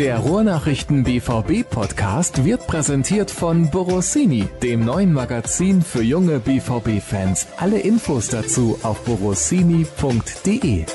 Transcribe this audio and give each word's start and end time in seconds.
Der 0.00 0.16
Ruhrnachrichten 0.16 1.04
BVB 1.04 1.68
Podcast 1.68 2.46
wird 2.46 2.66
präsentiert 2.66 3.30
von 3.30 3.70
Borossini, 3.70 4.48
dem 4.62 4.82
neuen 4.86 5.12
Magazin 5.12 5.82
für 5.82 6.02
junge 6.02 6.40
BVB 6.40 7.02
Fans. 7.02 7.48
Alle 7.58 7.78
Infos 7.80 8.28
dazu 8.28 8.78
auf 8.82 9.04
borossini.de. 9.04 10.86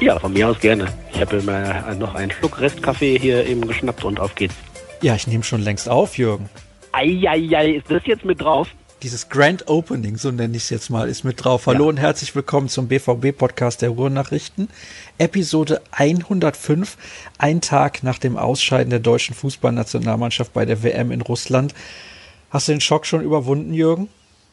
Ja, 0.00 0.18
von 0.18 0.34
mir 0.34 0.50
aus 0.50 0.60
gerne. 0.60 0.84
Ich 1.14 1.20
habe 1.22 1.40
mir 1.40 1.96
noch 1.98 2.14
einen 2.14 2.30
Schluck 2.30 2.60
Restkaffee 2.60 3.18
hier 3.18 3.46
eben 3.46 3.66
geschnappt 3.66 4.04
und 4.04 4.20
auf 4.20 4.34
geht's. 4.34 4.54
Ja, 5.00 5.14
ich 5.14 5.26
nehme 5.26 5.44
schon 5.44 5.62
längst 5.62 5.88
auf, 5.88 6.18
Jürgen. 6.18 6.50
Eieiei, 6.92 7.70
ist 7.70 7.90
das 7.90 8.02
jetzt 8.04 8.26
mit 8.26 8.38
drauf? 8.38 8.68
Dieses 9.02 9.28
Grand 9.28 9.66
Opening, 9.66 10.16
so 10.16 10.30
nenne 10.30 10.56
ich 10.56 10.62
es 10.62 10.70
jetzt 10.70 10.88
mal, 10.88 11.08
ist 11.08 11.24
mit 11.24 11.44
drauf. 11.44 11.66
Hallo 11.66 11.86
ja. 11.86 11.88
und 11.88 11.96
herzlich 11.96 12.36
willkommen 12.36 12.68
zum 12.68 12.86
BVB-Podcast 12.86 13.82
der 13.82 13.88
Ruhrnachrichten. 13.88 14.68
Episode 15.18 15.82
105, 15.90 17.32
ein 17.36 17.60
Tag 17.60 18.04
nach 18.04 18.20
dem 18.20 18.36
Ausscheiden 18.36 18.90
der 18.90 19.00
deutschen 19.00 19.34
Fußballnationalmannschaft 19.34 20.52
bei 20.52 20.64
der 20.64 20.84
WM 20.84 21.10
in 21.10 21.20
Russland. 21.20 21.74
Hast 22.50 22.68
du 22.68 22.72
den 22.74 22.80
Schock 22.80 23.04
schon 23.04 23.22
überwunden, 23.22 23.74
Jürgen? 23.74 24.08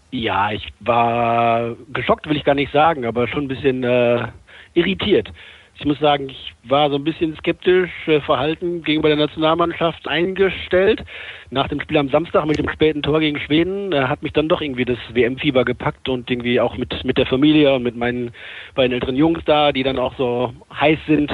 Ja, 0.09 0.51
ich 0.51 0.67
war 0.79 1.75
geschockt, 1.93 2.27
will 2.27 2.37
ich 2.37 2.43
gar 2.43 2.55
nicht 2.55 2.71
sagen, 2.71 3.05
aber 3.05 3.27
schon 3.27 3.43
ein 3.43 3.49
bisschen 3.49 3.83
äh, 3.83 4.29
irritiert. 4.73 5.31
Ich 5.79 5.85
muss 5.85 5.99
sagen, 5.99 6.27
ich 6.27 6.53
war 6.63 6.89
so 6.89 6.97
ein 6.97 7.05
bisschen 7.05 7.37
skeptisch 7.37 7.89
äh, 8.05 8.19
verhalten 8.19 8.83
gegenüber 8.83 9.07
der 9.07 9.17
Nationalmannschaft 9.17 10.09
eingestellt. 10.09 11.05
Nach 11.51 11.69
dem 11.69 11.79
Spiel 11.79 11.97
am 11.97 12.09
Samstag 12.09 12.45
mit 12.45 12.59
dem 12.59 12.67
späten 12.67 13.01
Tor 13.01 13.21
gegen 13.21 13.39
Schweden 13.39 13.93
äh, 13.93 14.01
hat 14.01 14.21
mich 14.21 14.33
dann 14.33 14.49
doch 14.49 14.59
irgendwie 14.59 14.83
das 14.83 14.97
WM-Fieber 15.13 15.63
gepackt 15.63 16.09
und 16.09 16.29
irgendwie 16.29 16.59
auch 16.59 16.75
mit, 16.75 17.05
mit 17.05 17.17
der 17.17 17.27
Familie 17.27 17.73
und 17.73 17.83
mit 17.83 17.95
meinen 17.95 18.31
beiden 18.75 18.91
älteren 18.91 19.15
Jungs 19.15 19.39
da, 19.45 19.71
die 19.71 19.83
dann 19.83 19.99
auch 19.99 20.13
so 20.17 20.53
heiß 20.77 20.99
sind. 21.07 21.31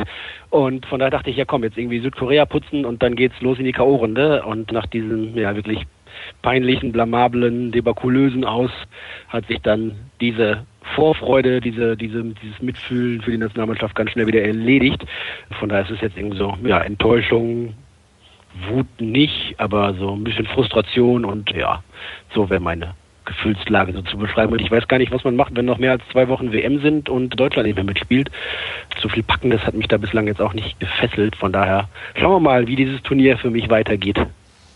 Und 0.52 0.86
von 0.86 1.00
daher 1.00 1.12
dachte 1.12 1.32
ich, 1.32 1.38
ja 1.38 1.46
komm, 1.46 1.64
jetzt 1.64 1.78
irgendwie 1.80 2.02
Südkorea 2.02 2.46
putzen 2.46 2.86
und 2.86 3.02
dann 3.02 3.16
geht's 3.16 3.42
los 3.42 3.58
in 3.58 3.66
die 3.66 3.72
K.O.-Runde. 3.72 4.44
Und 4.44 4.72
nach 4.72 4.86
diesem, 4.86 5.36
ja, 5.36 5.56
wirklich 5.56 5.88
peinlichen, 6.42 6.92
blamablen, 6.92 7.72
debakulösen 7.72 8.46
Aus 8.46 8.72
hat 9.30 9.48
sich 9.48 9.60
dann 9.62 9.94
diese 10.22 10.66
Vorfreude, 10.96 11.62
diese, 11.62 11.98
diese, 11.98 12.24
dieses 12.24 12.62
Mitfühlen 12.62 13.22
für 13.22 13.32
die 13.32 13.38
Nationalmannschaft 13.38 13.96
ganz 13.96 14.12
schnell 14.12 14.28
wieder 14.28 14.42
erledigt. 14.42 15.04
Von 15.60 15.70
daher 15.70 15.84
ist 15.86 15.92
es 15.92 16.02
jetzt 16.02 16.18
irgendwie 16.18 16.38
so, 16.38 16.58
ja, 16.64 16.80
Enttäuschung, 16.82 17.74
Wut 18.70 18.88
nicht, 19.00 19.56
aber 19.58 19.94
so 19.96 20.14
ein 20.14 20.24
bisschen 20.24 20.46
Frustration 20.46 21.26
und 21.26 21.52
ja, 21.52 21.84
so 22.34 22.50
wäre 22.50 22.62
meine 22.62 22.94
Gefühlslage 23.26 23.92
so 23.92 24.02
zu 24.04 24.18
beschreiben. 24.18 24.54
Und 24.54 24.62
ich 24.62 24.72
weiß 24.72 24.88
gar 24.88 24.98
nicht, 24.98 25.12
was 25.12 25.24
man 25.24 25.36
macht, 25.36 25.56
wenn 25.56 25.66
noch 25.66 25.80
mehr 25.80 25.92
als 25.92 26.04
zwei 26.12 26.28
Wochen 26.28 26.54
WM 26.54 26.80
sind 26.82 27.10
und 27.10 27.40
Deutschland 27.40 27.68
nicht 27.68 27.76
mehr 27.76 27.84
mitspielt. 27.84 28.30
Zu 29.02 29.10
viel 29.10 29.24
Packen, 29.24 29.50
das 29.50 29.66
hat 29.66 29.74
mich 29.74 29.88
da 29.88 29.98
bislang 29.98 30.28
jetzt 30.28 30.42
auch 30.42 30.54
nicht 30.54 30.80
gefesselt. 30.80 31.36
Von 31.36 31.52
daher 31.52 31.90
schauen 32.16 32.32
wir 32.34 32.40
mal, 32.40 32.68
wie 32.68 32.76
dieses 32.76 33.02
Turnier 33.02 33.38
für 33.38 33.50
mich 33.50 33.70
weitergeht. 33.70 34.20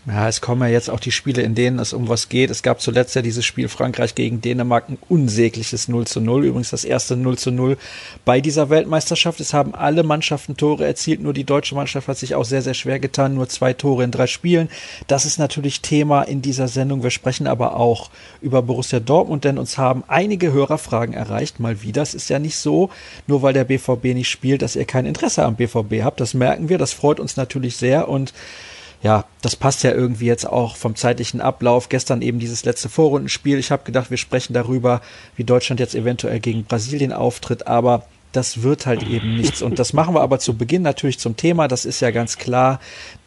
Ja, 0.06 0.28
es 0.28 0.40
kommen 0.40 0.62
ja 0.62 0.68
jetzt 0.68 0.88
auch 0.88 0.98
die 0.98 1.12
Spiele, 1.12 1.42
in 1.42 1.54
denen 1.54 1.78
es 1.78 1.92
um 1.92 2.08
was 2.08 2.30
geht. 2.30 2.48
Es 2.48 2.62
gab 2.62 2.80
zuletzt 2.80 3.14
ja 3.14 3.20
dieses 3.20 3.44
Spiel 3.44 3.68
Frankreich 3.68 4.14
gegen 4.14 4.40
Dänemark, 4.40 4.88
ein 4.88 4.96
unsägliches 5.10 5.88
0 5.88 6.06
zu 6.06 6.22
0. 6.22 6.46
Übrigens 6.46 6.70
das 6.70 6.84
erste 6.84 7.18
0 7.18 7.36
zu 7.36 7.50
0 7.50 7.76
bei 8.24 8.40
dieser 8.40 8.70
Weltmeisterschaft. 8.70 9.40
Es 9.40 9.52
haben 9.52 9.74
alle 9.74 10.02
Mannschaften 10.02 10.56
Tore 10.56 10.86
erzielt, 10.86 11.20
nur 11.20 11.34
die 11.34 11.44
deutsche 11.44 11.74
Mannschaft 11.74 12.08
hat 12.08 12.16
sich 12.16 12.34
auch 12.34 12.46
sehr, 12.46 12.62
sehr 12.62 12.72
schwer 12.72 12.98
getan. 12.98 13.34
Nur 13.34 13.50
zwei 13.50 13.74
Tore 13.74 14.02
in 14.02 14.10
drei 14.10 14.26
Spielen. 14.26 14.70
Das 15.06 15.26
ist 15.26 15.38
natürlich 15.38 15.82
Thema 15.82 16.22
in 16.22 16.40
dieser 16.40 16.68
Sendung. 16.68 17.02
Wir 17.02 17.10
sprechen 17.10 17.46
aber 17.46 17.76
auch 17.76 18.10
über 18.40 18.62
Borussia 18.62 19.00
Dortmund, 19.00 19.44
denn 19.44 19.58
uns 19.58 19.76
haben 19.76 20.02
einige 20.08 20.50
Hörerfragen 20.50 21.14
erreicht. 21.14 21.60
Mal 21.60 21.82
wieder. 21.82 22.00
Es 22.00 22.14
ist 22.14 22.30
ja 22.30 22.38
nicht 22.38 22.56
so, 22.56 22.88
nur 23.26 23.42
weil 23.42 23.52
der 23.52 23.64
BVB 23.64 24.04
nicht 24.14 24.30
spielt, 24.30 24.62
dass 24.62 24.76
ihr 24.76 24.86
kein 24.86 25.04
Interesse 25.04 25.44
am 25.44 25.56
BVB 25.56 26.02
habt. 26.02 26.20
Das 26.20 26.32
merken 26.32 26.70
wir. 26.70 26.78
Das 26.78 26.94
freut 26.94 27.20
uns 27.20 27.36
natürlich 27.36 27.76
sehr 27.76 28.08
und 28.08 28.32
ja, 29.02 29.24
das 29.40 29.56
passt 29.56 29.82
ja 29.82 29.92
irgendwie 29.92 30.26
jetzt 30.26 30.46
auch 30.46 30.76
vom 30.76 30.94
zeitlichen 30.94 31.40
Ablauf. 31.40 31.88
Gestern 31.88 32.20
eben 32.20 32.38
dieses 32.38 32.64
letzte 32.64 32.88
Vorrundenspiel. 32.88 33.58
Ich 33.58 33.70
habe 33.70 33.84
gedacht, 33.84 34.10
wir 34.10 34.18
sprechen 34.18 34.52
darüber, 34.52 35.00
wie 35.36 35.44
Deutschland 35.44 35.80
jetzt 35.80 35.94
eventuell 35.94 36.40
gegen 36.40 36.64
Brasilien 36.64 37.12
auftritt, 37.12 37.66
aber 37.66 38.04
das 38.32 38.62
wird 38.62 38.86
halt 38.86 39.02
eben 39.02 39.36
nichts. 39.36 39.62
Und 39.62 39.78
das 39.78 39.92
machen 39.92 40.14
wir 40.14 40.20
aber 40.20 40.38
zu 40.38 40.56
Beginn 40.56 40.82
natürlich 40.82 41.18
zum 41.18 41.36
Thema. 41.36 41.66
Das 41.66 41.84
ist 41.84 42.00
ja 42.00 42.10
ganz 42.10 42.36
klar. 42.36 42.78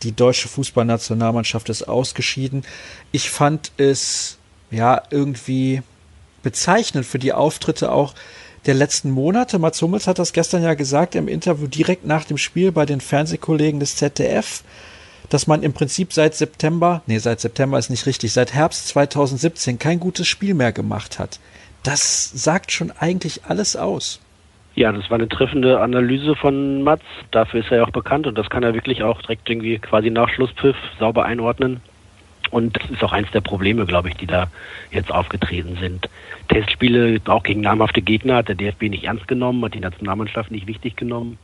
Die 0.03 0.13
deutsche 0.13 0.47
Fußballnationalmannschaft 0.47 1.69
ist 1.69 1.83
ausgeschieden. 1.83 2.63
Ich 3.11 3.29
fand 3.29 3.71
es 3.77 4.37
ja 4.71 5.01
irgendwie 5.09 5.81
bezeichnend 6.41 7.05
für 7.05 7.19
die 7.19 7.33
Auftritte 7.33 7.91
auch 7.91 8.13
der 8.65 8.75
letzten 8.75 9.11
Monate. 9.11 9.59
Mats 9.59 9.81
Hummels 9.81 10.07
hat 10.07 10.19
das 10.19 10.33
gestern 10.33 10.63
ja 10.63 10.73
gesagt 10.73 11.15
im 11.15 11.27
Interview 11.27 11.67
direkt 11.67 12.05
nach 12.05 12.25
dem 12.25 12.37
Spiel 12.37 12.71
bei 12.71 12.85
den 12.85 13.01
Fernsehkollegen 13.01 13.79
des 13.79 13.97
ZDF 13.97 14.63
dass 15.29 15.47
man 15.47 15.63
im 15.63 15.73
Prinzip 15.73 16.13
seit 16.13 16.35
September, 16.35 17.01
nee, 17.07 17.17
seit 17.17 17.39
September 17.39 17.77
ist 17.79 17.89
nicht 17.89 18.05
richtig, 18.05 18.33
seit 18.33 18.53
Herbst 18.53 18.87
2017 18.89 19.79
kein 19.79 19.99
gutes 19.99 20.27
Spiel 20.27 20.53
mehr 20.53 20.71
gemacht 20.71 21.19
hat. 21.19 21.39
Das 21.83 22.31
sagt 22.31 22.71
schon 22.71 22.91
eigentlich 22.91 23.41
alles 23.45 23.75
aus. 23.75 24.19
Ja, 24.75 24.91
das 24.91 25.09
war 25.11 25.19
eine 25.19 25.29
treffende 25.29 25.79
Analyse 25.79 26.35
von 26.35 26.81
Mats. 26.81 27.03
Dafür 27.31 27.59
ist 27.59 27.71
er 27.71 27.77
ja 27.77 27.83
auch 27.83 27.91
bekannt 27.91 28.25
und 28.25 28.37
das 28.37 28.49
kann 28.49 28.63
er 28.63 28.73
wirklich 28.73 29.03
auch 29.03 29.21
direkt 29.21 29.47
irgendwie 29.49 29.77
quasi 29.77 30.09
nach 30.09 30.29
Schlusspfiff 30.29 30.75
sauber 30.97 31.25
einordnen. 31.25 31.81
Und 32.49 32.77
das 32.77 32.89
ist 32.89 33.03
auch 33.03 33.11
eins 33.11 33.29
der 33.31 33.41
Probleme, 33.41 33.85
glaube 33.85 34.09
ich, 34.09 34.15
die 34.15 34.27
da 34.27 34.47
jetzt 34.91 35.11
aufgetreten 35.11 35.77
sind. 35.79 36.09
Testspiele 36.49 37.19
auch 37.25 37.43
gegen 37.43 37.61
namhafte 37.61 38.01
Gegner 38.01 38.37
hat 38.37 38.47
der 38.47 38.55
DFB 38.55 38.83
nicht 38.83 39.05
ernst 39.05 39.27
genommen, 39.27 39.63
hat 39.63 39.73
die 39.73 39.79
Nationalmannschaft 39.79 40.51
nicht 40.51 40.67
wichtig 40.67 40.95
genommen. 40.95 41.37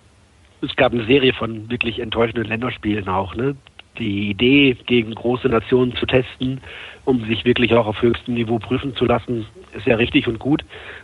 Es 0.61 0.75
gab 0.75 0.91
eine 0.91 1.05
Serie 1.05 1.33
von 1.33 1.69
wirklich 1.69 1.99
enttäuschenden 1.99 2.45
Länderspielen 2.45 3.07
auch. 3.07 3.35
Ne? 3.35 3.55
die 3.99 4.29
Idee, 4.29 4.75
gegen 4.85 5.13
große 5.13 5.47
Nationen 5.49 5.95
zu 5.95 6.05
testen, 6.05 6.61
um 7.05 7.25
sich 7.25 7.45
wirklich 7.45 7.73
auch 7.73 7.85
auf 7.85 8.01
höchstem 8.01 8.33
Niveau 8.33 8.59
prüfen 8.59 8.95
zu 8.95 9.05
lassen, 9.05 9.45
ist 9.75 9.85
ja 9.85 9.95
richtig 9.95 10.27
und 10.27 10.39
gut. 10.39 10.63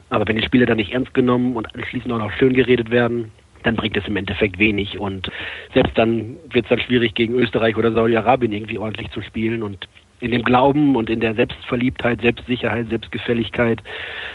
Aber 0.10 0.28
wenn 0.28 0.38
die 0.38 0.46
Spiele 0.46 0.66
dann 0.66 0.78
nicht 0.78 0.94
ernst 0.94 1.14
genommen 1.14 1.56
und 1.56 1.74
anschließend 1.76 2.12
auch 2.12 2.20
noch 2.20 2.32
schön 2.34 2.54
geredet 2.54 2.90
werden, 2.90 3.32
dann 3.64 3.76
bringt 3.76 3.98
es 3.98 4.08
im 4.08 4.16
Endeffekt 4.16 4.60
wenig. 4.60 5.00
Und 5.00 5.32
selbst 5.74 5.98
dann 5.98 6.38
wird 6.52 6.66
es 6.66 6.70
dann 6.70 6.80
schwierig, 6.80 7.16
gegen 7.16 7.34
Österreich 7.34 7.76
oder 7.76 7.92
Saudi-Arabien 7.92 8.52
irgendwie 8.52 8.78
ordentlich 8.78 9.10
zu 9.12 9.22
spielen. 9.22 9.64
Und 9.64 9.88
in 10.20 10.32
dem 10.32 10.44
Glauben 10.44 10.96
und 10.96 11.10
in 11.10 11.20
der 11.20 11.36
Selbstverliebtheit, 11.36 12.22
Selbstsicherheit, 12.22 12.90
Selbstgefälligkeit, 12.90 13.82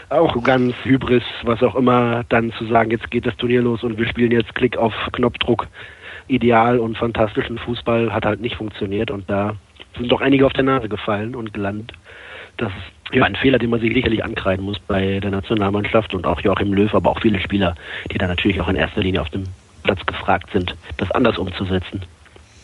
auch 0.09 0.41
ganz 0.43 0.75
Hybris, 0.83 1.23
was 1.43 1.61
auch 1.63 1.75
immer, 1.75 2.23
dann 2.29 2.51
zu 2.53 2.65
sagen, 2.65 2.91
jetzt 2.91 3.09
geht 3.11 3.25
das 3.25 3.35
Turnier 3.37 3.61
los 3.61 3.83
und 3.83 3.97
wir 3.97 4.07
spielen 4.07 4.31
jetzt 4.31 4.53
Klick 4.55 4.77
auf 4.77 4.93
Knopfdruck 5.11 5.67
ideal 6.27 6.79
und 6.79 6.97
fantastischen 6.97 7.57
Fußball 7.57 8.13
hat 8.13 8.25
halt 8.25 8.41
nicht 8.41 8.55
funktioniert 8.55 9.11
und 9.11 9.29
da 9.29 9.55
sind 9.97 10.11
doch 10.11 10.21
einige 10.21 10.45
auf 10.45 10.53
der 10.53 10.63
Nase 10.63 10.87
gefallen 10.87 11.35
und 11.35 11.53
gelandet. 11.53 11.91
Das 12.57 12.71
ist 12.71 13.15
ja 13.15 13.23
ein 13.23 13.35
Fehler, 13.35 13.59
den 13.59 13.69
man 13.69 13.81
sich 13.81 13.93
sicherlich 13.93 14.23
ankreiden 14.23 14.63
muss 14.63 14.79
bei 14.79 15.19
der 15.19 15.31
Nationalmannschaft 15.31 16.13
und 16.13 16.25
auch 16.25 16.39
Joachim 16.41 16.73
Löw, 16.73 16.93
aber 16.93 17.09
auch 17.09 17.19
viele 17.21 17.39
Spieler, 17.39 17.75
die 18.11 18.17
da 18.17 18.27
natürlich 18.27 18.61
auch 18.61 18.69
in 18.69 18.75
erster 18.75 19.01
Linie 19.01 19.21
auf 19.21 19.29
dem 19.29 19.43
Platz 19.83 20.05
gefragt 20.05 20.49
sind, 20.53 20.75
das 20.97 21.11
anders 21.11 21.37
umzusetzen. 21.37 22.01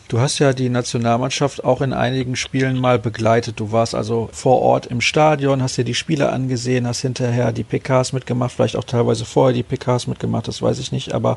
Du 0.08 0.20
hast 0.20 0.38
ja 0.38 0.54
die 0.54 0.70
Nationalmannschaft 0.70 1.62
auch 1.64 1.82
in 1.82 1.92
einigen 1.92 2.34
Spielen 2.34 2.80
mal 2.80 2.98
begleitet. 2.98 3.60
Du 3.60 3.72
warst 3.72 3.94
also 3.94 4.30
vor 4.32 4.62
Ort 4.62 4.86
im 4.86 5.02
Stadion, 5.02 5.62
hast 5.62 5.76
dir 5.76 5.84
die 5.84 5.94
Spiele 5.94 6.32
angesehen, 6.32 6.86
hast 6.86 7.02
hinterher 7.02 7.52
die 7.52 7.62
PKs 7.62 8.14
mitgemacht, 8.14 8.52
vielleicht 8.52 8.76
auch 8.76 8.84
teilweise 8.84 9.26
vorher 9.26 9.52
die 9.52 9.62
PKs 9.62 10.06
mitgemacht, 10.06 10.48
das 10.48 10.62
weiß 10.62 10.78
ich 10.78 10.92
nicht, 10.92 11.12
aber 11.12 11.36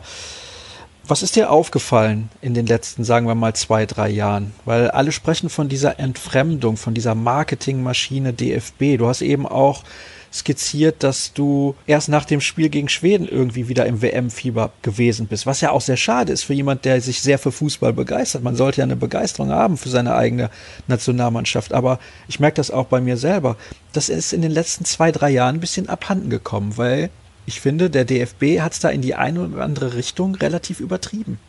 was 1.05 1.21
ist 1.21 1.35
dir 1.35 1.51
aufgefallen 1.51 2.29
in 2.41 2.53
den 2.53 2.65
letzten, 2.65 3.03
sagen 3.03 3.27
wir 3.27 3.35
mal, 3.35 3.53
zwei, 3.53 3.85
drei 3.85 4.07
Jahren? 4.07 4.53
Weil 4.63 4.89
alle 4.89 5.11
sprechen 5.11 5.49
von 5.49 5.67
dieser 5.67 5.99
Entfremdung, 5.99 6.77
von 6.77 6.93
dieser 6.93 7.15
Marketingmaschine 7.15 8.31
DFB. 8.31 8.97
Du 8.97 9.07
hast 9.07 9.21
eben 9.21 9.45
auch 9.45 9.83
skizziert, 10.33 11.03
dass 11.03 11.33
du 11.33 11.75
erst 11.85 12.09
nach 12.09 12.25
dem 12.25 12.41
Spiel 12.41 12.69
gegen 12.69 12.89
Schweden 12.89 13.27
irgendwie 13.27 13.67
wieder 13.67 13.85
im 13.85 14.01
WM-Fieber 14.01 14.71
gewesen 14.81 15.27
bist, 15.27 15.45
was 15.45 15.61
ja 15.61 15.71
auch 15.71 15.81
sehr 15.81 15.97
schade 15.97 16.31
ist 16.31 16.43
für 16.43 16.53
jemand, 16.53 16.85
der 16.85 17.01
sich 17.01 17.21
sehr 17.21 17.37
für 17.37 17.51
Fußball 17.51 17.93
begeistert. 17.93 18.43
Man 18.43 18.55
sollte 18.55 18.79
ja 18.79 18.85
eine 18.85 18.95
Begeisterung 18.95 19.49
haben 19.51 19.77
für 19.77 19.89
seine 19.89 20.15
eigene 20.15 20.49
Nationalmannschaft, 20.87 21.73
aber 21.73 21.99
ich 22.27 22.39
merke 22.39 22.55
das 22.55 22.71
auch 22.71 22.85
bei 22.85 23.01
mir 23.01 23.17
selber. 23.17 23.57
Das 23.93 24.09
ist 24.09 24.31
in 24.33 24.41
den 24.41 24.51
letzten 24.51 24.85
zwei, 24.85 25.11
drei 25.11 25.29
Jahren 25.29 25.55
ein 25.55 25.61
bisschen 25.61 25.89
abhanden 25.89 26.29
gekommen, 26.29 26.77
weil 26.77 27.09
ich 27.45 27.59
finde, 27.59 27.89
der 27.89 28.05
DFB 28.05 28.61
hat 28.61 28.73
es 28.73 28.79
da 28.79 28.89
in 28.89 29.01
die 29.01 29.15
eine 29.15 29.41
oder 29.41 29.63
andere 29.63 29.95
Richtung 29.95 30.35
relativ 30.35 30.79
übertrieben. 30.79 31.39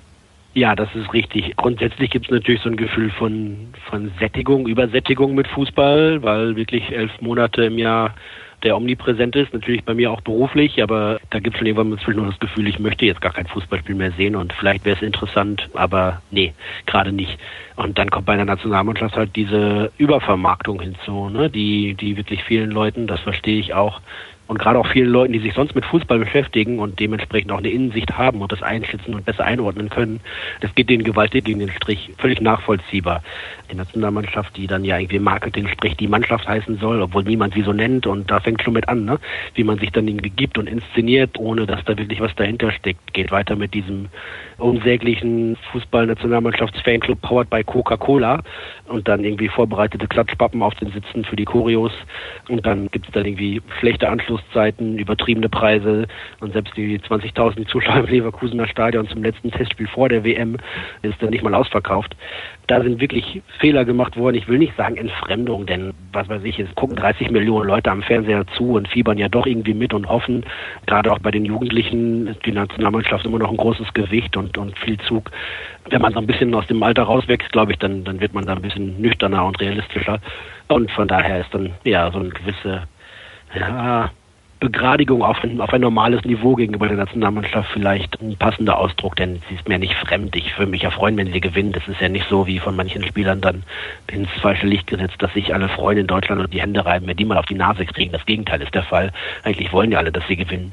Ja, 0.54 0.74
das 0.74 0.94
ist 0.94 1.12
richtig. 1.14 1.56
Grundsätzlich 1.56 2.10
gibt 2.10 2.26
es 2.26 2.30
natürlich 2.30 2.60
so 2.60 2.68
ein 2.68 2.76
Gefühl 2.76 3.10
von, 3.10 3.68
von 3.88 4.12
Sättigung, 4.18 4.66
Übersättigung 4.66 5.34
mit 5.34 5.48
Fußball, 5.48 6.22
weil 6.22 6.56
wirklich 6.56 6.92
elf 6.92 7.10
Monate 7.20 7.64
im 7.64 7.78
Jahr 7.78 8.14
der 8.62 8.76
omnipräsent 8.76 9.36
ist, 9.36 9.52
natürlich 9.52 9.84
bei 9.84 9.94
mir 9.94 10.10
auch 10.10 10.20
beruflich, 10.20 10.82
aber 10.82 11.20
da 11.30 11.40
gibt 11.40 11.54
es 11.54 11.58
schon 11.58 11.66
irgendwann 11.66 11.98
zwischendurch 11.98 12.30
das 12.30 12.40
Gefühl, 12.40 12.68
ich 12.68 12.78
möchte 12.78 13.06
jetzt 13.06 13.20
gar 13.20 13.32
kein 13.32 13.46
Fußballspiel 13.46 13.94
mehr 13.94 14.12
sehen 14.12 14.36
und 14.36 14.52
vielleicht 14.52 14.84
wäre 14.84 14.96
es 14.96 15.02
interessant, 15.02 15.68
aber 15.74 16.22
nee, 16.30 16.52
gerade 16.86 17.12
nicht. 17.12 17.38
Und 17.76 17.98
dann 17.98 18.10
kommt 18.10 18.26
bei 18.26 18.34
einer 18.34 18.44
Nationalmannschaft 18.44 19.16
halt 19.16 19.34
diese 19.34 19.90
Übervermarktung 19.98 20.80
hinzu, 20.80 21.28
ne, 21.28 21.50
die, 21.50 21.94
die 21.94 22.16
wirklich 22.16 22.44
vielen 22.44 22.70
Leuten, 22.70 23.06
das 23.06 23.20
verstehe 23.20 23.58
ich 23.58 23.74
auch, 23.74 24.00
Und 24.48 24.58
gerade 24.58 24.78
auch 24.78 24.86
vielen 24.86 25.08
Leuten, 25.08 25.32
die 25.32 25.38
sich 25.38 25.54
sonst 25.54 25.74
mit 25.74 25.86
Fußball 25.86 26.18
beschäftigen 26.18 26.78
und 26.78 27.00
dementsprechend 27.00 27.52
auch 27.52 27.58
eine 27.58 27.70
Innensicht 27.70 28.18
haben 28.18 28.42
und 28.42 28.52
das 28.52 28.62
einschätzen 28.62 29.14
und 29.14 29.24
besser 29.24 29.44
einordnen 29.44 29.88
können, 29.88 30.20
das 30.60 30.74
geht 30.74 30.90
denen 30.90 31.04
gewaltig 31.04 31.44
gegen 31.44 31.60
den 31.60 31.70
Strich. 31.70 32.10
Völlig 32.18 32.40
nachvollziehbar. 32.40 33.22
Die 33.72 33.78
Nationalmannschaft, 33.78 34.54
die 34.58 34.66
dann 34.66 34.84
ja 34.84 34.98
irgendwie 34.98 35.18
Marketing 35.18 35.66
spricht, 35.66 35.98
die 35.98 36.06
Mannschaft 36.06 36.46
heißen 36.46 36.76
soll, 36.76 37.00
obwohl 37.00 37.22
niemand 37.22 37.54
sie 37.54 37.62
so 37.62 37.72
nennt 37.72 38.06
und 38.06 38.30
da 38.30 38.38
fängt 38.38 38.62
schon 38.62 38.74
mit 38.74 38.86
an, 38.86 39.06
ne? 39.06 39.18
wie 39.54 39.64
man 39.64 39.78
sich 39.78 39.90
dann 39.90 40.06
irgendwie 40.06 40.28
gibt 40.28 40.58
und 40.58 40.68
inszeniert, 40.68 41.38
ohne 41.38 41.64
dass 41.64 41.82
da 41.86 41.96
wirklich 41.96 42.20
was 42.20 42.34
dahinter 42.34 42.70
steckt. 42.70 43.14
Geht 43.14 43.30
weiter 43.30 43.56
mit 43.56 43.72
diesem 43.72 44.10
unsäglichen 44.58 45.56
Fußball-Nationalmannschafts-Fanclub 45.72 47.22
powered 47.22 47.48
by 47.48 47.64
Coca-Cola 47.64 48.42
und 48.88 49.08
dann 49.08 49.24
irgendwie 49.24 49.48
vorbereitete 49.48 50.06
Klatschpappen 50.06 50.62
auf 50.62 50.74
den 50.74 50.92
Sitzen 50.92 51.24
für 51.24 51.36
die 51.36 51.46
Choreos 51.46 51.92
und 52.48 52.66
dann 52.66 52.88
gibt 52.90 53.06
es 53.06 53.12
dann 53.12 53.24
irgendwie 53.24 53.62
schlechte 53.80 54.08
Anschlusszeiten, 54.08 54.98
übertriebene 54.98 55.48
Preise 55.48 56.06
und 56.40 56.52
selbst 56.52 56.76
die 56.76 56.98
20.000 56.98 57.66
Zuschauer 57.68 58.00
im 58.00 58.06
Leverkusener 58.06 58.68
Stadion 58.68 59.08
zum 59.08 59.22
letzten 59.22 59.50
Testspiel 59.50 59.88
vor 59.88 60.10
der 60.10 60.24
WM 60.24 60.58
ist 61.00 61.22
dann 61.22 61.30
nicht 61.30 61.42
mal 61.42 61.54
ausverkauft. 61.54 62.14
Da 62.72 62.82
sind 62.82 63.02
wirklich 63.02 63.42
Fehler 63.58 63.84
gemacht 63.84 64.16
worden. 64.16 64.36
Ich 64.36 64.48
will 64.48 64.58
nicht 64.58 64.74
sagen 64.78 64.96
Entfremdung, 64.96 65.66
denn 65.66 65.92
was 66.14 66.26
weiß 66.30 66.42
ich, 66.44 66.58
es 66.58 66.74
gucken 66.74 66.96
30 66.96 67.30
Millionen 67.30 67.66
Leute 67.66 67.90
am 67.90 68.00
Fernseher 68.02 68.46
zu 68.56 68.76
und 68.76 68.88
fiebern 68.88 69.18
ja 69.18 69.28
doch 69.28 69.44
irgendwie 69.44 69.74
mit 69.74 69.92
und 69.92 70.08
hoffen, 70.08 70.42
gerade 70.86 71.12
auch 71.12 71.18
bei 71.18 71.30
den 71.30 71.44
Jugendlichen, 71.44 72.34
die 72.46 72.52
Nationalmannschaft 72.52 73.26
immer 73.26 73.38
noch 73.38 73.50
ein 73.50 73.58
großes 73.58 73.92
Gewicht 73.92 74.38
und, 74.38 74.56
und 74.56 74.78
viel 74.78 74.98
Zug. 75.00 75.30
Wenn 75.90 76.00
man 76.00 76.14
so 76.14 76.20
ein 76.20 76.26
bisschen 76.26 76.54
aus 76.54 76.66
dem 76.66 76.82
Alter 76.82 77.02
rauswächst, 77.02 77.52
glaube 77.52 77.72
ich, 77.72 77.78
dann, 77.78 78.04
dann 78.04 78.20
wird 78.20 78.32
man 78.32 78.46
da 78.46 78.54
ein 78.54 78.62
bisschen 78.62 78.98
nüchterner 78.98 79.44
und 79.44 79.60
realistischer. 79.60 80.18
Und 80.68 80.90
von 80.92 81.06
daher 81.06 81.42
ist 81.42 81.52
dann 81.52 81.74
ja 81.84 82.10
so 82.10 82.20
eine 82.20 82.30
gewisse 82.30 82.84
ja, 83.54 84.10
Begradigung 84.62 85.24
auf 85.24 85.42
ein, 85.42 85.60
auf 85.60 85.72
ein 85.74 85.80
normales 85.80 86.24
Niveau 86.24 86.54
gegenüber 86.54 86.86
der 86.86 86.96
Nationalmannschaft 86.96 87.68
vielleicht 87.72 88.20
ein 88.22 88.36
passender 88.36 88.78
Ausdruck, 88.78 89.16
denn 89.16 89.42
sie 89.48 89.56
ist 89.56 89.68
mir 89.68 89.80
nicht 89.80 89.94
fremd. 89.94 90.36
Ich 90.36 90.56
würde 90.56 90.70
mich 90.70 90.82
ja 90.82 90.90
freuen, 90.90 91.16
wenn 91.16 91.32
sie 91.32 91.40
gewinnt. 91.40 91.76
Es 91.76 91.88
ist 91.88 92.00
ja 92.00 92.08
nicht 92.08 92.28
so 92.28 92.46
wie 92.46 92.60
von 92.60 92.76
manchen 92.76 93.04
Spielern 93.04 93.40
dann 93.40 93.64
ins 94.06 94.30
falsche 94.40 94.68
Licht 94.68 94.86
gesetzt, 94.86 95.16
dass 95.18 95.32
sich 95.34 95.52
alle 95.52 95.68
freuen 95.68 95.98
in 95.98 96.06
Deutschland 96.06 96.40
und 96.40 96.54
die 96.54 96.62
Hände 96.62 96.86
reiben, 96.86 97.08
wenn 97.08 97.16
die 97.16 97.24
mal 97.24 97.38
auf 97.38 97.46
die 97.46 97.56
Nase 97.56 97.84
kriegen. 97.86 98.12
Das 98.12 98.24
Gegenteil 98.24 98.62
ist 98.62 98.72
der 98.72 98.84
Fall. 98.84 99.10
Eigentlich 99.42 99.72
wollen 99.72 99.90
ja 99.90 99.98
alle, 99.98 100.12
dass 100.12 100.28
sie 100.28 100.36
gewinnen. 100.36 100.72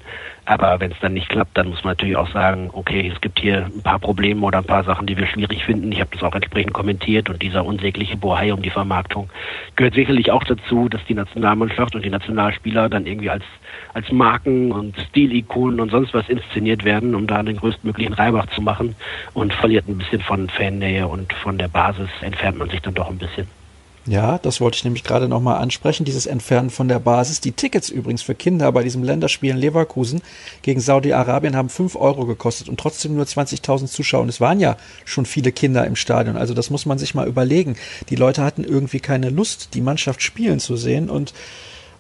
Aber 0.50 0.80
wenn 0.80 0.92
es 0.92 0.98
dann 1.00 1.14
nicht 1.14 1.30
klappt, 1.30 1.56
dann 1.56 1.70
muss 1.70 1.84
man 1.84 1.92
natürlich 1.92 2.18
auch 2.18 2.32
sagen, 2.32 2.72
okay, 2.74 3.12
es 3.14 3.22
gibt 3.22 3.40
hier 3.40 3.68
ein 3.68 3.84
paar 3.84 4.00
Probleme 4.00 4.44
oder 4.44 4.58
ein 4.58 4.64
paar 4.64 4.84
Sachen, 4.84 5.06
die 5.06 5.16
wir 5.16 5.28
schwierig 5.28 5.64
finden. 5.64 5.92
Ich 5.92 6.00
habe 6.00 6.10
das 6.12 6.24
auch 6.24 6.34
entsprechend 6.34 6.74
kommentiert 6.74 7.30
und 7.30 7.40
dieser 7.40 7.64
unsägliche 7.64 8.18
Bohai 8.18 8.52
um 8.52 8.64
die 8.64 8.72
Vermarktung 8.72 9.30
gehört 9.76 9.94
sicherlich 9.94 10.32
auch 10.32 10.44
dazu, 10.44 10.90
dass 10.90 11.06
die 11.06 11.14
Nationalmannschaft 11.14 11.94
und 11.94 12.04
die 12.04 12.10
Nationalspieler 12.10 12.90
dann 12.90 13.06
irgendwie 13.06 13.30
als, 13.30 13.44
als 13.94 14.12
Marken 14.12 14.72
und 14.72 14.98
Stilikonen 15.10 15.80
und 15.80 15.92
sonst 15.92 16.16
was 16.16 16.28
inszeniert 16.28 16.84
werden, 16.84 17.14
um 17.14 17.28
da 17.28 17.44
den 17.44 17.58
größtmöglichen 17.58 18.16
Reibach 18.16 18.48
zu 18.48 18.64
machen 18.64 18.96
und 19.36 19.54
verliert 19.54 19.88
ein 19.88 20.00
bisschen 20.00 20.22
von 20.22 20.50
Fannähe 20.50 21.08
und 21.08 21.32
von 21.32 21.60
der 21.60 21.68
Basis 21.68 22.10
entfernt 22.22 22.58
man 22.58 22.72
sich 22.72 22.82
dann 22.82 22.96
doch 22.96 23.12
ein 23.12 23.20
bisschen. 23.20 23.59
Ja, 24.06 24.38
das 24.40 24.62
wollte 24.62 24.78
ich 24.78 24.84
nämlich 24.84 25.04
gerade 25.04 25.28
nochmal 25.28 25.62
ansprechen, 25.62 26.06
dieses 26.06 26.26
Entfernen 26.26 26.70
von 26.70 26.88
der 26.88 27.00
Basis. 27.00 27.42
Die 27.42 27.52
Tickets 27.52 27.90
übrigens 27.90 28.22
für 28.22 28.34
Kinder 28.34 28.72
bei 28.72 28.82
diesem 28.82 29.04
Länderspiel 29.04 29.52
in 29.52 29.58
Leverkusen 29.58 30.22
gegen 30.62 30.80
Saudi-Arabien 30.80 31.56
haben 31.56 31.70
5 31.70 31.96
Euro 31.96 32.26
gekostet 32.26 32.70
und 32.70 32.80
trotzdem 32.80 33.16
nur 33.16 33.26
20.000 33.26 33.88
Zuschauer. 33.88 34.24
Und 34.24 34.30
es 34.30 34.42
waren 34.42 34.60
ja 34.60 34.78
schon 35.06 35.26
viele 35.26 35.52
Kinder 35.52 35.86
im 35.86 35.96
Stadion. 35.96 36.38
Also 36.38 36.54
das 36.54 36.70
muss 36.70 36.86
man 36.86 36.98
sich 36.98 37.14
mal 37.14 37.28
überlegen. 37.28 37.76
Die 38.10 38.16
Leute 38.16 38.44
hatten 38.44 38.64
irgendwie 38.64 39.00
keine 39.00 39.30
Lust, 39.30 39.70
die 39.74 39.82
Mannschaft 39.82 40.24
spielen 40.24 40.60
zu 40.60 40.76
sehen. 40.76 41.10
Und 41.10 41.34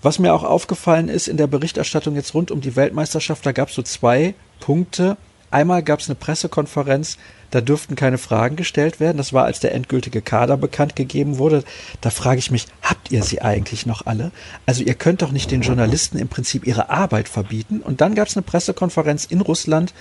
was 0.01 0.19
mir 0.19 0.33
auch 0.33 0.43
aufgefallen 0.43 1.09
ist 1.09 1.27
in 1.27 1.37
der 1.37 1.47
Berichterstattung 1.47 2.15
jetzt 2.15 2.33
rund 2.33 2.49
um 2.49 2.61
die 2.61 2.75
Weltmeisterschaft, 2.77 3.45
da 3.45 3.51
gab 3.51 3.69
es 3.69 3.75
so 3.75 3.81
zwei 3.81 4.33
Punkte. 4.61 5.17
Einmal 5.51 5.83
gab 5.83 5.99
es 5.99 6.09
eine 6.09 6.15
Pressekonferenz, 6.15 7.17
da 7.51 7.61
dürften 7.61 7.95
keine 7.95 8.17
Fragen 8.17 8.55
gestellt 8.55 8.99
werden. 8.99 9.17
Das 9.17 9.33
war, 9.33 9.45
als 9.45 9.59
der 9.59 9.73
endgültige 9.73 10.21
Kader 10.21 10.57
bekannt 10.57 10.95
gegeben 10.95 11.37
wurde. 11.37 11.63
Da 12.01 12.11
frage 12.11 12.39
ich 12.39 12.51
mich, 12.51 12.67
habt 12.81 13.11
ihr 13.11 13.23
sie 13.23 13.41
eigentlich 13.41 13.85
noch 13.85 14.05
alle? 14.05 14.31
Also 14.65 14.83
ihr 14.83 14.93
könnt 14.93 15.21
doch 15.21 15.31
nicht 15.31 15.49
den 15.51 15.61
Journalisten 15.61 16.17
im 16.17 16.27
Prinzip 16.27 16.67
ihre 16.67 16.89
Arbeit 16.89 17.27
verbieten. 17.27 17.81
Und 17.81 18.01
dann 18.01 18.15
gab 18.15 18.27
es 18.27 18.37
eine 18.37 18.43
Pressekonferenz 18.43 19.25
in 19.25 19.41
Russland. 19.41 19.93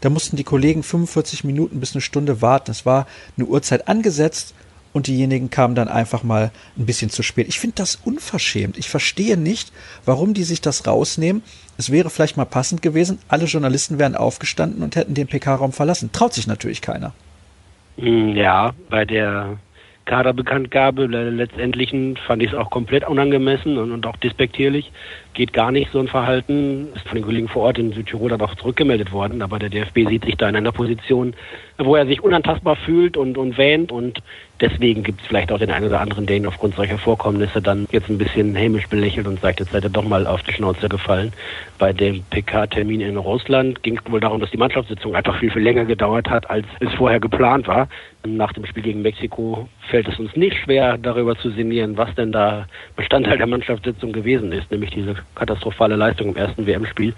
Da 0.00 0.08
mussten 0.08 0.36
die 0.36 0.44
Kollegen 0.44 0.82
45 0.82 1.44
Minuten 1.44 1.80
bis 1.80 1.94
eine 1.94 2.00
Stunde 2.00 2.40
warten. 2.40 2.70
Es 2.70 2.86
war 2.86 3.06
eine 3.36 3.46
Uhrzeit 3.46 3.88
angesetzt 3.88 4.54
und 4.96 5.08
diejenigen 5.08 5.50
kamen 5.50 5.74
dann 5.74 5.88
einfach 5.88 6.22
mal 6.22 6.50
ein 6.78 6.86
bisschen 6.86 7.10
zu 7.10 7.22
spät. 7.22 7.48
Ich 7.48 7.60
finde 7.60 7.76
das 7.76 7.98
unverschämt. 8.02 8.78
Ich 8.78 8.88
verstehe 8.88 9.36
nicht, 9.36 9.70
warum 10.06 10.32
die 10.32 10.44
sich 10.44 10.62
das 10.62 10.86
rausnehmen. 10.86 11.42
Es 11.78 11.92
wäre 11.92 12.10
vielleicht 12.10 12.36
mal 12.36 12.46
passend 12.46 12.82
gewesen, 12.82 13.18
alle 13.28 13.44
Journalisten 13.44 13.98
wären 13.98 14.14
aufgestanden 14.14 14.82
und 14.82 14.96
hätten 14.96 15.14
den 15.14 15.26
PK-Raum 15.26 15.72
verlassen. 15.72 16.10
Traut 16.12 16.32
sich 16.32 16.46
natürlich 16.46 16.80
keiner. 16.80 17.12
Hm, 17.98 18.34
ja, 18.34 18.72
bei 18.88 19.04
der 19.04 19.58
Kaderbekanntgabe 20.06 21.06
letztendlichen 21.06 22.16
fand 22.16 22.40
ich 22.40 22.52
es 22.52 22.56
auch 22.56 22.70
komplett 22.70 23.06
unangemessen 23.06 23.76
und, 23.76 23.90
und, 23.90 24.06
auch 24.06 24.16
despektierlich. 24.16 24.92
Geht 25.34 25.52
gar 25.52 25.72
nicht 25.72 25.90
so 25.90 25.98
ein 25.98 26.06
Verhalten. 26.06 26.88
Ist 26.94 27.08
von 27.08 27.16
den 27.16 27.24
Kollegen 27.24 27.48
vor 27.48 27.64
Ort 27.64 27.78
in 27.78 27.92
Südtirol 27.92 28.30
dann 28.30 28.40
auch 28.40 28.54
zurückgemeldet 28.54 29.12
worden, 29.12 29.42
aber 29.42 29.58
der 29.58 29.68
DFB 29.68 30.08
sieht 30.08 30.24
sich 30.24 30.36
da 30.36 30.48
in 30.48 30.56
einer 30.56 30.70
Position, 30.70 31.34
wo 31.76 31.96
er 31.96 32.06
sich 32.06 32.22
unantastbar 32.22 32.76
fühlt 32.76 33.16
und, 33.16 33.36
und 33.36 33.58
wähnt 33.58 33.90
und 33.90 34.22
deswegen 34.60 35.02
gibt 35.02 35.20
es 35.20 35.26
vielleicht 35.26 35.52
auch 35.52 35.58
den 35.58 35.70
einen 35.70 35.86
oder 35.86 36.00
anderen, 36.00 36.26
der 36.26 36.36
ihn 36.36 36.46
aufgrund 36.46 36.74
solcher 36.74 36.98
Vorkommnisse 36.98 37.60
dann 37.60 37.86
jetzt 37.90 38.08
ein 38.08 38.18
bisschen 38.18 38.54
hämisch 38.54 38.88
belächelt 38.88 39.26
und 39.26 39.40
sagt, 39.40 39.60
jetzt 39.60 39.72
seid 39.72 39.84
ihr 39.84 39.90
doch 39.90 40.04
mal 40.04 40.26
auf 40.26 40.42
die 40.42 40.52
Schnauze 40.52 40.88
gefallen. 40.88 41.32
Bei 41.78 41.92
dem 41.92 42.22
PK-Termin 42.30 43.00
in 43.00 43.16
Russland 43.16 43.82
ging 43.82 43.98
es 43.98 44.10
wohl 44.10 44.20
darum, 44.20 44.40
dass 44.40 44.50
die 44.50 44.56
Mannschaftssitzung 44.56 45.14
einfach 45.14 45.38
viel, 45.38 45.50
viel 45.50 45.62
länger 45.62 45.84
gedauert 45.84 46.30
hat, 46.30 46.48
als 46.48 46.66
es 46.80 46.92
vorher 46.94 47.20
geplant 47.20 47.66
war. 47.68 47.88
Nach 48.24 48.52
dem 48.52 48.66
Spiel 48.66 48.82
gegen 48.82 49.02
Mexiko 49.02 49.68
fällt 49.88 50.08
es 50.08 50.18
uns 50.18 50.34
nicht 50.34 50.56
schwer, 50.56 50.98
darüber 50.98 51.36
zu 51.36 51.50
sinnieren, 51.50 51.96
was 51.96 52.12
denn 52.16 52.32
da 52.32 52.66
Bestandteil 52.96 53.38
der 53.38 53.46
Mannschaftssitzung 53.46 54.12
gewesen 54.12 54.50
ist, 54.52 54.70
nämlich 54.70 54.90
diese 54.90 55.14
katastrophale 55.36 55.94
Leistung 55.96 56.30
im 56.30 56.36
ersten 56.36 56.66
WM-Spiel. 56.66 57.14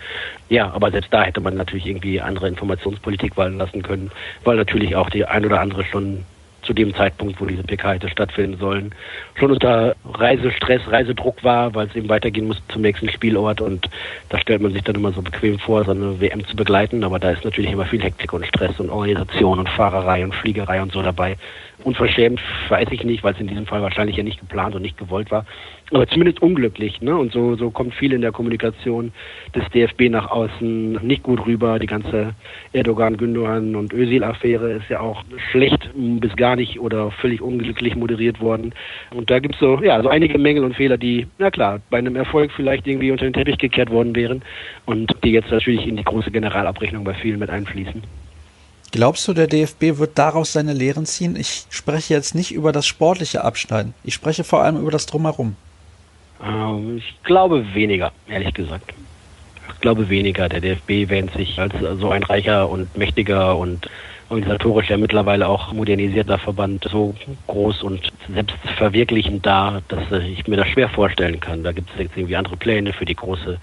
Ja, 0.51 0.71
aber 0.73 0.91
selbst 0.91 1.13
da 1.13 1.23
hätte 1.23 1.41
man 1.41 1.55
natürlich 1.55 1.87
irgendwie 1.87 2.21
andere 2.21 2.49
Informationspolitik 2.49 3.37
walten 3.37 3.57
lassen 3.57 3.83
können, 3.83 4.11
weil 4.45 4.57
natürlich 4.57 4.97
auch 4.97 5.09
die 5.09 5.25
ein 5.25 5.47
oder 5.47 5.61
andere 5.61 5.85
schon 5.85 6.25
zu 6.69 6.75
dem 6.75 6.95
Zeitpunkt, 6.95 7.41
wo 7.41 7.47
diese 7.47 7.63
PK 7.63 7.95
hätte 7.95 8.11
stattfinden 8.11 8.59
sollen, 8.59 8.95
schon 9.37 9.51
unter 9.51 9.97
Reisestress, 10.05 10.83
Reisedruck 10.87 11.43
war, 11.43 11.75
weil 11.75 11.87
es 11.87 11.97
eben 11.97 12.11
weitergehen 12.11 12.47
muss 12.47 12.63
zum 12.69 12.83
nächsten 12.83 13.09
Spielort 13.09 13.63
und 13.63 13.89
da 14.29 14.39
stellt 14.39 14.61
man 14.61 14.75
sich 14.75 14.83
dann 14.83 14.95
immer 14.95 15.13
so 15.13 15.23
bequem 15.23 15.59
vor, 15.59 15.85
so 15.85 15.93
eine 15.93 16.21
WM 16.21 16.47
zu 16.47 16.55
begleiten, 16.55 17.03
aber 17.05 17.19
da 17.19 17.31
ist 17.31 17.45
natürlich 17.45 17.73
immer 17.73 17.87
viel 17.87 18.03
Hektik 18.03 18.35
und 18.35 18.47
Stress 18.47 18.79
und 18.79 18.91
Organisation 18.91 19.59
und 19.59 19.69
Fahrerei 19.71 20.23
und 20.23 20.35
Fliegerei 20.35 20.83
und 20.83 20.93
so 20.93 21.03
dabei. 21.03 21.37
Unverschämt 21.85 22.41
weiß 22.69 22.89
ich 22.91 23.05
nicht, 23.05 23.23
weil 23.23 23.35
es 23.35 23.41
in 23.41 23.47
diesem 23.47 23.67
Fall 23.67 23.83
wahrscheinlich 23.83 24.17
ja 24.17 24.23
nicht 24.23 24.41
geplant 24.41 24.75
und 24.75 24.83
nicht 24.83 24.99
gewollt 24.99 25.31
war 25.31 25.45
aber 25.93 26.07
zumindest 26.07 26.43
unglücklich. 26.43 27.01
Ne? 27.01 27.17
Und 27.17 27.33
so, 27.33 27.57
so 27.57 27.71
kommt 27.71 27.95
viel 27.95 28.13
in 28.13 28.21
der 28.21 28.33
Kommunikation 28.33 29.13
des 29.55 29.69
DFB 29.71 30.11
nach 30.11 30.31
außen 30.31 30.93
nicht 31.07 31.23
gut 31.23 31.47
rüber. 31.47 31.79
Die 31.79 31.87
ganze 31.87 32.35
Erdogan, 32.73 33.17
Gündogan 33.17 33.75
und 33.75 33.93
Özil-Affäre 33.93 34.73
ist 34.73 34.89
ja 34.89 35.01
auch 35.01 35.25
schlecht 35.51 35.91
bis 35.95 36.35
gar 36.37 36.57
nicht 36.57 36.81
oder 36.81 37.11
völlig 37.11 37.41
unglücklich 37.41 37.97
moderiert 37.97 38.41
worden. 38.41 38.75
Und 39.15 39.31
da 39.31 39.39
gibt 39.39 39.55
es 39.55 39.61
so, 39.61 39.81
ja, 39.83 40.03
so 40.03 40.09
einige 40.09 40.39
Mängel 40.39 40.65
und 40.65 40.77
Fehler, 40.77 40.99
die, 40.99 41.27
na 41.39 41.51
klar, 41.51 41.81
bei 41.91 41.99
einem 41.99 42.17
Erfolg 42.17 42.51
vielleicht 42.53 42.87
irgendwie 42.87 43.11
unter 43.11 43.25
den 43.25 43.33
Teppich 43.33 43.59
gekehrt 43.59 43.91
worden 43.91 44.15
wären 44.15 44.43
und 44.87 45.15
die 45.25 45.33
jetzt 45.33 45.51
natürlich 45.51 45.87
in 45.87 45.97
die 45.97 46.05
große 46.05 46.31
Generalabrechnung 46.31 47.05
bei 47.05 47.15
vielen 47.15 47.39
mit 47.39 47.51
einfließen. 47.51 48.03
Glaubst 48.91 49.29
du, 49.29 49.35
der 49.35 49.47
DFB 49.47 49.99
wird 49.99 50.19
daraus 50.19 50.53
seine 50.53 50.73
Lehren 50.73 51.05
ziehen? 51.05 51.37
Ich 51.37 51.67
spreche 51.69 52.15
jetzt 52.15 52.35
nicht 52.35 52.53
über 52.53 52.73
das 52.73 52.87
sportliche 52.87 53.45
Abschneiden. 53.45 53.93
Ich 54.03 54.15
spreche 54.15 54.45
vor 54.45 54.63
allem 54.63 54.79
über 54.81 54.91
das 54.91 55.05
Drumherum. 55.07 55.57
Ähm, 56.43 56.99
ich 56.99 57.23
glaube 57.25 57.75
weniger, 57.75 58.13
ehrlich 58.29 58.55
gesagt. 58.55 58.95
Ich 59.75 59.81
glaube 59.81 60.09
weniger. 60.09 60.49
Der 60.49 60.61
DFB 60.61 61.11
wähnt 61.11 61.33
sich 61.33 61.59
als 61.59 61.75
so 62.01 62.11
ein 62.11 62.23
reicher 62.23 62.69
und 62.69 62.97
mächtiger 62.97 63.57
und 63.57 63.89
organisatorisch 64.31 64.89
ja 64.89 64.97
mittlerweile 64.97 65.49
auch 65.49 65.73
modernisierter 65.73 66.39
Verband 66.39 66.87
so 66.91 67.15
groß 67.47 67.83
und 67.83 68.13
selbstverwirklichend 68.29 69.45
da, 69.45 69.81
dass 69.89 70.11
ich 70.23 70.47
mir 70.47 70.57
das 70.57 70.69
schwer 70.69 70.89
vorstellen 70.89 71.41
kann. 71.41 71.63
Da 71.63 71.73
gibt 71.73 71.91
es 71.91 71.99
jetzt 71.99 72.17
irgendwie 72.17 72.37
andere 72.37 72.57
Pläne 72.57 72.93
für 72.93 73.05
die 73.05 73.15
große 73.15 73.59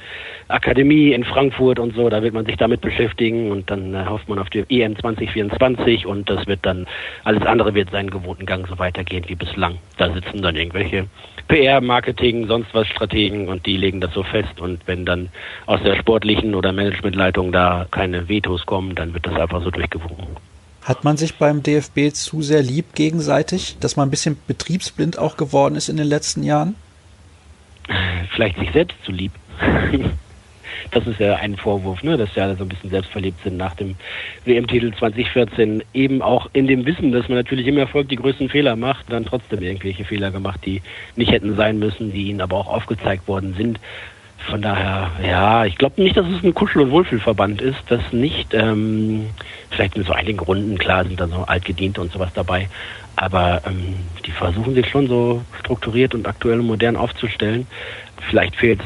Akademie 0.47 1.11
in 1.13 1.23
Frankfurt 1.23 1.79
und 1.79 1.95
so. 1.95 2.09
Da 2.09 2.21
wird 2.23 2.33
man 2.33 2.45
sich 2.45 2.57
damit 2.57 2.81
beschäftigen 2.81 3.51
und 3.51 3.69
dann 3.69 3.93
äh, 3.93 4.05
hofft 4.05 4.27
man 4.27 4.39
auf 4.39 4.49
die 4.49 4.65
EM 4.69 4.97
2024 4.97 6.05
und 6.05 6.29
das 6.29 6.47
wird 6.47 6.59
dann, 6.63 6.87
alles 7.23 7.43
andere 7.43 7.73
wird 7.73 7.91
seinen 7.91 8.09
gewohnten 8.09 8.45
Gang 8.45 8.67
so 8.67 8.77
weitergehen 8.79 9.25
wie 9.27 9.35
bislang. 9.35 9.77
Da 9.97 10.11
sitzen 10.11 10.41
dann 10.41 10.55
irgendwelche 10.55 11.07
PR, 11.47 11.79
Marketing, 11.81 12.47
sonst 12.47 12.73
was 12.73 12.87
Strategen 12.87 13.47
und 13.47 13.65
die 13.65 13.77
legen 13.77 14.01
das 14.01 14.13
so 14.13 14.23
fest. 14.23 14.59
Und 14.59 14.81
wenn 14.87 15.05
dann 15.05 15.29
aus 15.67 15.81
der 15.83 15.95
sportlichen 15.95 16.55
oder 16.55 16.71
Managementleitung 16.71 17.51
da 17.51 17.85
keine 17.91 18.27
Vetos 18.27 18.65
kommen, 18.65 18.95
dann 18.95 19.13
wird 19.13 19.27
das 19.27 19.35
einfach 19.35 19.61
so 19.63 19.69
durchgewunken. 19.69 20.37
Hat 20.85 21.03
man 21.03 21.17
sich 21.17 21.33
beim 21.35 21.63
DFB 21.63 22.13
zu 22.13 22.43
sehr 22.43 22.61
lieb 22.61 22.93
gegenseitig, 22.93 23.75
dass 23.79 23.95
man 23.95 24.07
ein 24.07 24.11
bisschen 24.11 24.37
betriebsblind 24.45 25.17
auch 25.17 25.35
geworden 25.35 25.75
ist 25.75 25.89
in 25.89 25.97
den 25.97 26.05
letzten 26.05 26.43
Jahren? 26.43 26.75
Vielleicht 28.35 28.59
sich 28.59 28.71
selbst 28.71 28.97
zu 29.03 29.11
lieb. 29.11 29.31
Das 30.91 31.07
ist 31.07 31.19
ja 31.19 31.35
ein 31.37 31.57
Vorwurf, 31.57 32.03
ne, 32.03 32.15
dass 32.15 32.33
sie 32.33 32.41
alle 32.41 32.55
so 32.55 32.63
ein 32.63 32.69
bisschen 32.69 32.91
selbstverliebt 32.91 33.43
sind 33.43 33.57
nach 33.57 33.75
dem 33.75 33.95
WM-Titel 34.45 34.93
2014. 34.93 35.83
Eben 35.93 36.21
auch 36.21 36.47
in 36.53 36.67
dem 36.67 36.85
Wissen, 36.85 37.11
dass 37.11 37.27
man 37.27 37.37
natürlich 37.37 37.65
im 37.65 37.77
Erfolg 37.77 38.07
die 38.07 38.15
größten 38.15 38.49
Fehler 38.49 38.75
macht, 38.75 39.11
dann 39.11 39.25
trotzdem 39.25 39.63
irgendwelche 39.63 40.05
Fehler 40.05 40.29
gemacht, 40.31 40.59
die 40.63 40.81
nicht 41.15 41.31
hätten 41.31 41.55
sein 41.55 41.79
müssen, 41.79 42.11
die 42.11 42.29
ihnen 42.29 42.39
aber 42.39 42.57
auch 42.57 42.67
aufgezeigt 42.67 43.27
worden 43.27 43.55
sind. 43.57 43.79
Von 44.49 44.61
daher, 44.61 45.11
ja, 45.23 45.65
ich 45.65 45.77
glaube 45.77 46.01
nicht, 46.01 46.15
dass 46.15 46.27
es 46.27 46.43
ein 46.43 46.53
Kuschel- 46.53 46.83
und 46.83 46.91
Wohlfühlverband 46.91 47.61
ist. 47.61 47.79
Das 47.87 48.01
nicht. 48.11 48.53
Ähm, 48.53 49.27
vielleicht 49.71 49.97
mit 49.97 50.05
so 50.05 50.13
einigen 50.13 50.39
Runden, 50.39 50.77
klar, 50.77 51.03
sind 51.03 51.19
da 51.19 51.27
so 51.27 51.43
altgediente 51.43 51.99
und 51.99 52.11
sowas 52.11 52.29
dabei. 52.33 52.69
Aber 53.15 53.61
ähm, 53.65 53.95
die 54.25 54.31
versuchen 54.31 54.75
sich 54.75 54.87
schon 54.89 55.07
so 55.07 55.41
strukturiert 55.59 56.13
und 56.13 56.27
aktuell 56.27 56.59
und 56.59 56.67
modern 56.67 56.95
aufzustellen. 56.95 57.65
Vielleicht 58.29 58.55
fehlt 58.55 58.81
es 58.81 58.85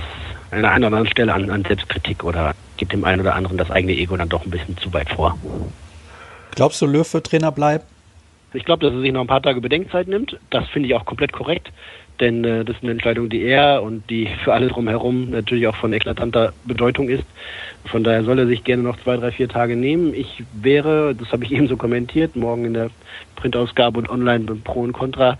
an 0.51 0.65
einer 0.65 0.85
anderen 0.85 1.07
Stelle 1.07 1.33
an, 1.33 1.49
an 1.49 1.65
Selbstkritik 1.65 2.23
oder 2.23 2.55
gibt 2.77 2.93
dem 2.93 3.03
einen 3.03 3.21
oder 3.21 3.35
anderen 3.35 3.57
das 3.57 3.69
eigene 3.69 3.93
Ego 3.93 4.15
dann 4.15 4.29
doch 4.29 4.45
ein 4.45 4.51
bisschen 4.51 4.77
zu 4.77 4.93
weit 4.93 5.09
vor. 5.09 5.37
Glaubst 6.55 6.81
du, 6.81 6.85
Löw 6.85 7.13
wird 7.13 7.27
Trainer 7.27 7.51
bleiben? 7.51 7.83
Ich 8.53 8.65
glaube, 8.65 8.85
dass 8.85 8.93
er 8.93 9.01
sich 9.01 9.11
noch 9.11 9.21
ein 9.21 9.27
paar 9.27 9.43
Tage 9.43 9.61
Bedenkzeit 9.61 10.07
nimmt. 10.07 10.39
Das 10.49 10.67
finde 10.69 10.87
ich 10.87 10.95
auch 10.95 11.05
komplett 11.05 11.33
korrekt 11.33 11.71
denn 12.19 12.43
äh, 12.43 12.65
das 12.65 12.77
ist 12.77 12.83
eine 12.83 12.91
Entscheidung, 12.91 13.29
die 13.29 13.43
er 13.43 13.81
und 13.83 14.09
die 14.09 14.27
für 14.43 14.53
alle 14.53 14.67
drumherum 14.67 15.29
natürlich 15.29 15.67
auch 15.67 15.75
von 15.75 15.93
eklatanter 15.93 16.53
Bedeutung 16.65 17.09
ist. 17.09 17.25
Von 17.85 18.03
daher 18.03 18.23
soll 18.23 18.39
er 18.39 18.47
sich 18.47 18.63
gerne 18.63 18.83
noch 18.83 18.97
zwei, 18.97 19.17
drei, 19.17 19.31
vier 19.31 19.49
Tage 19.49 19.75
nehmen. 19.75 20.13
Ich 20.13 20.43
wäre, 20.53 21.15
das 21.15 21.31
habe 21.31 21.43
ich 21.43 21.51
eben 21.51 21.67
so 21.67 21.77
kommentiert, 21.77 22.35
morgen 22.35 22.65
in 22.65 22.73
der 22.73 22.89
Printausgabe 23.35 23.99
und 23.99 24.09
online 24.09 24.45
Pro 24.63 24.81
und 24.81 24.93
Contra, 24.93 25.38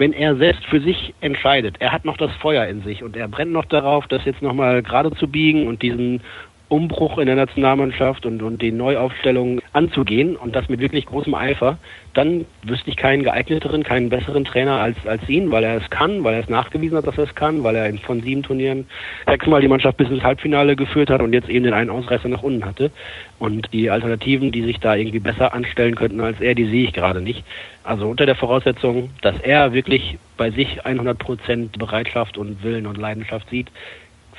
wenn 0.00 0.14
er 0.14 0.34
selbst 0.36 0.64
für 0.64 0.80
sich 0.80 1.12
entscheidet, 1.20 1.76
er 1.78 1.92
hat 1.92 2.06
noch 2.06 2.16
das 2.16 2.32
Feuer 2.36 2.64
in 2.66 2.82
sich 2.82 3.02
und 3.02 3.18
er 3.18 3.28
brennt 3.28 3.52
noch 3.52 3.66
darauf, 3.66 4.06
das 4.06 4.24
jetzt 4.24 4.40
nochmal 4.40 4.82
gerade 4.82 5.10
zu 5.10 5.28
biegen 5.28 5.66
und 5.66 5.82
diesen 5.82 6.22
Umbruch 6.70 7.18
in 7.18 7.26
der 7.26 7.36
Nationalmannschaft 7.36 8.24
und, 8.24 8.42
und 8.42 8.62
die 8.62 8.70
Neuaufstellung 8.70 9.60
anzugehen 9.72 10.36
und 10.36 10.54
das 10.54 10.68
mit 10.68 10.80
wirklich 10.80 11.04
großem 11.04 11.34
Eifer, 11.34 11.78
dann 12.14 12.46
wüsste 12.62 12.90
ich 12.90 12.96
keinen 12.96 13.24
geeigneteren, 13.24 13.82
keinen 13.82 14.08
besseren 14.08 14.44
Trainer 14.44 14.80
als, 14.80 14.96
als 15.04 15.28
ihn, 15.28 15.50
weil 15.50 15.64
er 15.64 15.76
es 15.76 15.90
kann, 15.90 16.22
weil 16.22 16.34
er 16.34 16.40
es 16.40 16.48
nachgewiesen 16.48 16.96
hat, 16.96 17.06
dass 17.06 17.18
er 17.18 17.24
es 17.24 17.34
kann, 17.34 17.64
weil 17.64 17.74
er 17.74 17.92
von 17.98 18.22
sieben 18.22 18.42
Turnieren 18.42 18.86
sechsmal 19.26 19.60
die 19.60 19.68
Mannschaft 19.68 19.96
bis 19.96 20.08
ins 20.08 20.22
Halbfinale 20.22 20.76
geführt 20.76 21.10
hat 21.10 21.22
und 21.22 21.32
jetzt 21.32 21.48
eben 21.48 21.64
den 21.64 21.74
einen 21.74 21.90
Ausreißer 21.90 22.28
nach 22.28 22.42
unten 22.42 22.64
hatte. 22.64 22.90
Und 23.38 23.72
die 23.72 23.90
Alternativen, 23.90 24.52
die 24.52 24.62
sich 24.62 24.78
da 24.78 24.94
irgendwie 24.94 25.18
besser 25.18 25.52
anstellen 25.52 25.96
könnten 25.96 26.20
als 26.20 26.40
er, 26.40 26.54
die 26.54 26.66
sehe 26.66 26.84
ich 26.84 26.92
gerade 26.92 27.20
nicht. 27.20 27.44
Also 27.82 28.08
unter 28.08 28.26
der 28.26 28.36
Voraussetzung, 28.36 29.10
dass 29.22 29.38
er 29.40 29.72
wirklich 29.72 30.18
bei 30.36 30.50
sich 30.50 30.86
100 30.86 31.18
Prozent 31.18 31.78
Bereitschaft 31.78 32.38
und 32.38 32.62
Willen 32.62 32.86
und 32.86 32.96
Leidenschaft 32.96 33.50
sieht, 33.50 33.68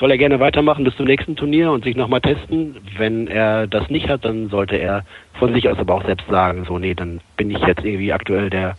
soll 0.01 0.09
er 0.09 0.17
gerne 0.17 0.39
weitermachen 0.39 0.83
bis 0.83 0.95
zum 0.95 1.05
nächsten 1.05 1.35
Turnier 1.35 1.71
und 1.71 1.83
sich 1.83 1.95
nochmal 1.95 2.21
testen. 2.21 2.75
Wenn 2.97 3.27
er 3.27 3.67
das 3.67 3.87
nicht 3.91 4.09
hat, 4.09 4.25
dann 4.25 4.49
sollte 4.49 4.75
er 4.75 5.05
von 5.33 5.53
sich 5.53 5.69
aus 5.69 5.77
aber 5.77 5.93
auch 5.93 6.03
selbst 6.03 6.27
sagen, 6.27 6.65
so, 6.67 6.79
nee, 6.79 6.95
dann 6.95 7.21
bin 7.37 7.51
ich 7.51 7.59
jetzt 7.59 7.85
irgendwie 7.85 8.11
aktuell 8.11 8.49
der 8.49 8.75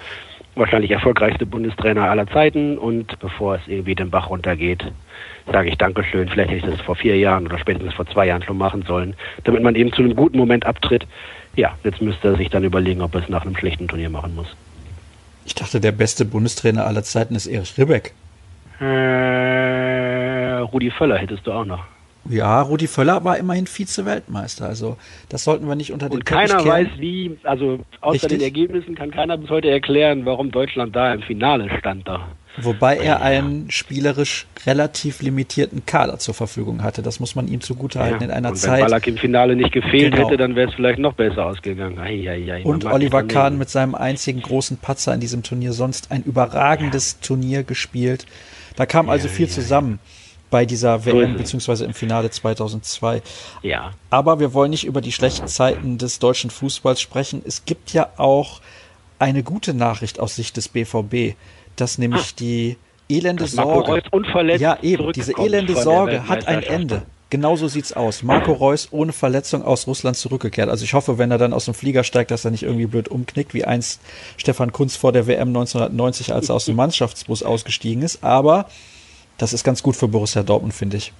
wahrscheinlich 0.57 0.91
erfolgreichste 0.91 1.47
Bundestrainer 1.47 2.11
aller 2.11 2.27
Zeiten 2.27 2.77
und 2.77 3.21
bevor 3.21 3.55
es 3.55 3.61
irgendwie 3.69 3.95
den 3.95 4.11
Bach 4.11 4.31
runtergeht, 4.31 4.85
sage 5.51 5.69
ich 5.69 5.79
Dankeschön. 5.79 6.29
Vielleicht 6.29 6.51
hätte 6.51 6.67
ich 6.67 6.73
das 6.73 6.81
vor 6.85 6.97
vier 6.97 7.17
Jahren 7.17 7.47
oder 7.47 7.59
spätestens 7.59 7.95
vor 7.95 8.07
zwei 8.07 8.27
Jahren 8.27 8.43
schon 8.43 8.59
machen 8.59 8.83
sollen, 8.83 9.15
damit 9.45 9.63
man 9.63 9.77
eben 9.77 9.93
zu 9.93 10.03
einem 10.03 10.17
guten 10.17 10.39
Moment 10.39 10.67
abtritt. 10.67 11.07
Ja, 11.55 11.77
jetzt 11.85 12.03
müsste 12.03 12.29
er 12.29 12.37
sich 12.37 12.51
dann 12.51 12.65
überlegen, 12.65 13.01
ob 13.01 13.15
er 13.15 13.23
es 13.23 13.29
nach 13.29 13.43
einem 13.43 13.57
schlechten 13.57 13.87
Turnier 13.87 14.11
machen 14.11 14.35
muss. 14.35 14.49
Ich 15.47 15.55
dachte, 15.55 15.81
der 15.81 15.93
beste 15.93 16.25
Bundestrainer 16.25 16.85
aller 16.85 17.05
Zeiten 17.05 17.37
ist 17.37 17.47
Erich 17.47 17.79
Ribbeck. 17.79 18.13
Äh, 18.81 20.22
Rudi 20.63 20.91
Völler 20.91 21.19
hättest 21.19 21.47
du 21.47 21.53
auch 21.53 21.65
noch. 21.65 21.85
Ja, 22.29 22.63
Rudi 22.63 22.87
Völler 22.87 23.25
war 23.25 23.37
immerhin 23.37 23.67
Vize-Weltmeister. 23.67 24.67
Also 24.67 24.97
das 25.29 25.43
sollten 25.43 25.67
wir 25.67 25.75
nicht 25.75 25.93
unter 25.93 26.09
den 26.09 26.19
Und 26.19 26.25
keiner 26.25 26.63
kehren. 26.63 26.69
weiß 26.69 26.89
wie, 26.99 27.37
also 27.43 27.81
außer 28.01 28.15
Richtig? 28.15 28.31
den 28.31 28.41
Ergebnissen 28.43 28.95
kann 28.95 29.11
keiner 29.11 29.37
bis 29.37 29.51
heute 29.51 29.71
erklären, 29.71 30.25
warum 30.25 30.51
Deutschland 30.53 30.95
da 30.95 31.13
im 31.13 31.23
Finale 31.23 31.69
stand 31.79 32.07
da. 32.07 32.29
Wobei 32.59 32.99
er 32.99 33.23
einen 33.23 33.71
spielerisch 33.71 34.47
relativ 34.67 35.23
limitierten 35.23 35.87
Kader 35.87 36.19
zur 36.19 36.35
Verfügung 36.35 36.83
hatte. 36.83 37.01
Das 37.01 37.19
muss 37.19 37.35
man 37.35 37.49
ihm 37.49 37.63
zugutehalten 37.63 38.21
ja. 38.21 38.27
in 38.27 38.31
einer 38.31 38.51
und 38.51 38.57
Zeit. 38.57 38.75
Wenn 38.75 38.85
Ballack 38.85 39.07
im 39.07 39.17
Finale 39.17 39.57
nicht 39.57 39.73
gefehlt 39.73 40.15
genau. 40.15 40.29
hätte, 40.29 40.37
dann 40.37 40.55
wäre 40.55 40.69
es 40.69 40.75
vielleicht 40.75 40.99
noch 40.99 41.15
besser 41.15 41.47
ausgegangen. 41.47 41.99
Ei, 41.99 42.29
ei, 42.29 42.53
ei, 42.53 42.63
und 42.63 42.85
Oliver 42.85 43.23
Kahn 43.23 43.57
mit 43.57 43.71
seinem 43.71 43.95
einzigen 43.95 44.43
großen 44.43 44.77
Patzer 44.77 45.15
in 45.15 45.21
diesem 45.21 45.43
Turnier 45.43 45.73
sonst 45.73 46.13
ein 46.13 46.23
überragendes 46.23 47.13
ja. 47.21 47.27
Turnier 47.27 47.63
gespielt. 47.63 48.27
Da 48.77 48.85
kam 48.85 49.09
also 49.09 49.29
viel 49.29 49.49
zusammen 49.49 49.99
bei 50.53 50.67
dieser 50.67 51.07
WM 51.07 51.37
beziehungsweise 51.37 51.87
im 51.87 51.95
Finale 51.95 52.31
2002. 52.31 53.23
Ja. 53.63 53.93
Aber 54.11 54.39
wir 54.39 54.53
wollen 54.53 54.71
nicht 54.71 54.85
über 54.85 55.01
die 55.01 55.11
schlechten 55.11 55.49
Zeiten 55.49 55.97
des 55.97 56.19
deutschen 56.19 56.51
Fußballs 56.51 57.01
sprechen. 57.01 57.43
Es 57.45 57.65
gibt 57.65 57.95
ja 57.95 58.11
auch 58.19 58.61
eine 59.19 59.43
gute 59.43 59.73
Nachricht 59.73 60.21
aus 60.21 60.37
Sicht 60.37 60.59
des 60.59 60.69
BVB, 60.69 61.37
dass 61.77 61.97
nämlich 61.97 62.33
ah. 62.33 62.35
die 62.39 62.77
elende 63.09 63.47
Sorge, 63.47 64.03
ja 64.59 64.79
eben, 64.83 65.13
diese 65.13 65.33
elende 65.39 65.75
Sorge 65.75 66.29
hat 66.29 66.47
ein 66.47 66.63
Ende. 66.63 67.03
Genauso 67.31 67.67
sieht's 67.67 67.95
aus. 67.95 68.23
Marco 68.23 68.53
Reus 68.53 68.89
ohne 68.91 69.15
Verletzung 69.15 69.63
aus 69.63 69.87
Russland 69.87 70.19
zurückgekehrt. 70.19 70.69
Also 70.69 70.85
ich 70.85 70.93
hoffe, 70.93 71.17
wenn 71.17 71.31
er 71.31 71.39
dann 71.39 71.55
aus 71.55 71.65
dem 71.65 71.73
Flieger 71.73 72.05
steigt, 72.05 72.31
dass 72.31 72.45
er 72.45 72.51
nicht 72.51 72.63
irgendwie 72.63 72.85
blöd 72.85 73.09
umknickt, 73.09 73.55
wie 73.55 73.65
einst 73.65 74.03
Stefan 74.37 74.71
Kunz 74.71 74.97
vor 74.97 75.13
der 75.13 75.27
WM 75.27 75.49
1990, 75.49 76.35
als 76.35 76.51
er 76.51 76.57
aus 76.57 76.67
dem 76.67 76.77
Mannschaftsbus 76.77 77.43
ausgestiegen 77.43 78.03
ist. 78.03 78.23
Aber 78.23 78.67
das 79.39 79.53
ist 79.53 79.65
ganz 79.65 79.83
gut 79.83 79.97
für 79.97 80.09
Borussia 80.09 80.43
Dortmund, 80.43 80.75
finde 80.75 80.99
ich. 80.99 81.13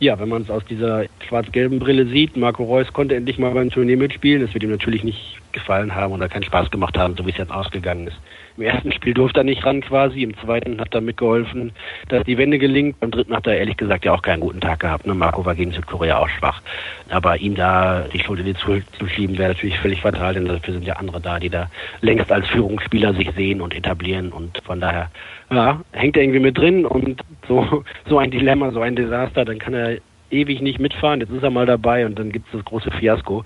Ja, 0.00 0.18
wenn 0.18 0.28
man 0.28 0.42
es 0.42 0.50
aus 0.50 0.64
dieser 0.68 1.04
schwarz-gelben 1.28 1.78
Brille 1.78 2.06
sieht, 2.06 2.36
Marco 2.36 2.64
Reus 2.64 2.92
konnte 2.92 3.14
endlich 3.14 3.38
mal 3.38 3.52
beim 3.52 3.70
Turnier 3.70 3.96
mitspielen. 3.96 4.42
Das 4.42 4.52
wird 4.52 4.64
ihm 4.64 4.70
natürlich 4.70 5.04
nicht 5.04 5.38
gefallen 5.52 5.94
haben 5.94 6.12
oder 6.12 6.28
keinen 6.28 6.44
Spaß 6.44 6.70
gemacht 6.70 6.96
haben, 6.98 7.16
so 7.16 7.26
wie 7.26 7.30
es 7.30 7.36
jetzt 7.36 7.52
ausgegangen 7.52 8.06
ist. 8.06 8.16
Im 8.56 8.64
ersten 8.64 8.92
Spiel 8.92 9.14
durfte 9.14 9.40
er 9.40 9.44
nicht 9.44 9.64
ran 9.64 9.80
quasi, 9.80 10.22
im 10.22 10.36
zweiten 10.36 10.78
hat 10.80 10.94
er 10.94 11.00
mitgeholfen, 11.00 11.72
dass 12.08 12.24
die 12.24 12.36
Wende 12.36 12.58
gelingt. 12.58 13.00
Beim 13.00 13.10
dritten 13.10 13.34
hat 13.34 13.46
er 13.46 13.56
ehrlich 13.56 13.78
gesagt 13.78 14.04
ja 14.04 14.12
auch 14.12 14.20
keinen 14.20 14.40
guten 14.40 14.60
Tag 14.60 14.80
gehabt. 14.80 15.06
Ne? 15.06 15.14
Marco 15.14 15.44
war 15.44 15.54
gegen 15.54 15.72
Südkorea 15.72 16.18
auch 16.18 16.28
schwach. 16.28 16.60
Aber 17.08 17.38
ihn 17.38 17.54
da 17.54 18.04
die 18.12 18.18
Schuld 18.18 18.40
in 18.40 18.46
die 18.46 18.54
Schuld 18.54 18.84
zu 18.98 19.06
schieben, 19.06 19.38
wäre 19.38 19.52
natürlich 19.52 19.78
völlig 19.78 20.02
fatal, 20.02 20.34
denn 20.34 20.46
dafür 20.46 20.74
sind 20.74 20.84
ja 20.84 20.96
andere 20.96 21.20
da, 21.20 21.38
die 21.38 21.48
da 21.48 21.70
längst 22.02 22.30
als 22.30 22.46
Führungsspieler 22.48 23.14
sich 23.14 23.30
sehen 23.32 23.60
und 23.62 23.74
etablieren. 23.74 24.32
Und 24.32 24.60
von 24.64 24.80
daher 24.80 25.10
ja, 25.50 25.80
hängt 25.92 26.16
er 26.16 26.22
irgendwie 26.22 26.40
mit 26.40 26.58
drin 26.58 26.84
und 26.84 27.22
so, 27.48 27.84
so 28.08 28.18
ein 28.18 28.30
Dilemma, 28.30 28.70
so 28.70 28.80
ein 28.80 28.96
Desaster, 28.96 29.44
dann 29.44 29.58
kann 29.58 29.74
er 29.74 29.98
ewig 30.32 30.60
nicht 30.60 30.80
mitfahren. 30.80 31.20
Jetzt 31.20 31.30
ist 31.30 31.42
er 31.42 31.50
mal 31.50 31.66
dabei 31.66 32.06
und 32.06 32.18
dann 32.18 32.32
gibt 32.32 32.46
es 32.46 32.52
das 32.52 32.64
große 32.64 32.90
Fiasko. 32.90 33.44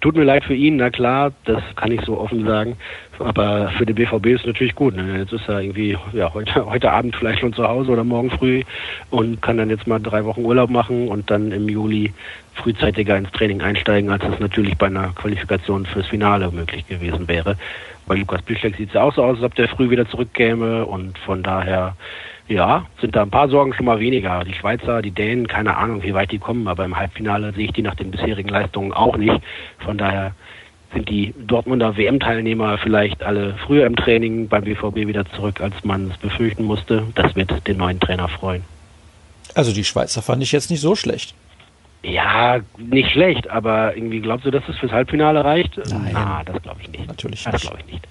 Tut 0.00 0.16
mir 0.16 0.24
leid 0.24 0.44
für 0.44 0.54
ihn, 0.54 0.76
na 0.76 0.90
klar, 0.90 1.32
das 1.44 1.62
kann 1.76 1.92
ich 1.92 2.00
so 2.02 2.18
offen 2.18 2.44
sagen. 2.44 2.76
Aber 3.18 3.68
für 3.78 3.86
den 3.86 3.94
BVB 3.94 4.26
ist 4.26 4.40
es 4.40 4.46
natürlich 4.46 4.74
gut. 4.74 4.96
Ne? 4.96 5.18
Jetzt 5.18 5.32
ist 5.32 5.48
er 5.48 5.60
irgendwie 5.60 5.96
ja, 6.12 6.34
heute, 6.34 6.66
heute 6.66 6.90
Abend 6.90 7.14
vielleicht 7.16 7.40
schon 7.40 7.52
zu 7.52 7.66
Hause 7.66 7.92
oder 7.92 8.04
morgen 8.04 8.30
früh 8.30 8.62
und 9.10 9.40
kann 9.40 9.56
dann 9.56 9.70
jetzt 9.70 9.86
mal 9.86 10.00
drei 10.00 10.24
Wochen 10.24 10.44
Urlaub 10.44 10.70
machen 10.70 11.08
und 11.08 11.30
dann 11.30 11.52
im 11.52 11.68
Juli 11.68 12.12
frühzeitiger 12.54 13.16
ins 13.16 13.30
Training 13.32 13.62
einsteigen, 13.62 14.10
als 14.10 14.24
es 14.24 14.38
natürlich 14.40 14.76
bei 14.76 14.86
einer 14.86 15.08
Qualifikation 15.14 15.86
fürs 15.86 16.06
Finale 16.06 16.50
möglich 16.50 16.86
gewesen 16.86 17.28
wäre. 17.28 17.56
Bei 18.06 18.16
Lukas 18.16 18.42
Piszczek 18.42 18.76
sieht 18.76 18.88
es 18.88 18.94
ja 18.94 19.02
auch 19.02 19.14
so 19.14 19.22
aus, 19.22 19.36
als 19.36 19.44
ob 19.44 19.54
der 19.54 19.68
früh 19.68 19.90
wieder 19.90 20.06
zurückkäme 20.08 20.84
und 20.84 21.18
von 21.18 21.42
daher 21.42 21.96
ja, 22.48 22.86
sind 23.00 23.16
da 23.16 23.22
ein 23.22 23.30
paar 23.30 23.48
Sorgen 23.48 23.72
schon 23.74 23.86
mal 23.86 24.00
weniger. 24.00 24.44
Die 24.44 24.54
Schweizer, 24.54 25.00
die 25.02 25.10
Dänen, 25.10 25.46
keine 25.46 25.76
Ahnung, 25.76 26.02
wie 26.02 26.14
weit 26.14 26.30
die 26.30 26.38
kommen, 26.38 26.68
aber 26.68 26.84
im 26.84 26.96
Halbfinale 26.96 27.52
sehe 27.52 27.66
ich 27.66 27.72
die 27.72 27.82
nach 27.82 27.94
den 27.94 28.10
bisherigen 28.10 28.48
Leistungen 28.48 28.92
auch 28.92 29.16
nicht. 29.16 29.40
Von 29.78 29.96
daher 29.96 30.32
sind 30.92 31.08
die 31.08 31.34
Dortmunder 31.38 31.96
WM-Teilnehmer 31.96 32.78
vielleicht 32.78 33.22
alle 33.22 33.54
früher 33.66 33.86
im 33.86 33.96
Training 33.96 34.48
beim 34.48 34.64
BVB 34.64 34.96
wieder 35.06 35.24
zurück, 35.26 35.60
als 35.60 35.74
man 35.84 36.10
es 36.10 36.16
befürchten 36.18 36.64
musste. 36.64 37.04
Das 37.14 37.34
wird 37.34 37.66
den 37.66 37.78
neuen 37.78 37.98
Trainer 37.98 38.28
freuen. 38.28 38.62
Also 39.54 39.72
die 39.72 39.84
Schweizer 39.84 40.22
fand 40.22 40.42
ich 40.42 40.52
jetzt 40.52 40.70
nicht 40.70 40.80
so 40.80 40.94
schlecht. 40.94 41.34
Ja, 42.02 42.60
nicht 42.76 43.10
schlecht, 43.10 43.48
aber 43.48 43.96
irgendwie 43.96 44.20
glaubst 44.20 44.44
du, 44.44 44.50
dass 44.50 44.68
es 44.68 44.76
fürs 44.76 44.92
Halbfinale 44.92 45.42
reicht? 45.42 45.78
Nein, 45.88 46.10
Na, 46.12 46.42
das 46.44 46.62
glaube 46.62 46.80
ich 46.82 46.90
nicht. 46.90 47.06
Natürlich 47.06 47.46
nicht. 47.46 47.54
Das 47.54 47.62
glaube 47.62 47.78
ich 47.86 47.92
nicht. 47.92 48.06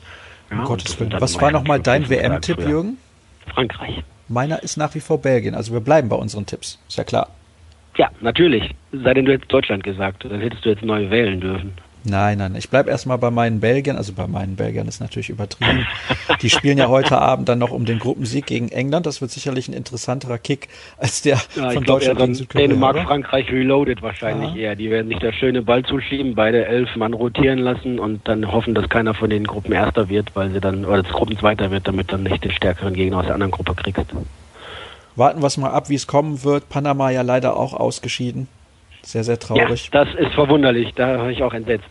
Ja, 0.50 0.58
um 0.58 0.64
Gottes 0.66 1.00
Willen. 1.00 1.14
Was 1.20 1.40
war 1.40 1.52
nochmal 1.52 1.80
dein 1.80 2.10
WM-Tipp, 2.10 2.60
Jürgen? 2.68 2.98
Frankreich. 3.54 4.04
Meiner 4.28 4.64
ist 4.64 4.78
nach 4.78 4.96
wie 4.96 5.00
vor 5.00 5.22
Belgien. 5.22 5.56
Also 5.56 5.74
wir 5.74 5.82
bleiben 5.82 6.10
bei 6.10 6.16
unseren 6.16 6.46
Tipps. 6.46 6.80
Ist 6.88 6.98
ja 6.98 7.04
klar. 7.04 7.30
Ja, 7.98 8.10
natürlich. 8.22 8.74
Seitdem 8.92 9.26
du 9.26 9.32
jetzt 9.32 9.52
Deutschland 9.52 9.84
gesagt, 9.84 10.26
dann 10.26 10.42
hättest 10.42 10.66
du 10.66 10.70
jetzt 10.70 10.84
neu 10.84 11.10
wählen 11.10 11.40
dürfen. 11.40 11.74
Nein, 12.06 12.38
nein, 12.38 12.56
ich 12.56 12.70
bleibe 12.70 12.90
erstmal 12.90 13.18
bei 13.18 13.32
meinen 13.32 13.62
Belgiern, 13.62 13.96
also 13.96 14.12
bei 14.12 14.28
meinen 14.28 14.58
Belgiern 14.58 14.88
ist 14.90 15.00
natürlich 15.00 15.30
übertrieben. 15.30 15.88
Die 16.42 16.50
spielen 16.50 16.78
ja 16.78 16.90
heute 16.90 17.18
Abend 17.20 17.48
dann 17.48 17.60
noch 17.60 17.72
um 17.72 17.86
den 17.86 18.00
Gruppensieg 18.00 18.46
gegen 18.46 18.68
England. 18.70 19.06
Das 19.06 19.22
wird 19.22 19.32
sicherlich 19.32 19.70
ein 19.70 19.74
interessanterer 19.74 20.38
Kick 20.38 20.68
als 20.98 21.22
der 21.22 21.38
ja, 21.56 21.70
von 21.70 21.84
Deutschland 21.86 22.20
gegen 22.20 22.36
Südkorea. 22.36 22.68
Dänemark, 22.68 22.98
Frankreich 23.04 23.50
reloaded 23.50 24.02
wahrscheinlich 24.02 24.54
ja. 24.56 24.62
eher. 24.62 24.76
Die 24.76 24.90
werden 24.90 25.08
sich 25.08 25.20
das 25.20 25.34
schöne 25.36 25.62
Ball 25.62 25.84
zuschieben, 25.84 26.36
beide 26.36 26.66
elf 26.66 26.94
Mann 26.98 27.14
rotieren 27.14 27.60
lassen 27.60 28.00
und 28.00 28.28
dann 28.28 28.52
hoffen, 28.52 28.76
dass 28.76 28.90
keiner 28.90 29.14
von 29.14 29.30
den 29.30 29.46
Gruppen 29.46 29.72
Erster 29.72 30.10
wird, 30.10 30.36
weil 30.36 30.52
sie 30.52 30.60
dann, 30.60 30.84
oder 30.84 31.04
das 31.04 31.12
Gruppenzweiter 31.14 31.72
wird, 31.72 31.88
damit 31.88 32.12
dann 32.12 32.24
nicht 32.24 32.44
den 32.44 32.52
stärkeren 32.52 32.94
Gegner 32.94 33.20
aus 33.20 33.26
der 33.26 33.36
anderen 33.36 33.52
Gruppe 33.52 33.76
kriegst. 33.76 34.14
Warten 35.16 35.42
wir 35.42 35.48
es 35.48 35.58
mal 35.58 35.70
ab, 35.70 35.90
wie 35.90 35.96
es 35.96 36.08
kommen 36.08 36.44
wird. 36.44 36.68
Panama 36.70 37.12
ja 37.12 37.22
leider 37.22 37.56
auch 37.56 37.74
ausgeschieden. 37.74 38.48
Sehr, 39.04 39.24
sehr 39.24 39.40
traurig. 39.40 39.90
Ja, 39.94 40.06
das 40.06 40.16
ist 40.16 40.34
verwunderlich. 40.34 40.94
Da 40.96 41.20
habe 41.20 41.32
ich 41.32 41.44
auch 41.44 41.54
entsetzt. 41.54 41.90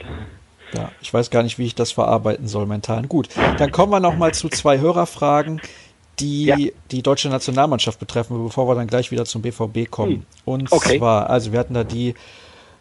Ja, 0.74 0.90
ich 1.00 1.12
weiß 1.12 1.30
gar 1.30 1.42
nicht, 1.42 1.58
wie 1.58 1.66
ich 1.66 1.74
das 1.74 1.92
verarbeiten 1.92 2.48
soll 2.48 2.66
mental. 2.66 3.02
Gut, 3.06 3.28
dann 3.58 3.70
kommen 3.70 3.92
wir 3.92 4.00
noch 4.00 4.16
mal 4.16 4.32
zu 4.32 4.48
zwei 4.48 4.78
Hörerfragen, 4.78 5.60
die 6.18 6.44
ja. 6.46 6.56
die 6.90 7.02
deutsche 7.02 7.28
Nationalmannschaft 7.28 7.98
betreffen, 7.98 8.42
bevor 8.42 8.66
wir 8.68 8.74
dann 8.74 8.86
gleich 8.86 9.10
wieder 9.10 9.26
zum 9.26 9.42
BVB 9.42 9.90
kommen. 9.90 10.12
Hm. 10.12 10.26
Und 10.46 10.72
okay. 10.72 10.98
zwar, 10.98 11.28
also 11.28 11.52
wir 11.52 11.58
hatten 11.58 11.74
da 11.74 11.84
die 11.84 12.14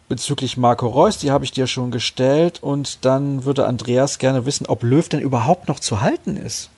bezüglich 0.08 0.56
Marco 0.56 0.88
Reus, 0.88 1.18
die 1.18 1.30
habe 1.30 1.44
ich 1.44 1.52
dir 1.52 1.66
schon 1.66 1.90
gestellt. 1.90 2.62
Und 2.62 3.04
dann 3.04 3.44
würde 3.44 3.66
Andreas 3.66 4.18
gerne 4.18 4.46
wissen, 4.46 4.66
ob 4.66 4.82
Löw 4.82 5.06
denn 5.08 5.20
überhaupt 5.20 5.68
noch 5.68 5.80
zu 5.80 6.00
halten 6.00 6.36
ist. 6.36 6.70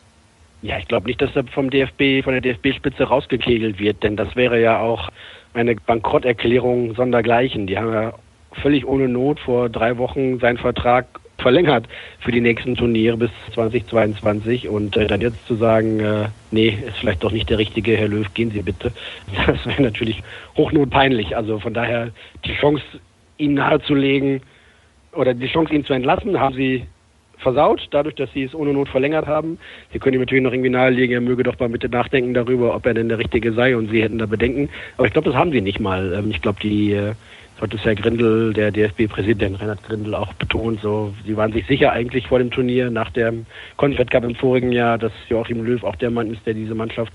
Ja, 0.64 0.78
ich 0.78 0.88
glaube 0.88 1.08
nicht, 1.08 1.20
dass 1.20 1.36
er 1.36 1.44
vom 1.44 1.68
DFB, 1.68 2.24
von 2.24 2.32
der 2.32 2.40
DFB-Spitze 2.40 3.04
rausgekegelt 3.04 3.78
wird, 3.78 4.02
denn 4.02 4.16
das 4.16 4.34
wäre 4.34 4.58
ja 4.58 4.80
auch 4.80 5.10
eine 5.52 5.74
Bankrotterklärung 5.76 6.94
sondergleichen. 6.94 7.66
Die 7.66 7.76
haben 7.76 7.92
ja 7.92 8.14
völlig 8.62 8.86
ohne 8.86 9.06
Not 9.06 9.40
vor 9.40 9.68
drei 9.68 9.98
Wochen 9.98 10.38
seinen 10.40 10.56
Vertrag 10.56 11.20
verlängert 11.36 11.86
für 12.20 12.32
die 12.32 12.40
nächsten 12.40 12.76
Turniere 12.76 13.18
bis 13.18 13.30
2022 13.52 14.66
und 14.66 14.96
äh, 14.96 15.06
dann 15.06 15.20
jetzt 15.20 15.46
zu 15.46 15.56
sagen, 15.56 16.00
äh, 16.00 16.28
nee, 16.50 16.78
ist 16.86 16.96
vielleicht 16.96 17.22
doch 17.22 17.32
nicht 17.32 17.50
der 17.50 17.58
richtige 17.58 17.94
Herr 17.98 18.08
Löw, 18.08 18.32
gehen 18.32 18.50
Sie 18.50 18.62
bitte, 18.62 18.90
das 19.46 19.66
wäre 19.66 19.82
natürlich 19.82 20.22
hochnotpeinlich. 20.56 21.36
Also 21.36 21.58
von 21.58 21.74
daher 21.74 22.10
die 22.46 22.54
Chance, 22.54 22.82
ihn 23.36 23.52
nahezulegen 23.52 24.40
oder 25.12 25.34
die 25.34 25.48
Chance, 25.48 25.74
ihn 25.74 25.84
zu 25.84 25.92
entlassen, 25.92 26.40
haben 26.40 26.54
Sie 26.54 26.86
versaut, 27.44 27.86
dadurch, 27.92 28.16
dass 28.16 28.32
sie 28.32 28.42
es 28.42 28.54
ohne 28.54 28.72
Not 28.72 28.88
verlängert 28.88 29.28
haben. 29.28 29.58
Sie 29.92 30.00
können 30.00 30.14
ihm 30.14 30.20
natürlich 30.20 30.42
noch 30.42 30.52
irgendwie 30.52 30.70
nahelegen, 30.70 31.14
er 31.14 31.20
möge 31.20 31.44
doch 31.44 31.58
mal 31.60 31.68
bitte 31.68 31.88
nachdenken 31.88 32.34
darüber, 32.34 32.74
ob 32.74 32.84
er 32.86 32.94
denn 32.94 33.08
der 33.08 33.18
Richtige 33.18 33.52
sei 33.52 33.76
und 33.76 33.90
sie 33.92 34.02
hätten 34.02 34.18
da 34.18 34.26
Bedenken. 34.26 34.68
Aber 34.96 35.06
ich 35.06 35.12
glaube, 35.12 35.30
das 35.30 35.38
haben 35.38 35.52
sie 35.52 35.60
nicht 35.60 35.78
mal. 35.78 36.12
Ähm, 36.12 36.30
ich 36.30 36.42
glaube, 36.42 36.58
die 36.60 36.92
äh, 36.92 37.12
hat 37.60 37.72
es 37.72 37.84
Herr 37.84 37.94
Grindel, 37.94 38.52
der 38.52 38.72
DFB-Präsident 38.72 39.60
Reinhard 39.60 39.84
Grindel, 39.84 40.14
auch 40.14 40.32
betont. 40.34 40.80
So, 40.80 41.14
sie 41.24 41.36
waren 41.36 41.52
sich 41.52 41.66
sicher 41.66 41.92
eigentlich 41.92 42.26
vor 42.26 42.40
dem 42.40 42.50
Turnier 42.50 42.90
nach 42.90 43.10
dem 43.10 43.46
Confed 43.76 44.10
Cup 44.10 44.24
im 44.24 44.34
vorigen 44.34 44.72
Jahr, 44.72 44.98
dass 44.98 45.12
Joachim 45.28 45.64
Löw 45.64 45.84
auch 45.84 45.96
der 45.96 46.10
Mann 46.10 46.32
ist, 46.32 46.44
der 46.46 46.54
diese 46.54 46.74
Mannschaft 46.74 47.12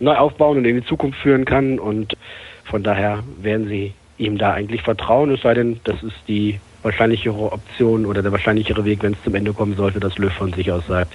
neu 0.00 0.14
aufbauen 0.14 0.58
und 0.58 0.64
in 0.64 0.76
die 0.76 0.86
Zukunft 0.86 1.18
führen 1.20 1.44
kann. 1.44 1.78
Und 1.78 2.16
von 2.64 2.82
daher 2.82 3.22
werden 3.40 3.68
sie 3.68 3.92
ihm 4.16 4.38
da 4.38 4.52
eigentlich 4.52 4.82
vertrauen, 4.82 5.32
es 5.32 5.42
sei 5.42 5.54
denn, 5.54 5.80
das 5.84 6.02
ist 6.02 6.16
die 6.28 6.60
wahrscheinlichere 6.84 7.52
Option 7.52 8.06
oder 8.06 8.22
der 8.22 8.30
wahrscheinlichere 8.30 8.84
Weg, 8.84 9.02
wenn 9.02 9.14
es 9.14 9.22
zum 9.24 9.34
Ende 9.34 9.52
kommen 9.52 9.74
sollte, 9.74 10.00
dass 10.00 10.18
Löw 10.18 10.32
von 10.32 10.52
sich 10.52 10.70
aus 10.70 10.86
sagt, 10.86 11.14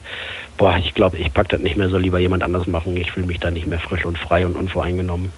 boah, 0.58 0.76
ich 0.78 0.94
glaube, 0.94 1.18
ich 1.18 1.34
pack 1.34 1.50
das 1.50 1.62
nicht 1.62 1.78
mehr, 1.78 1.90
soll 1.90 2.02
lieber 2.02 2.20
jemand 2.20 2.44
anders 2.44 2.68
machen, 2.68 2.98
ich 2.98 3.12
fühle 3.12 3.28
mich 3.28 3.40
da 3.40 3.52
nicht 3.52 3.68
mehr 3.68 3.80
frisch 3.80 4.06
und 4.06 4.18
frei 4.18 4.46
und 4.46 4.56
unvoreingenommen. 4.56 5.32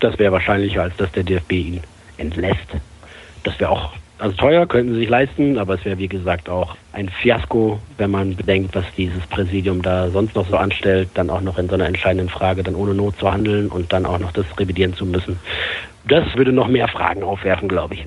Das 0.00 0.18
wäre 0.18 0.32
wahrscheinlicher, 0.32 0.82
als 0.82 0.96
dass 0.96 1.10
der 1.12 1.24
DFB 1.24 1.52
ihn 1.52 1.80
entlässt. 2.18 2.68
Das 3.42 3.58
wäre 3.58 3.70
auch, 3.70 3.92
also 4.18 4.36
teuer, 4.36 4.66
könnten 4.66 4.92
sie 4.92 5.00
sich 5.00 5.08
leisten, 5.08 5.58
aber 5.58 5.74
es 5.74 5.84
wäre 5.84 5.98
wie 5.98 6.08
gesagt 6.08 6.48
auch 6.48 6.76
ein 6.92 7.08
Fiasko, 7.08 7.80
wenn 7.96 8.10
man 8.10 8.36
bedenkt, 8.36 8.74
was 8.74 8.84
dieses 8.96 9.26
Präsidium 9.26 9.82
da 9.82 10.10
sonst 10.10 10.34
noch 10.34 10.48
so 10.48 10.56
anstellt, 10.56 11.08
dann 11.14 11.30
auch 11.30 11.40
noch 11.40 11.58
in 11.58 11.68
so 11.68 11.74
einer 11.74 11.86
entscheidenden 11.86 12.28
Frage 12.28 12.62
dann 12.62 12.74
ohne 12.74 12.94
Not 12.94 13.18
zu 13.18 13.32
handeln 13.32 13.68
und 13.68 13.92
dann 13.92 14.06
auch 14.06 14.18
noch 14.18 14.32
das 14.32 14.46
revidieren 14.58 14.94
zu 14.94 15.06
müssen. 15.06 15.38
Das 16.06 16.36
würde 16.36 16.52
noch 16.52 16.68
mehr 16.68 16.88
Fragen 16.88 17.22
aufwerfen, 17.22 17.68
glaube 17.68 17.94
ich. 17.94 18.06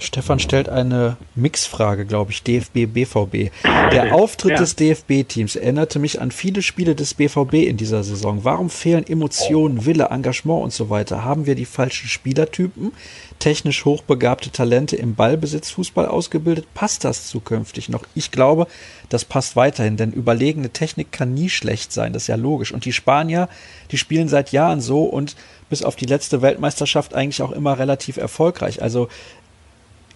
Stefan 0.00 0.38
stellt 0.38 0.68
eine 0.68 1.16
Mixfrage, 1.34 2.06
glaube 2.06 2.32
ich, 2.32 2.42
DFB, 2.42 2.86
BVB. 2.86 3.52
Der 3.92 4.14
Auftritt 4.14 4.52
ja. 4.52 4.58
des 4.58 4.76
DFB-Teams 4.76 5.56
erinnerte 5.56 5.98
mich 5.98 6.20
an 6.20 6.30
viele 6.30 6.62
Spiele 6.62 6.94
des 6.94 7.14
BVB 7.14 7.54
in 7.54 7.76
dieser 7.76 8.02
Saison. 8.02 8.44
Warum 8.44 8.70
fehlen 8.70 9.06
Emotionen, 9.06 9.84
Wille, 9.84 10.08
Engagement 10.10 10.64
und 10.64 10.72
so 10.72 10.90
weiter? 10.90 11.24
Haben 11.24 11.46
wir 11.46 11.54
die 11.54 11.66
falschen 11.66 12.08
Spielertypen? 12.08 12.92
Technisch 13.38 13.84
hochbegabte 13.84 14.50
Talente 14.50 14.96
im 14.96 15.14
Ballbesitz 15.14 15.70
Fußball 15.70 16.06
ausgebildet? 16.06 16.66
Passt 16.74 17.04
das 17.04 17.26
zukünftig 17.26 17.88
noch? 17.88 18.04
Ich 18.14 18.30
glaube, 18.30 18.66
das 19.08 19.24
passt 19.24 19.56
weiterhin, 19.56 19.96
denn 19.96 20.12
überlegene 20.12 20.70
Technik 20.70 21.12
kann 21.12 21.34
nie 21.34 21.48
schlecht 21.48 21.92
sein, 21.92 22.12
das 22.12 22.24
ist 22.24 22.28
ja 22.28 22.36
logisch. 22.36 22.72
Und 22.72 22.84
die 22.84 22.92
Spanier, 22.92 23.48
die 23.90 23.98
spielen 23.98 24.28
seit 24.28 24.52
Jahren 24.52 24.80
so 24.80 25.04
und 25.04 25.36
bis 25.68 25.82
auf 25.82 25.96
die 25.96 26.06
letzte 26.06 26.42
Weltmeisterschaft 26.42 27.14
eigentlich 27.14 27.42
auch 27.42 27.52
immer 27.52 27.78
relativ 27.78 28.16
erfolgreich. 28.16 28.82
Also 28.82 29.08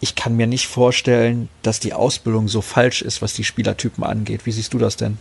ich 0.00 0.14
kann 0.14 0.37
mir 0.37 0.46
nicht 0.46 0.66
vorstellen, 0.66 1.48
dass 1.62 1.80
die 1.80 1.92
Ausbildung 1.92 2.48
so 2.48 2.61
falsch 2.61 3.02
ist, 3.02 3.22
was 3.22 3.33
die 3.35 3.44
Spielertypen 3.44 4.04
angeht. 4.04 4.46
Wie 4.46 4.52
siehst 4.52 4.74
du 4.74 4.78
das 4.78 4.96
denn? 4.96 5.18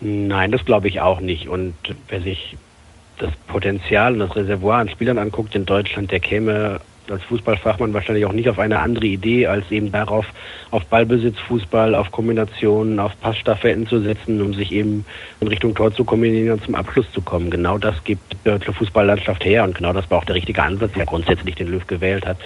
Nein, 0.00 0.52
das 0.52 0.64
glaube 0.64 0.88
ich 0.88 1.00
auch 1.00 1.20
nicht. 1.20 1.48
Und 1.48 1.74
wer 2.08 2.20
sich 2.20 2.56
das 3.18 3.32
Potenzial 3.48 4.12
und 4.12 4.20
das 4.20 4.36
Reservoir 4.36 4.78
an 4.78 4.88
Spielern 4.88 5.18
anguckt 5.18 5.54
in 5.54 5.66
Deutschland, 5.66 6.10
der 6.10 6.20
käme 6.20 6.80
als 7.10 7.22
Fußballfachmann 7.24 7.94
wahrscheinlich 7.94 8.26
auch 8.26 8.32
nicht 8.32 8.48
auf 8.48 8.58
eine 8.58 8.80
andere 8.80 9.06
Idee, 9.06 9.46
als 9.46 9.70
eben 9.70 9.90
darauf, 9.92 10.26
auf 10.70 10.84
Ballbesitz, 10.86 11.38
Fußball, 11.38 11.94
auf 11.94 12.10
Kombinationen, 12.10 13.00
auf 13.00 13.18
Passstaffetten 13.20 13.86
zu 13.86 14.00
setzen, 14.00 14.42
um 14.42 14.54
sich 14.54 14.72
eben 14.72 15.04
in 15.40 15.48
Richtung 15.48 15.74
Tor 15.74 15.92
zu 15.94 16.04
kombinieren 16.04 16.58
und 16.58 16.64
zum 16.64 16.74
Abschluss 16.74 17.10
zu 17.12 17.22
kommen. 17.22 17.50
Genau 17.50 17.78
das 17.78 18.02
gibt 18.04 18.32
die 18.32 18.36
deutsche 18.44 18.72
Fußballlandschaft 18.72 19.44
her 19.44 19.64
und 19.64 19.74
genau 19.74 19.92
das 19.92 20.10
war 20.10 20.18
auch 20.18 20.24
der 20.24 20.34
richtige 20.34 20.62
Ansatz, 20.62 20.92
der 20.92 21.06
grundsätzlich 21.06 21.54
den 21.54 21.68
Löw 21.68 21.86
gewählt 21.86 22.26
hat. 22.26 22.36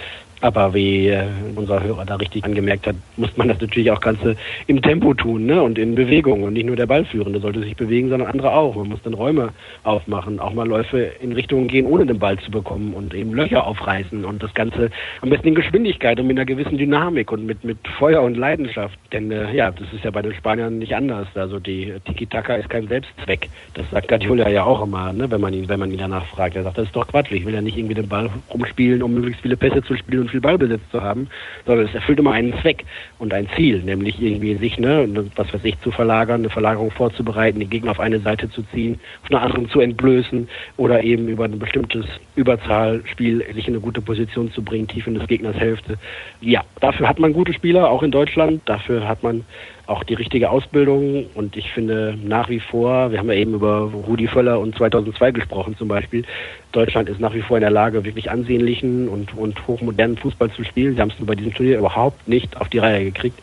Aber 0.43 0.73
wie 0.73 1.07
äh, 1.07 1.23
unser 1.55 1.81
Hörer 1.81 2.03
da 2.03 2.17
richtig 2.17 2.43
angemerkt 2.43 2.85
hat, 2.85 2.97
muss 3.15 3.37
man 3.37 3.47
das 3.47 3.61
natürlich 3.61 3.89
auch 3.91 4.01
Ganze 4.01 4.35
im 4.67 4.81
Tempo 4.81 5.13
tun 5.13 5.45
ne? 5.45 5.63
und 5.63 5.79
in 5.79 5.95
Bewegung 5.95 6.43
und 6.43 6.51
nicht 6.51 6.65
nur 6.65 6.75
der 6.75 6.85
Ballführende 6.85 7.39
sollte 7.39 7.61
sich 7.61 7.77
bewegen, 7.77 8.09
sondern 8.09 8.29
andere 8.29 8.51
auch. 8.51 8.75
Man 8.75 8.89
muss 8.89 9.01
dann 9.03 9.13
Räume 9.13 9.53
aufmachen, 9.85 10.41
auch 10.41 10.53
mal 10.53 10.67
Läufe 10.67 10.99
in 11.21 11.31
Richtungen 11.31 11.69
gehen, 11.69 11.85
ohne 11.85 12.05
den 12.05 12.19
Ball 12.19 12.37
zu 12.39 12.51
bekommen 12.51 12.93
und 12.93 13.13
eben 13.13 13.33
Löcher 13.33 13.65
aufreißen 13.65 14.25
und 14.25 14.43
das 14.43 14.53
Ganze 14.53 14.89
am 15.21 15.29
besten 15.29 15.47
in 15.47 15.55
Geschwindigkeit 15.55 16.19
und 16.19 16.27
mit 16.27 16.37
einer 16.37 16.45
gewissen 16.45 16.77
Dynamik 16.77 17.31
und 17.31 17.45
mit, 17.45 17.63
mit 17.63 17.77
Feuer 17.97 18.21
und 18.21 18.35
Leidenschaft. 18.35 18.99
Denn 19.13 19.31
äh, 19.31 19.55
ja, 19.55 19.71
das 19.71 19.93
ist 19.93 20.03
ja 20.03 20.11
bei 20.11 20.21
den 20.21 20.33
Spaniern 20.33 20.77
nicht 20.77 20.93
anders. 20.93 21.29
Also 21.35 21.61
die 21.61 21.93
Tiki-Taka 22.03 22.55
ist 22.55 22.69
kein 22.69 22.89
Selbstzweck. 22.89 23.47
Das 23.75 23.89
sagt 23.91 24.09
Guardiola 24.09 24.49
ja 24.49 24.65
auch 24.65 24.83
immer, 24.83 25.13
ne? 25.13 25.31
wenn 25.31 25.39
man 25.39 25.53
ihn, 25.53 25.69
wenn 25.69 25.79
man 25.79 25.89
ihn 25.89 25.99
danach 25.99 26.25
fragt. 26.25 26.57
Er 26.57 26.63
sagt, 26.63 26.77
das 26.77 26.87
ist 26.87 26.95
doch 26.97 27.07
Quatsch. 27.07 27.31
Ich 27.31 27.45
will 27.45 27.53
ja 27.53 27.61
nicht 27.61 27.77
irgendwie 27.77 27.95
den 27.95 28.09
Ball 28.09 28.29
rumspielen, 28.53 29.01
um 29.01 29.13
möglichst 29.13 29.41
viele 29.41 29.55
Pässe 29.55 29.81
zu 29.83 29.95
spielen 29.95 30.23
und 30.23 30.32
viel 30.33 30.41
Ballbesitz 30.41 30.81
zu 30.91 31.01
haben, 31.01 31.27
sondern 31.65 31.85
es 31.85 31.93
erfüllt 31.93 32.19
immer 32.19 32.31
einen 32.31 32.53
Zweck 32.61 32.83
und 33.19 33.33
ein 33.33 33.47
Ziel, 33.55 33.83
nämlich 33.83 34.19
irgendwie 34.19 34.55
sich, 34.55 34.79
ne, 34.79 35.07
was 35.35 35.53
weiß 35.53 35.63
ich, 35.63 35.79
zu 35.81 35.91
verlagern, 35.91 36.41
eine 36.41 36.49
Verlagerung 36.49 36.89
vorzubereiten, 36.91 37.59
den 37.59 37.69
Gegner 37.69 37.91
auf 37.91 37.99
eine 37.99 38.19
Seite 38.19 38.49
zu 38.49 38.63
ziehen, 38.73 38.99
auf 39.23 39.31
eine 39.31 39.41
andere 39.41 39.67
zu 39.67 39.79
entblößen 39.79 40.49
oder 40.77 41.03
eben 41.03 41.27
über 41.27 41.45
ein 41.45 41.59
bestimmtes 41.59 42.05
Überzahlspiel 42.35 43.45
sich 43.53 43.67
in 43.67 43.75
eine 43.75 43.81
gute 43.81 44.01
Position 44.01 44.51
zu 44.51 44.63
bringen, 44.63 44.87
tief 44.87 45.05
in 45.05 45.13
des 45.13 45.27
Gegners 45.27 45.55
Hälfte. 45.55 45.97
Ja, 46.41 46.63
dafür 46.81 47.07
hat 47.07 47.19
man 47.19 47.33
gute 47.33 47.53
Spieler, 47.53 47.89
auch 47.89 48.01
in 48.01 48.11
Deutschland, 48.11 48.61
dafür 48.65 49.07
hat 49.07 49.21
man 49.21 49.45
auch 49.85 50.03
die 50.03 50.13
richtige 50.13 50.49
Ausbildung 50.49 51.25
und 51.33 51.57
ich 51.57 51.71
finde 51.71 52.17
nach 52.23 52.47
wie 52.49 52.61
vor, 52.61 53.11
wir 53.11 53.19
haben 53.19 53.27
ja 53.27 53.35
eben 53.35 53.53
über 53.53 53.91
Rudi 54.07 54.27
Völler 54.27 54.59
und 54.59 54.75
2002 54.77 55.31
gesprochen 55.31 55.75
zum 55.77 55.89
Beispiel, 55.89 56.23
Deutschland 56.71 57.09
ist 57.09 57.19
nach 57.19 57.33
wie 57.33 57.41
vor 57.41 57.57
in 57.57 57.61
der 57.61 57.69
Lage, 57.69 58.05
wirklich 58.05 58.31
ansehnlichen 58.31 59.09
und, 59.09 59.37
und 59.37 59.67
hochmodernen 59.67 60.17
Fußball 60.17 60.51
zu 60.51 60.63
spielen. 60.63 60.95
Sie 60.95 61.01
haben 61.01 61.11
es 61.17 61.25
bei 61.25 61.35
diesem 61.35 61.53
Turnier 61.53 61.79
überhaupt 61.79 62.27
nicht 62.27 62.55
auf 62.59 62.69
die 62.69 62.77
Reihe 62.77 63.03
gekriegt, 63.03 63.39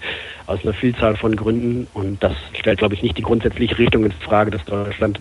aus 0.47 0.65
einer 0.65 0.73
Vielzahl 0.73 1.15
von 1.15 1.37
Gründen 1.37 1.87
und 1.93 2.23
das 2.23 2.33
stellt, 2.59 2.79
glaube 2.79 2.95
ich, 2.95 3.03
nicht 3.03 3.19
die 3.19 3.23
grundsätzliche 3.23 3.79
Richtung 3.79 4.05
in 4.05 4.13
Frage, 4.13 4.51
dass 4.51 4.65
Deutschland 4.65 5.21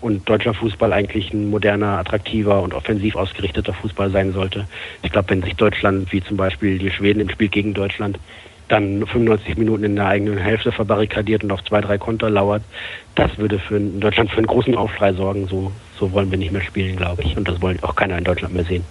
und 0.00 0.28
deutscher 0.28 0.54
Fußball 0.54 0.92
eigentlich 0.92 1.32
ein 1.32 1.50
moderner, 1.50 1.98
attraktiver 1.98 2.62
und 2.62 2.74
offensiv 2.74 3.16
ausgerichteter 3.16 3.72
Fußball 3.72 4.10
sein 4.10 4.32
sollte. 4.32 4.66
Ich 5.02 5.10
glaube, 5.10 5.30
wenn 5.30 5.42
sich 5.42 5.56
Deutschland, 5.56 6.12
wie 6.12 6.22
zum 6.22 6.36
Beispiel 6.36 6.78
die 6.78 6.90
Schweden 6.90 7.20
im 7.20 7.28
Spiel 7.28 7.48
gegen 7.48 7.74
Deutschland, 7.74 8.18
dann 8.70 9.04
95 9.06 9.58
Minuten 9.58 9.84
in 9.84 9.96
der 9.96 10.06
eigenen 10.06 10.38
Hälfte 10.38 10.72
verbarrikadiert 10.72 11.42
und 11.42 11.50
auf 11.50 11.64
zwei, 11.64 11.80
drei 11.80 11.98
Konter 11.98 12.30
lauert, 12.30 12.62
das 13.16 13.36
würde 13.36 13.58
für 13.58 13.76
in 13.76 14.00
Deutschland 14.00 14.30
für 14.30 14.38
einen 14.38 14.46
großen 14.46 14.76
Aufschrei 14.76 15.12
sorgen. 15.12 15.48
So, 15.48 15.72
so 15.98 16.12
wollen 16.12 16.30
wir 16.30 16.38
nicht 16.38 16.52
mehr 16.52 16.62
spielen, 16.62 16.96
glaube 16.96 17.22
ich. 17.22 17.36
Und 17.36 17.48
das 17.48 17.60
wollen 17.60 17.82
auch 17.82 17.96
keiner 17.96 18.16
in 18.16 18.24
Deutschland 18.24 18.54
mehr 18.54 18.64
sehen. 18.64 18.84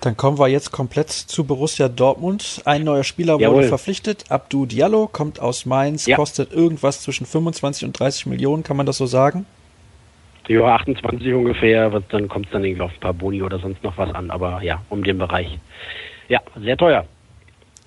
Dann 0.00 0.16
kommen 0.16 0.38
wir 0.38 0.46
jetzt 0.46 0.70
komplett 0.70 1.10
zu 1.10 1.42
Borussia 1.44 1.88
Dortmund. 1.88 2.62
Ein 2.64 2.84
neuer 2.84 3.02
Spieler 3.02 3.38
Jawohl. 3.40 3.56
wurde 3.56 3.68
verpflichtet. 3.68 4.26
Abdu 4.28 4.64
Diallo 4.64 5.08
kommt 5.08 5.40
aus 5.40 5.66
Mainz, 5.66 6.06
ja. 6.06 6.14
kostet 6.14 6.52
irgendwas 6.52 7.02
zwischen 7.02 7.26
25 7.26 7.84
und 7.84 7.98
30 7.98 8.26
Millionen, 8.26 8.62
kann 8.62 8.76
man 8.76 8.86
das 8.86 8.96
so 8.96 9.06
sagen? 9.06 9.44
Ja, 10.46 10.62
28 10.76 11.34
ungefähr, 11.34 11.90
dann 12.10 12.28
kommt 12.28 12.46
es 12.46 12.52
dann 12.52 12.64
irgendwie 12.64 12.82
auf 12.82 12.92
ein 12.92 13.00
paar 13.00 13.12
Boni 13.12 13.42
oder 13.42 13.58
sonst 13.58 13.82
noch 13.82 13.98
was 13.98 14.14
an, 14.14 14.30
aber 14.30 14.62
ja, 14.62 14.80
um 14.88 15.02
den 15.02 15.18
Bereich. 15.18 15.58
Ja, 16.28 16.40
sehr 16.56 16.76
teuer 16.76 17.04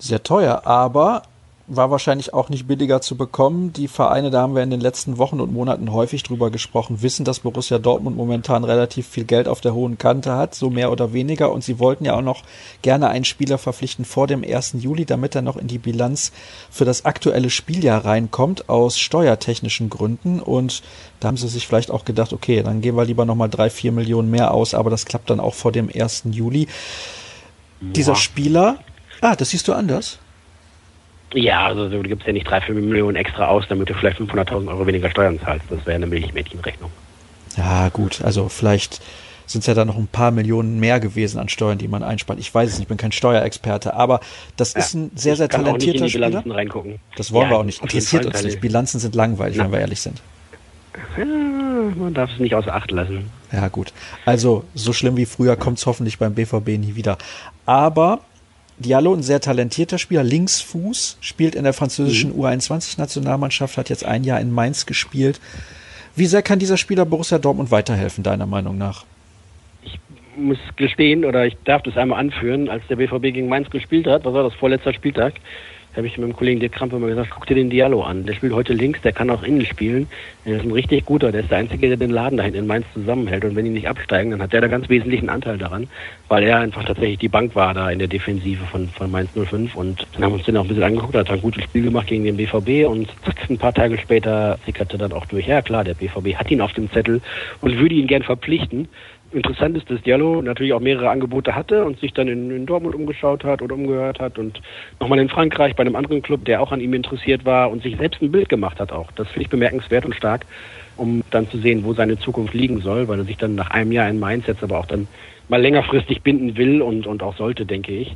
sehr 0.02 0.22
teuer, 0.22 0.62
aber 0.66 1.22
war 1.68 1.90
wahrscheinlich 1.90 2.34
auch 2.34 2.48
nicht 2.48 2.66
billiger 2.66 3.00
zu 3.00 3.16
bekommen. 3.16 3.72
Die 3.72 3.88
Vereine, 3.88 4.30
da 4.30 4.42
haben 4.42 4.54
wir 4.54 4.62
in 4.62 4.70
den 4.70 4.80
letzten 4.80 5.16
Wochen 5.16 5.40
und 5.40 5.52
Monaten 5.52 5.92
häufig 5.92 6.22
drüber 6.22 6.50
gesprochen, 6.50 7.02
wissen, 7.02 7.24
dass 7.24 7.40
Borussia 7.40 7.78
Dortmund 7.78 8.16
momentan 8.16 8.64
relativ 8.64 9.06
viel 9.06 9.24
Geld 9.24 9.46
auf 9.46 9.60
der 9.60 9.72
hohen 9.72 9.96
Kante 9.96 10.34
hat, 10.34 10.54
so 10.54 10.70
mehr 10.70 10.90
oder 10.90 11.12
weniger. 11.12 11.52
Und 11.52 11.62
sie 11.62 11.78
wollten 11.78 12.04
ja 12.04 12.14
auch 12.14 12.22
noch 12.22 12.42
gerne 12.82 13.08
einen 13.08 13.24
Spieler 13.24 13.58
verpflichten 13.58 14.04
vor 14.04 14.26
dem 14.26 14.44
1. 14.44 14.76
Juli, 14.80 15.04
damit 15.04 15.34
er 15.36 15.42
noch 15.42 15.56
in 15.56 15.68
die 15.68 15.78
Bilanz 15.78 16.32
für 16.70 16.84
das 16.84 17.04
aktuelle 17.04 17.48
Spieljahr 17.48 18.04
reinkommt, 18.04 18.68
aus 18.68 18.98
steuertechnischen 18.98 19.88
Gründen. 19.88 20.40
Und 20.40 20.82
da 21.20 21.28
haben 21.28 21.36
sie 21.36 21.48
sich 21.48 21.66
vielleicht 21.66 21.92
auch 21.92 22.04
gedacht, 22.04 22.32
okay, 22.32 22.62
dann 22.62 22.80
geben 22.80 22.96
wir 22.96 23.04
lieber 23.04 23.24
nochmal 23.24 23.48
drei, 23.48 23.70
vier 23.70 23.92
Millionen 23.92 24.30
mehr 24.30 24.52
aus, 24.52 24.74
aber 24.74 24.90
das 24.90 25.06
klappt 25.06 25.30
dann 25.30 25.40
auch 25.40 25.54
vor 25.54 25.70
dem 25.70 25.88
1. 25.94 26.24
Juli. 26.32 26.66
dieser 27.80 28.16
Spieler. 28.16 28.78
Ah, 29.22 29.36
das 29.36 29.50
siehst 29.50 29.66
du 29.68 29.72
anders? 29.72 30.18
Ja, 31.32 31.66
also 31.66 31.88
du 31.88 32.02
gibst 32.02 32.26
ja 32.26 32.32
nicht 32.32 32.48
drei, 32.48 32.60
fünf 32.60 32.80
Millionen 32.80 33.16
extra 33.16 33.46
aus, 33.46 33.64
damit 33.68 33.88
du 33.88 33.94
vielleicht 33.94 34.18
500.000 34.18 34.68
Euro 34.68 34.86
weniger 34.86 35.08
Steuern 35.08 35.40
zahlst. 35.40 35.64
Das 35.70 35.86
wäre 35.86 35.94
eine 35.94 36.06
Milchmädchenrechnung. 36.06 36.90
Ja, 37.56 37.88
gut, 37.88 38.20
also 38.22 38.48
vielleicht 38.48 39.00
sind 39.46 39.60
es 39.60 39.66
ja 39.66 39.74
dann 39.74 39.86
noch 39.86 39.96
ein 39.96 40.08
paar 40.08 40.32
Millionen 40.32 40.80
mehr 40.80 40.98
gewesen 40.98 41.38
an 41.38 41.48
Steuern, 41.48 41.78
die 41.78 41.88
man 41.88 42.02
einspart. 42.02 42.38
Ich 42.38 42.52
weiß 42.52 42.68
es 42.68 42.74
nicht, 42.76 42.84
ich 42.84 42.88
bin 42.88 42.96
kein 42.96 43.12
Steuerexperte, 43.12 43.94
aber 43.94 44.20
das 44.56 44.74
ja, 44.74 44.80
ist 44.80 44.94
ein 44.94 45.10
sehr, 45.14 45.36
sehr 45.36 45.48
talentierter 45.48 46.08
Spieler. 46.08 46.44
Reingucken. 46.44 46.98
Das 47.16 47.32
wollen 47.32 47.44
ja, 47.44 47.50
wir 47.50 47.58
auch 47.58 47.64
nicht. 47.64 47.80
Interessiert 47.80 48.26
uns 48.26 48.42
nicht. 48.42 48.60
Bilanzen 48.60 48.98
sind 48.98 49.14
langweilig, 49.14 49.56
Na. 49.56 49.64
wenn 49.64 49.72
wir 49.72 49.80
ehrlich 49.80 50.00
sind. 50.00 50.20
Ja, 51.16 51.24
man 51.24 52.12
darf 52.14 52.30
es 52.32 52.40
nicht 52.40 52.54
außer 52.54 52.74
Acht 52.74 52.90
lassen. 52.90 53.30
Ja, 53.52 53.68
gut. 53.68 53.92
Also, 54.24 54.64
so 54.74 54.92
schlimm 54.92 55.16
wie 55.16 55.26
früher 55.26 55.56
kommt 55.56 55.78
es 55.78 55.86
hoffentlich 55.86 56.18
beim 56.18 56.34
BVB 56.34 56.68
nie 56.78 56.96
wieder. 56.96 57.18
Aber 57.66 58.20
Diallo, 58.82 59.14
ein 59.14 59.22
sehr 59.22 59.40
talentierter 59.40 59.98
Spieler, 59.98 60.22
Linksfuß, 60.22 61.18
spielt 61.20 61.54
in 61.54 61.64
der 61.64 61.72
französischen 61.72 62.34
mhm. 62.34 62.42
U21-Nationalmannschaft, 62.42 63.76
hat 63.78 63.88
jetzt 63.88 64.04
ein 64.04 64.24
Jahr 64.24 64.40
in 64.40 64.52
Mainz 64.52 64.86
gespielt. 64.86 65.40
Wie 66.14 66.26
sehr 66.26 66.42
kann 66.42 66.58
dieser 66.58 66.76
Spieler 66.76 67.04
Borussia 67.04 67.38
Dortmund 67.38 67.70
weiterhelfen, 67.70 68.22
deiner 68.22 68.46
Meinung 68.46 68.76
nach? 68.76 69.04
Ich 69.84 69.98
muss 70.36 70.58
gestehen, 70.76 71.24
oder 71.24 71.46
ich 71.46 71.56
darf 71.64 71.82
das 71.82 71.96
einmal 71.96 72.20
anführen, 72.20 72.68
als 72.68 72.86
der 72.88 72.96
BVB 72.96 73.22
gegen 73.22 73.48
Mainz 73.48 73.70
gespielt 73.70 74.06
hat, 74.06 74.24
was 74.24 74.34
war 74.34 74.42
das, 74.42 74.54
vorletzter 74.54 74.92
Spieltag, 74.92 75.34
habe 75.96 76.06
ich 76.06 76.16
mit 76.16 76.26
dem 76.26 76.34
Kollegen 76.34 76.60
Dirk 76.60 76.72
Krampe 76.72 76.98
mal 76.98 77.10
gesagt, 77.10 77.30
guck 77.30 77.46
dir 77.46 77.54
den 77.54 77.70
Diallo 77.70 78.02
an. 78.02 78.24
Der 78.24 78.34
spielt 78.34 78.52
heute 78.52 78.72
links, 78.72 79.00
der 79.02 79.12
kann 79.12 79.28
auch 79.30 79.42
innen 79.42 79.64
spielen. 79.66 80.08
Der 80.46 80.56
ist 80.56 80.64
ein 80.64 80.72
richtig 80.72 81.04
guter, 81.04 81.30
der 81.32 81.42
ist 81.42 81.50
der 81.50 81.58
Einzige, 81.58 81.88
der 81.88 81.96
den 81.96 82.10
Laden 82.10 82.38
da 82.38 82.44
in 82.44 82.66
Mainz 82.66 82.86
zusammenhält. 82.94 83.44
Und 83.44 83.56
wenn 83.56 83.64
die 83.64 83.70
nicht 83.70 83.88
absteigen, 83.88 84.30
dann 84.30 84.42
hat 84.42 84.52
der 84.52 84.62
da 84.62 84.68
ganz 84.68 84.88
wesentlichen 84.88 85.28
Anteil 85.28 85.58
daran, 85.58 85.88
weil 86.28 86.44
er 86.44 86.58
einfach 86.58 86.84
tatsächlich 86.84 87.18
die 87.18 87.28
Bank 87.28 87.54
war 87.54 87.74
da 87.74 87.90
in 87.90 87.98
der 87.98 88.08
Defensive 88.08 88.64
von, 88.64 88.88
von 88.88 89.10
Mainz 89.10 89.30
05. 89.34 89.74
Und 89.76 90.06
dann 90.14 90.24
haben 90.24 90.32
wir 90.32 90.36
uns 90.36 90.46
den 90.46 90.56
auch 90.56 90.62
ein 90.62 90.68
bisschen 90.68 90.82
angeguckt, 90.82 91.14
hat 91.14 91.30
ein 91.30 91.42
gutes 91.42 91.64
Spiel 91.64 91.82
gemacht 91.82 92.06
gegen 92.06 92.24
den 92.24 92.36
BVB 92.36 92.88
und 92.88 93.08
ein 93.50 93.58
paar 93.58 93.74
Tage 93.74 93.98
später 93.98 94.58
sickerte 94.64 94.96
dann 94.96 95.12
auch 95.12 95.26
durch. 95.26 95.46
Ja 95.46 95.60
klar, 95.60 95.84
der 95.84 95.94
BVB 95.94 96.34
hat 96.36 96.50
ihn 96.50 96.62
auf 96.62 96.72
dem 96.72 96.90
Zettel 96.90 97.20
und 97.60 97.78
würde 97.78 97.94
ihn 97.94 98.06
gern 98.06 98.22
verpflichten. 98.22 98.88
Interessant 99.32 99.76
ist, 99.78 99.90
dass 99.90 100.02
Diallo 100.02 100.42
natürlich 100.42 100.74
auch 100.74 100.80
mehrere 100.80 101.08
Angebote 101.08 101.54
hatte 101.54 101.84
und 101.84 101.98
sich 102.00 102.12
dann 102.12 102.28
in, 102.28 102.50
in 102.50 102.66
Dortmund 102.66 102.94
umgeschaut 102.94 103.44
hat 103.44 103.62
oder 103.62 103.74
umgehört 103.74 104.20
hat 104.20 104.38
und 104.38 104.60
nochmal 105.00 105.18
in 105.20 105.30
Frankreich 105.30 105.74
bei 105.74 105.82
einem 105.82 105.96
anderen 105.96 106.20
Club, 106.20 106.44
der 106.44 106.60
auch 106.60 106.70
an 106.70 106.80
ihm 106.80 106.92
interessiert 106.92 107.44
war 107.46 107.70
und 107.70 107.82
sich 107.82 107.96
selbst 107.96 108.20
ein 108.20 108.30
Bild 108.30 108.50
gemacht 108.50 108.78
hat 108.78 108.92
auch. 108.92 109.10
Das 109.12 109.28
finde 109.28 109.44
ich 109.44 109.48
bemerkenswert 109.48 110.04
und 110.04 110.14
stark, 110.14 110.44
um 110.98 111.22
dann 111.30 111.48
zu 111.48 111.56
sehen, 111.58 111.82
wo 111.84 111.94
seine 111.94 112.18
Zukunft 112.18 112.52
liegen 112.52 112.80
soll, 112.82 113.08
weil 113.08 113.20
er 113.20 113.24
sich 113.24 113.38
dann 113.38 113.54
nach 113.54 113.70
einem 113.70 113.92
Jahr 113.92 114.08
in 114.08 114.20
Mainz 114.20 114.46
jetzt 114.46 114.62
aber 114.62 114.78
auch 114.78 114.86
dann 114.86 115.08
mal 115.48 115.60
längerfristig 115.60 116.22
binden 116.22 116.56
will 116.58 116.82
und, 116.82 117.06
und 117.06 117.22
auch 117.22 117.36
sollte, 117.36 117.64
denke 117.64 117.92
ich. 117.92 118.14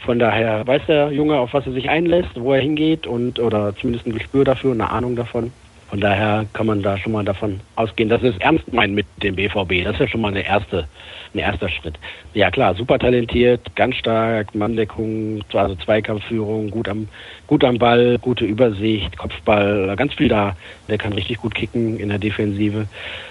Von 0.00 0.18
daher 0.18 0.66
weiß 0.66 0.82
der 0.86 1.12
Junge, 1.12 1.38
auf 1.38 1.52
was 1.52 1.66
er 1.66 1.72
sich 1.72 1.88
einlässt, 1.88 2.30
wo 2.34 2.52
er 2.52 2.60
hingeht 2.60 3.06
und 3.06 3.38
oder 3.38 3.74
zumindest 3.76 4.06
ein 4.06 4.12
Gespür 4.12 4.44
dafür, 4.44 4.72
eine 4.72 4.90
Ahnung 4.90 5.16
davon. 5.16 5.52
Von 5.88 6.00
daher 6.00 6.44
kann 6.52 6.66
man 6.66 6.82
da 6.82 6.98
schon 6.98 7.12
mal 7.12 7.24
davon 7.24 7.60
ausgehen, 7.74 8.10
dass 8.10 8.22
es 8.22 8.36
ernst 8.38 8.70
meint 8.72 8.94
mit 8.94 9.06
dem 9.22 9.36
BVB. 9.36 9.84
Das 9.84 9.94
ist 9.94 10.00
ja 10.00 10.08
schon 10.08 10.20
mal 10.20 10.28
eine 10.28 10.44
erste, 10.44 10.86
ein 11.34 11.38
erster 11.38 11.70
Schritt. 11.70 11.98
Ja 12.34 12.50
klar, 12.50 12.74
super 12.74 12.98
talentiert, 12.98 13.74
ganz 13.74 13.96
stark, 13.96 14.54
Manndeckung, 14.54 15.42
also 15.54 15.74
Zweikampfführung, 15.76 16.70
gut 16.70 16.90
am, 16.90 17.08
gut 17.46 17.64
am 17.64 17.78
Ball, 17.78 18.18
gute 18.18 18.44
Übersicht, 18.44 19.16
Kopfball, 19.16 19.94
ganz 19.96 20.12
viel 20.12 20.28
da. 20.28 20.54
Der 20.88 20.98
kann 20.98 21.14
richtig 21.14 21.38
gut 21.38 21.54
kicken 21.54 21.98
in 21.98 22.10
der 22.10 22.18
Defensive 22.18 22.86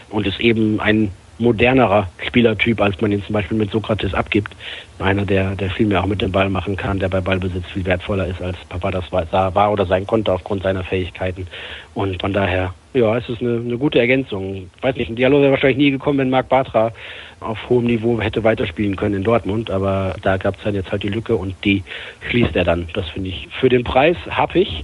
und 0.10 0.26
ist 0.26 0.40
eben 0.40 0.80
ein 0.80 1.12
modernerer 1.40 2.08
Spielertyp, 2.26 2.82
als 2.82 3.00
man 3.02 3.12
ihn 3.12 3.24
zum 3.24 3.34
Beispiel 3.34 3.58
mit 3.58 3.72
Sokrates 3.72 4.14
abgibt. 4.14 4.52
Einer, 5.00 5.26
der, 5.26 5.56
der 5.56 5.70
viel 5.70 5.86
mehr 5.86 6.02
auch 6.02 6.08
mit 6.08 6.22
dem 6.22 6.32
Ball 6.32 6.50
machen 6.50 6.76
kann, 6.76 7.00
der 7.00 7.10
bei 7.10 7.22
Ballbesitz 7.22 7.66
viel 7.68 7.86
wertvoller 7.86 8.28
ist, 8.28 8.42
als 8.42 8.58
Papa 8.70 8.92
das 8.92 9.12
war, 9.12 9.54
war 9.54 9.72
oder 9.72 9.86
sein 9.86 10.08
konnte 10.08 10.34
aufgrund 10.34 10.64
seiner 10.64 10.84
Fähigkeiten. 10.84 11.48
Und 11.94 12.20
von 12.20 12.34
daher, 12.34 12.74
ja, 12.94 13.16
es 13.18 13.30
ist 13.30 13.42
eine, 13.42 13.58
eine 13.58 13.78
gute 13.78 14.00
Ergänzung. 14.00 14.70
Ich 14.76 14.84
weiß 14.84 14.96
nicht, 14.96 15.10
ein 15.10 15.16
Dialog 15.16 15.42
wäre 15.42 15.52
wahrscheinlich 15.52 15.78
nie 15.78 15.92
gekommen, 15.92 16.20
wenn 16.20 16.30
Marc 16.32 16.50
Bartra 16.50 16.92
auf 17.40 17.70
hohem 17.70 17.86
Niveau 17.86 18.20
hätte 18.20 18.44
weiterspielen 18.44 18.96
können 18.96 19.16
in 19.16 19.24
Dortmund, 19.24 19.70
aber 19.70 20.16
da 20.24 20.38
gab 20.38 20.58
es 20.58 20.64
dann 20.64 20.74
jetzt 20.74 20.92
halt 20.92 21.04
die 21.04 21.10
Lücke 21.10 21.36
und 21.36 21.54
die 21.64 21.84
schließt 22.30 22.56
er 22.56 22.64
dann. 22.64 22.88
Das 22.94 23.08
finde 23.10 23.30
ich 23.30 23.48
für 23.60 23.70
den 23.70 23.84
Preis 23.84 24.18
happig 24.30 24.84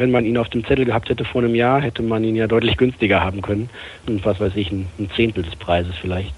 wenn 0.00 0.10
man 0.10 0.24
ihn 0.24 0.38
auf 0.38 0.48
dem 0.48 0.64
Zettel 0.64 0.86
gehabt 0.86 1.10
hätte 1.10 1.26
vor 1.26 1.42
einem 1.42 1.54
Jahr, 1.54 1.82
hätte 1.82 2.02
man 2.02 2.24
ihn 2.24 2.34
ja 2.34 2.46
deutlich 2.46 2.78
günstiger 2.78 3.20
haben 3.20 3.42
können. 3.42 3.68
Und 4.06 4.24
was 4.24 4.40
weiß 4.40 4.56
ich, 4.56 4.72
ein, 4.72 4.86
ein 4.98 5.10
Zehntel 5.14 5.44
des 5.44 5.54
Preises 5.56 5.94
vielleicht. 6.00 6.32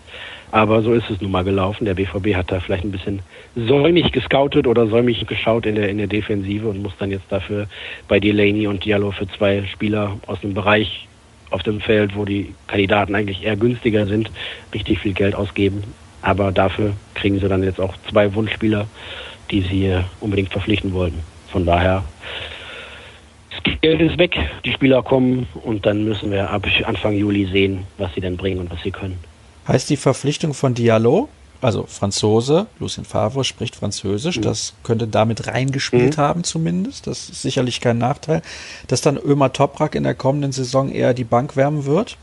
Aber 0.50 0.82
so 0.82 0.92
ist 0.92 1.08
es 1.08 1.20
nun 1.20 1.30
mal 1.30 1.44
gelaufen. 1.44 1.84
Der 1.84 1.94
BVB 1.94 2.34
hat 2.34 2.50
da 2.50 2.58
vielleicht 2.58 2.82
ein 2.82 2.90
bisschen 2.90 3.20
säumig 3.54 4.10
gescoutet 4.10 4.66
oder 4.66 4.88
säumig 4.88 5.24
geschaut 5.28 5.64
in 5.64 5.76
der, 5.76 5.88
in 5.88 5.98
der 5.98 6.08
Defensive 6.08 6.68
und 6.68 6.82
muss 6.82 6.92
dann 6.98 7.12
jetzt 7.12 7.30
dafür 7.30 7.68
bei 8.08 8.18
Delaney 8.18 8.66
und 8.66 8.84
Diallo 8.84 9.12
für 9.12 9.28
zwei 9.28 9.62
Spieler 9.72 10.18
aus 10.26 10.42
einem 10.42 10.54
Bereich 10.54 11.06
auf 11.50 11.62
dem 11.62 11.80
Feld, 11.80 12.16
wo 12.16 12.24
die 12.24 12.54
Kandidaten 12.66 13.14
eigentlich 13.14 13.44
eher 13.44 13.56
günstiger 13.56 14.06
sind, 14.06 14.28
richtig 14.74 14.98
viel 14.98 15.12
Geld 15.12 15.36
ausgeben. 15.36 15.84
Aber 16.20 16.50
dafür 16.50 16.94
kriegen 17.14 17.38
sie 17.38 17.48
dann 17.48 17.62
jetzt 17.62 17.80
auch 17.80 17.94
zwei 18.10 18.34
Wunschspieler, 18.34 18.88
die 19.52 19.60
sie 19.60 20.00
unbedingt 20.18 20.50
verpflichten 20.50 20.92
wollten. 20.92 21.20
Von 21.52 21.64
daher 21.64 22.02
Geld 23.80 24.00
ist 24.00 24.18
weg, 24.18 24.36
die 24.64 24.72
Spieler 24.72 25.02
kommen 25.02 25.46
und 25.64 25.86
dann 25.86 26.04
müssen 26.04 26.30
wir 26.30 26.50
ab 26.50 26.66
Anfang 26.84 27.14
Juli 27.14 27.46
sehen, 27.46 27.84
was 27.98 28.14
sie 28.14 28.20
denn 28.20 28.36
bringen 28.36 28.60
und 28.60 28.70
was 28.70 28.82
sie 28.82 28.90
können. 28.90 29.18
Heißt 29.68 29.90
die 29.90 29.96
Verpflichtung 29.96 30.54
von 30.54 30.74
Diallo, 30.74 31.28
also 31.60 31.84
Franzose, 31.86 32.66
Lucien 32.80 33.04
Favre 33.04 33.44
spricht 33.44 33.76
Französisch, 33.76 34.38
mhm. 34.38 34.42
das 34.42 34.74
könnte 34.82 35.06
damit 35.06 35.46
reingespielt 35.46 36.16
mhm. 36.16 36.20
haben 36.20 36.44
zumindest, 36.44 37.06
das 37.06 37.28
ist 37.28 37.42
sicherlich 37.42 37.80
kein 37.80 37.98
Nachteil, 37.98 38.42
dass 38.88 39.00
dann 39.00 39.16
Ömer 39.16 39.52
Toprak 39.52 39.94
in 39.94 40.02
der 40.02 40.14
kommenden 40.14 40.52
Saison 40.52 40.90
eher 40.90 41.14
die 41.14 41.24
Bank 41.24 41.56
wärmen 41.56 41.86
wird? 41.86 42.16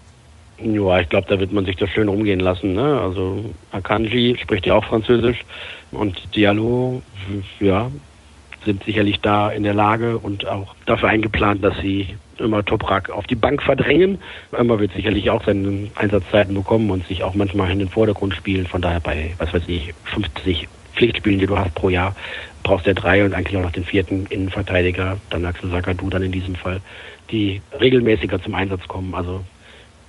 Ja, 0.62 0.99
ich 0.99 1.08
glaube, 1.08 1.28
da 1.30 1.39
wird 1.39 1.54
man 1.54 1.63
sich 1.63 1.78
das 1.78 1.89
schön 1.89 2.10
rumgehen 2.10 2.41
lassen. 2.41 2.73
Ne? 2.73 2.99
Also 2.99 3.45
Akanji 3.71 4.38
spricht 4.41 4.65
ja 4.65 4.73
auch 4.73 4.84
Französisch 4.84 5.45
und 5.91 6.17
Diallo, 6.36 7.02
ja, 7.62 7.89
sind 8.65 8.84
sicherlich 8.84 9.19
da 9.22 9.50
in 9.50 9.63
der 9.63 9.74
Lage 9.74 10.17
und 10.17 10.48
auch 10.48 10.76
dafür 10.86 11.10
eingeplant, 11.10 11.63
dass 11.63 11.78
sie 11.80 12.15
immer 12.38 12.63
Toprak 12.63 13.10
auf 13.10 13.28
die 13.28 13.36
Bank 13.36 13.62
verdrängen. 13.62 14.19
Immer 14.58 14.80
wird 14.80 14.93
sicherlich 14.93 15.30
auch 15.30 15.43
seine 15.43 15.89
Einsatzzeiten 15.95 16.56
bekommen 16.56 16.89
und 16.89 17.06
sich 17.08 17.24
auch 17.24 17.34
manchmal 17.34 17.72
in 17.72 17.80
den 17.80 17.89
Vordergrund 17.89 18.34
spielen. 18.36 18.67
Von 18.67 18.82
daher 18.82 19.00
bei, 19.00 19.34
was 19.38 19.54
weiß 19.54 19.63
ich, 19.67 19.93
50 20.06 20.67
Pflichtspielen, 20.95 21.39
die 21.39 21.48
du 21.48 21.58
hast 21.58 21.74
pro 21.76 21.89
Jahr, 21.89 22.15
brauchst 22.63 22.86
du 22.86 22.91
ja 22.91 22.93
drei 22.93 23.24
und 23.24 23.34
eigentlich 23.34 23.58
auch 23.58 23.63
noch 23.63 23.72
den 23.72 23.86
vierten 23.86 24.26
Innenverteidiger, 24.28 25.17
dann 25.30 25.45
Axel 25.45 25.69
du 25.69 26.10
dann 26.10 26.24
in 26.24 26.32
diesem 26.32 26.56
Fall, 26.56 26.82
die 27.32 27.62
regelmäßiger 27.80 28.41
zum 28.41 28.56
Einsatz 28.56 28.88
kommen. 28.88 29.15
Also 29.15 29.43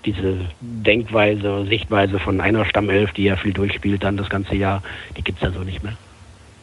diese 0.05 0.39
Denkweise, 0.61 1.67
Sichtweise 1.67 2.19
von 2.19 2.41
einer 2.41 2.65
Stammelf, 2.65 3.13
die 3.13 3.25
ja 3.25 3.37
viel 3.37 3.53
durchspielt 3.53 4.03
dann 4.03 4.17
das 4.17 4.31
ganze 4.31 4.55
Jahr, 4.55 4.83
die 5.17 5.23
gibt's 5.23 5.43
ja 5.43 5.51
so 5.51 5.61
nicht 5.61 5.83
mehr. 5.83 5.97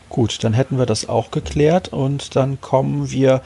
Gut, 0.10 0.44
dann 0.44 0.54
hätten 0.54 0.78
wir 0.78 0.86
das 0.86 1.10
auch 1.10 1.32
geklärt 1.32 1.90
und 1.90 2.36
dann 2.36 2.62
kommen 2.62 3.12
wir 3.12 3.42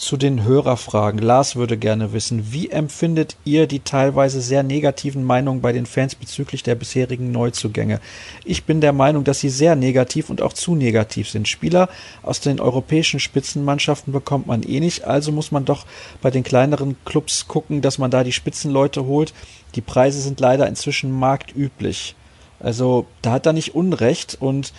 zu 0.00 0.16
den 0.16 0.44
Hörerfragen. 0.44 1.20
Lars 1.20 1.56
würde 1.56 1.76
gerne 1.76 2.14
wissen, 2.14 2.52
wie 2.52 2.70
empfindet 2.70 3.36
ihr 3.44 3.66
die 3.66 3.80
teilweise 3.80 4.40
sehr 4.40 4.62
negativen 4.62 5.22
Meinungen 5.22 5.60
bei 5.60 5.72
den 5.72 5.84
Fans 5.84 6.14
bezüglich 6.14 6.62
der 6.62 6.74
bisherigen 6.74 7.30
Neuzugänge? 7.30 8.00
Ich 8.44 8.64
bin 8.64 8.80
der 8.80 8.94
Meinung, 8.94 9.24
dass 9.24 9.40
sie 9.40 9.50
sehr 9.50 9.76
negativ 9.76 10.30
und 10.30 10.40
auch 10.40 10.54
zu 10.54 10.74
negativ 10.74 11.28
sind. 11.28 11.48
Spieler 11.48 11.90
aus 12.22 12.40
den 12.40 12.60
europäischen 12.60 13.20
Spitzenmannschaften 13.20 14.12
bekommt 14.12 14.46
man 14.46 14.62
eh 14.62 14.80
nicht, 14.80 15.04
also 15.04 15.32
muss 15.32 15.52
man 15.52 15.66
doch 15.66 15.84
bei 16.22 16.30
den 16.30 16.44
kleineren 16.44 16.96
Clubs 17.04 17.46
gucken, 17.46 17.82
dass 17.82 17.98
man 17.98 18.10
da 18.10 18.24
die 18.24 18.32
Spitzenleute 18.32 19.04
holt. 19.04 19.34
Die 19.74 19.82
Preise 19.82 20.20
sind 20.22 20.40
leider 20.40 20.66
inzwischen 20.66 21.12
marktüblich. 21.12 22.16
Also 22.58 23.06
da 23.20 23.32
hat 23.32 23.46
er 23.46 23.52
nicht 23.52 23.74
Unrecht 23.74 24.38
und 24.40 24.72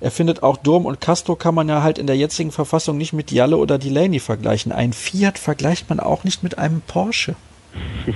er 0.00 0.10
findet 0.10 0.42
auch 0.42 0.56
Durm 0.56 0.86
und 0.86 1.00
Castro 1.00 1.36
kann 1.36 1.54
man 1.54 1.68
ja 1.68 1.82
halt 1.82 1.98
in 1.98 2.06
der 2.06 2.16
jetzigen 2.16 2.50
Verfassung 2.50 2.96
nicht 2.96 3.12
mit 3.12 3.30
Jalle 3.30 3.58
oder 3.58 3.78
Delaney 3.78 4.18
vergleichen. 4.18 4.72
Ein 4.72 4.92
Fiat 4.92 5.38
vergleicht 5.38 5.90
man 5.90 6.00
auch 6.00 6.24
nicht 6.24 6.42
mit 6.42 6.58
einem 6.58 6.80
Porsche. 6.80 7.34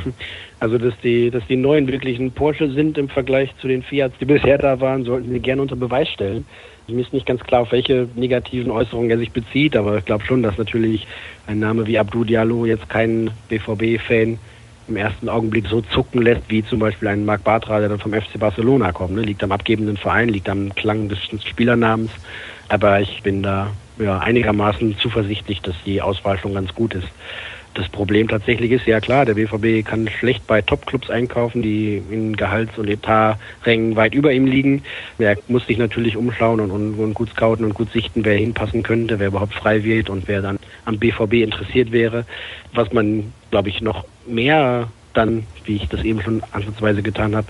Also, 0.60 0.78
dass 0.78 0.94
die, 1.02 1.30
dass 1.30 1.46
die 1.46 1.56
neuen 1.56 1.86
wirklich 1.88 2.18
ein 2.18 2.30
Porsche 2.30 2.70
sind 2.70 2.96
im 2.96 3.10
Vergleich 3.10 3.50
zu 3.60 3.68
den 3.68 3.82
Fiats, 3.82 4.14
die 4.18 4.24
bisher 4.24 4.56
da 4.56 4.80
waren, 4.80 5.04
sollten 5.04 5.30
sie 5.30 5.40
gerne 5.40 5.60
unter 5.60 5.76
Beweis 5.76 6.08
stellen. 6.08 6.46
Mir 6.86 7.02
ist 7.02 7.12
nicht 7.12 7.26
ganz 7.26 7.42
klar, 7.42 7.62
auf 7.62 7.72
welche 7.72 8.08
negativen 8.14 8.70
Äußerungen 8.70 9.10
er 9.10 9.18
sich 9.18 9.30
bezieht, 9.32 9.76
aber 9.76 9.98
ich 9.98 10.06
glaube 10.06 10.24
schon, 10.24 10.42
dass 10.42 10.56
natürlich 10.56 11.06
ein 11.46 11.58
Name 11.58 11.86
wie 11.86 11.98
Abdou 11.98 12.24
Diallo 12.24 12.64
jetzt 12.64 12.88
kein 12.88 13.30
BVB-Fan 13.50 14.38
im 14.88 14.96
ersten 14.96 15.28
Augenblick 15.28 15.66
so 15.68 15.80
zucken 15.80 16.22
lässt, 16.22 16.42
wie 16.48 16.64
zum 16.64 16.78
Beispiel 16.78 17.08
ein 17.08 17.24
Marc 17.24 17.44
Bartra, 17.44 17.80
der 17.80 17.88
dann 17.88 17.98
vom 17.98 18.12
FC 18.12 18.38
Barcelona 18.38 18.92
kommt. 18.92 19.14
Ne? 19.14 19.22
Liegt 19.22 19.42
am 19.42 19.52
abgebenden 19.52 19.96
Verein, 19.96 20.28
liegt 20.28 20.48
am 20.48 20.74
Klang 20.74 21.08
des 21.08 21.18
Spielernamens. 21.44 22.10
Aber 22.68 23.00
ich 23.00 23.22
bin 23.22 23.42
da 23.42 23.70
ja, 23.98 24.18
einigermaßen 24.18 24.98
zuversichtlich, 24.98 25.60
dass 25.60 25.74
die 25.84 26.02
Auswahl 26.02 26.38
schon 26.38 26.54
ganz 26.54 26.74
gut 26.74 26.94
ist. 26.94 27.08
das 27.74 27.88
Problem 27.88 28.28
tatsächlich 28.28 28.70
ist, 28.70 28.86
ja 28.86 29.00
klar, 29.00 29.24
der 29.24 29.34
BVB 29.34 29.86
kann 29.86 30.08
schlecht 30.08 30.46
bei 30.46 30.62
Topclubs 30.62 31.10
einkaufen, 31.10 31.60
die 31.60 32.00
in 32.08 32.36
Gehalts- 32.36 32.78
und 32.78 32.88
Etaträngen 32.88 33.96
weit 33.96 34.14
über 34.14 34.32
ihm 34.32 34.46
liegen. 34.46 34.82
Er 35.18 35.36
muss 35.48 35.66
sich 35.66 35.76
natürlich 35.76 36.16
umschauen 36.16 36.60
und, 36.60 36.70
und, 36.70 36.94
und, 36.94 37.14
gut 37.14 37.30
scouten 37.30 37.64
und 37.64 37.74
gut 37.74 37.90
sichten, 37.92 38.24
wer 38.24 38.36
hinpassen 38.36 38.84
könnte, 38.84 39.18
wer 39.18 39.28
überhaupt 39.28 39.54
frei 39.54 39.82
wird 39.82 40.08
und 40.08 40.28
wer 40.28 40.40
dann 40.40 40.58
am 40.84 40.98
BVB 40.98 41.34
interessiert 41.34 41.90
wäre. 41.90 42.24
Was 42.72 42.92
man, 42.92 43.32
glaube 43.54 43.68
ich, 43.68 43.80
noch 43.80 44.04
mehr 44.26 44.88
dann, 45.12 45.46
wie 45.64 45.76
ich 45.76 45.88
das 45.88 46.02
eben 46.02 46.20
schon 46.20 46.42
ansatzweise 46.50 47.04
getan 47.04 47.36
habe, 47.36 47.46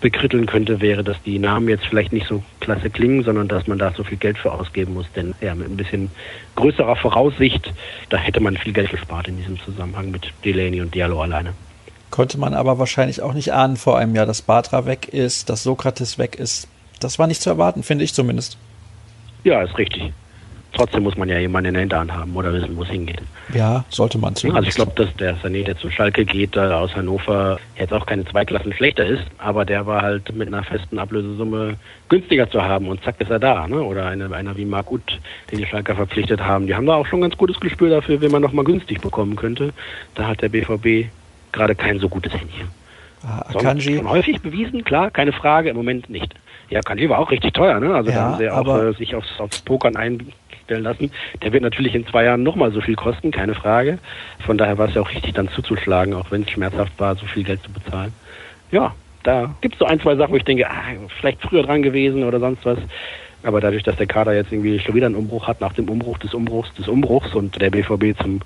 bekritteln 0.00 0.46
könnte, 0.46 0.80
wäre, 0.80 1.02
dass 1.02 1.20
die 1.24 1.40
Namen 1.40 1.68
jetzt 1.68 1.84
vielleicht 1.84 2.12
nicht 2.12 2.28
so 2.28 2.44
klasse 2.60 2.90
klingen, 2.90 3.24
sondern 3.24 3.48
dass 3.48 3.66
man 3.66 3.76
da 3.76 3.90
so 3.90 4.04
viel 4.04 4.18
Geld 4.18 4.38
für 4.38 4.52
ausgeben 4.52 4.94
muss. 4.94 5.06
Denn 5.16 5.34
ja, 5.40 5.56
mit 5.56 5.68
ein 5.68 5.76
bisschen 5.76 6.12
größerer 6.54 6.94
Voraussicht, 6.94 7.72
da 8.08 8.18
hätte 8.18 8.38
man 8.38 8.56
viel 8.56 8.72
Geld 8.72 8.90
gespart 8.90 9.26
in 9.26 9.36
diesem 9.36 9.58
Zusammenhang 9.58 10.12
mit 10.12 10.32
Delaney 10.44 10.80
und 10.80 10.94
Diallo 10.94 11.20
alleine. 11.20 11.54
Konnte 12.10 12.38
man 12.38 12.54
aber 12.54 12.78
wahrscheinlich 12.78 13.20
auch 13.20 13.34
nicht 13.34 13.52
ahnen 13.52 13.76
vor 13.76 13.98
einem 13.98 14.14
Jahr, 14.14 14.26
dass 14.26 14.42
Batra 14.42 14.86
weg 14.86 15.08
ist, 15.08 15.50
dass 15.50 15.64
Sokrates 15.64 16.18
weg 16.18 16.36
ist. 16.36 16.68
Das 17.00 17.18
war 17.18 17.26
nicht 17.26 17.42
zu 17.42 17.50
erwarten, 17.50 17.82
finde 17.82 18.04
ich 18.04 18.14
zumindest. 18.14 18.58
Ja, 19.42 19.60
ist 19.62 19.76
richtig 19.76 20.12
trotzdem 20.78 21.02
muss 21.02 21.16
man 21.16 21.28
ja 21.28 21.38
jemanden 21.38 21.68
in 21.68 21.74
der 21.74 21.80
Hinterhand 21.80 22.12
haben 22.12 22.34
oder 22.36 22.52
wissen, 22.52 22.76
wo 22.76 22.82
es 22.82 22.88
hingeht. 22.88 23.20
Ja, 23.52 23.84
sollte 23.88 24.16
man 24.16 24.34
zumindest. 24.34 24.56
Also 24.56 24.68
ich 24.68 24.74
glaube, 24.74 24.92
dass 24.94 25.14
der 25.16 25.36
Sané, 25.38 25.64
der 25.64 25.76
zu 25.76 25.90
Schalke 25.90 26.24
geht, 26.24 26.56
da 26.56 26.78
aus 26.78 26.94
Hannover 26.94 27.58
jetzt 27.76 27.92
auch 27.92 28.06
keine 28.06 28.24
zwei 28.24 28.44
Klassen 28.44 28.72
schlechter 28.72 29.04
ist, 29.04 29.24
aber 29.38 29.64
der 29.64 29.86
war 29.86 30.02
halt 30.02 30.34
mit 30.34 30.48
einer 30.48 30.62
festen 30.62 30.98
Ablösesumme 30.98 31.76
günstiger 32.08 32.48
zu 32.48 32.62
haben 32.62 32.88
und 32.88 33.02
zack 33.02 33.20
ist 33.20 33.30
er 33.30 33.40
da. 33.40 33.66
Ne? 33.66 33.82
Oder 33.82 34.06
eine, 34.06 34.32
einer 34.34 34.56
wie 34.56 34.64
Marc 34.64 34.90
Uth, 34.92 35.18
den 35.50 35.58
die 35.58 35.66
Schalker 35.66 35.96
verpflichtet 35.96 36.40
haben. 36.40 36.66
Die 36.66 36.74
haben 36.74 36.86
da 36.86 36.94
auch 36.94 37.06
schon 37.06 37.18
ein 37.18 37.22
ganz 37.22 37.36
gutes 37.36 37.58
Gespür 37.58 37.90
dafür, 37.90 38.20
wenn 38.20 38.30
man 38.30 38.42
noch 38.42 38.52
mal 38.52 38.64
günstig 38.64 39.00
bekommen 39.00 39.34
könnte. 39.34 39.72
Da 40.14 40.28
hat 40.28 40.42
der 40.42 40.48
BVB 40.48 41.10
gerade 41.52 41.74
kein 41.74 41.98
so 41.98 42.08
gutes 42.08 42.32
Händchen. 42.32 42.68
Ah, 43.26 43.44
Akanji. 43.48 43.96
Schon 43.96 44.08
häufig 44.08 44.40
bewiesen, 44.40 44.84
klar, 44.84 45.10
keine 45.10 45.32
Frage, 45.32 45.70
im 45.70 45.76
Moment 45.76 46.08
nicht. 46.10 46.34
Ja, 46.70 46.80
Akanji 46.80 47.08
war 47.08 47.18
auch 47.18 47.30
richtig 47.30 47.54
teuer, 47.54 47.80
ne? 47.80 47.94
Also 47.94 48.10
ja, 48.10 48.16
da 48.16 48.22
haben 48.24 48.38
sie 48.38 48.50
auch 48.50 48.82
äh, 48.82 48.92
sich 48.92 49.14
aufs, 49.14 49.40
aufs 49.40 49.60
Pokern 49.62 49.96
ein, 49.96 50.32
stellen 50.68 50.84
lassen. 50.84 51.10
Der 51.42 51.52
wird 51.52 51.62
natürlich 51.62 51.94
in 51.94 52.06
zwei 52.06 52.24
Jahren 52.24 52.42
nochmal 52.42 52.70
so 52.72 52.80
viel 52.80 52.94
kosten, 52.94 53.30
keine 53.30 53.54
Frage. 53.54 53.98
Von 54.44 54.58
daher 54.58 54.76
war 54.76 54.88
es 54.88 54.94
ja 54.94 55.00
auch 55.00 55.10
richtig, 55.10 55.34
dann 55.34 55.48
zuzuschlagen, 55.48 56.12
auch 56.14 56.30
wenn 56.30 56.42
es 56.42 56.50
schmerzhaft 56.50 56.92
war, 56.98 57.16
so 57.16 57.26
viel 57.26 57.42
Geld 57.42 57.62
zu 57.62 57.72
bezahlen. 57.72 58.12
Ja, 58.70 58.94
da 59.22 59.54
gibt 59.62 59.74
es 59.74 59.78
so 59.78 59.86
ein, 59.86 59.98
zwei 60.00 60.14
Sachen, 60.16 60.32
wo 60.32 60.36
ich 60.36 60.44
denke, 60.44 60.68
ah, 60.70 60.74
vielleicht 61.18 61.40
früher 61.40 61.62
dran 61.62 61.82
gewesen 61.82 62.22
oder 62.22 62.38
sonst 62.38 62.64
was. 62.66 62.78
Aber 63.42 63.60
dadurch, 63.60 63.82
dass 63.82 63.96
der 63.96 64.06
Kader 64.06 64.34
jetzt 64.34 64.52
irgendwie 64.52 64.78
schon 64.78 64.94
wieder 64.94 65.06
einen 65.06 65.14
Umbruch 65.14 65.46
hat, 65.46 65.60
nach 65.60 65.72
dem 65.72 65.88
Umbruch 65.88 66.18
des 66.18 66.34
Umbruchs 66.34 66.72
des 66.74 66.88
Umbruchs 66.88 67.34
und 67.34 67.60
der 67.60 67.70
BVB 67.70 68.20
zum 68.20 68.40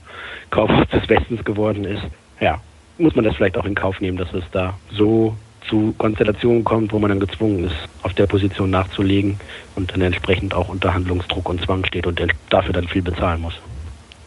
Kaufhaus 0.50 0.86
des 0.88 1.08
Westens 1.08 1.44
geworden 1.44 1.84
ist, 1.84 2.02
ja, 2.40 2.60
muss 2.98 3.14
man 3.14 3.24
das 3.24 3.36
vielleicht 3.36 3.56
auch 3.56 3.64
in 3.64 3.74
Kauf 3.74 4.00
nehmen, 4.00 4.16
dass 4.16 4.32
es 4.32 4.44
da 4.52 4.74
so 4.90 5.36
zu 5.68 5.94
Konstellationen 5.98 6.64
kommt, 6.64 6.92
wo 6.92 6.98
man 6.98 7.10
dann 7.10 7.20
gezwungen 7.20 7.64
ist, 7.64 7.76
auf 8.02 8.14
der 8.14 8.26
Position 8.26 8.70
nachzulegen 8.70 9.38
und 9.76 9.92
dann 9.92 10.00
entsprechend 10.00 10.54
auch 10.54 10.68
unter 10.68 10.92
Handlungsdruck 10.92 11.48
und 11.48 11.62
Zwang 11.62 11.84
steht 11.84 12.06
und 12.06 12.20
dafür 12.50 12.72
dann 12.72 12.88
viel 12.88 13.02
bezahlen 13.02 13.40
muss. 13.40 13.54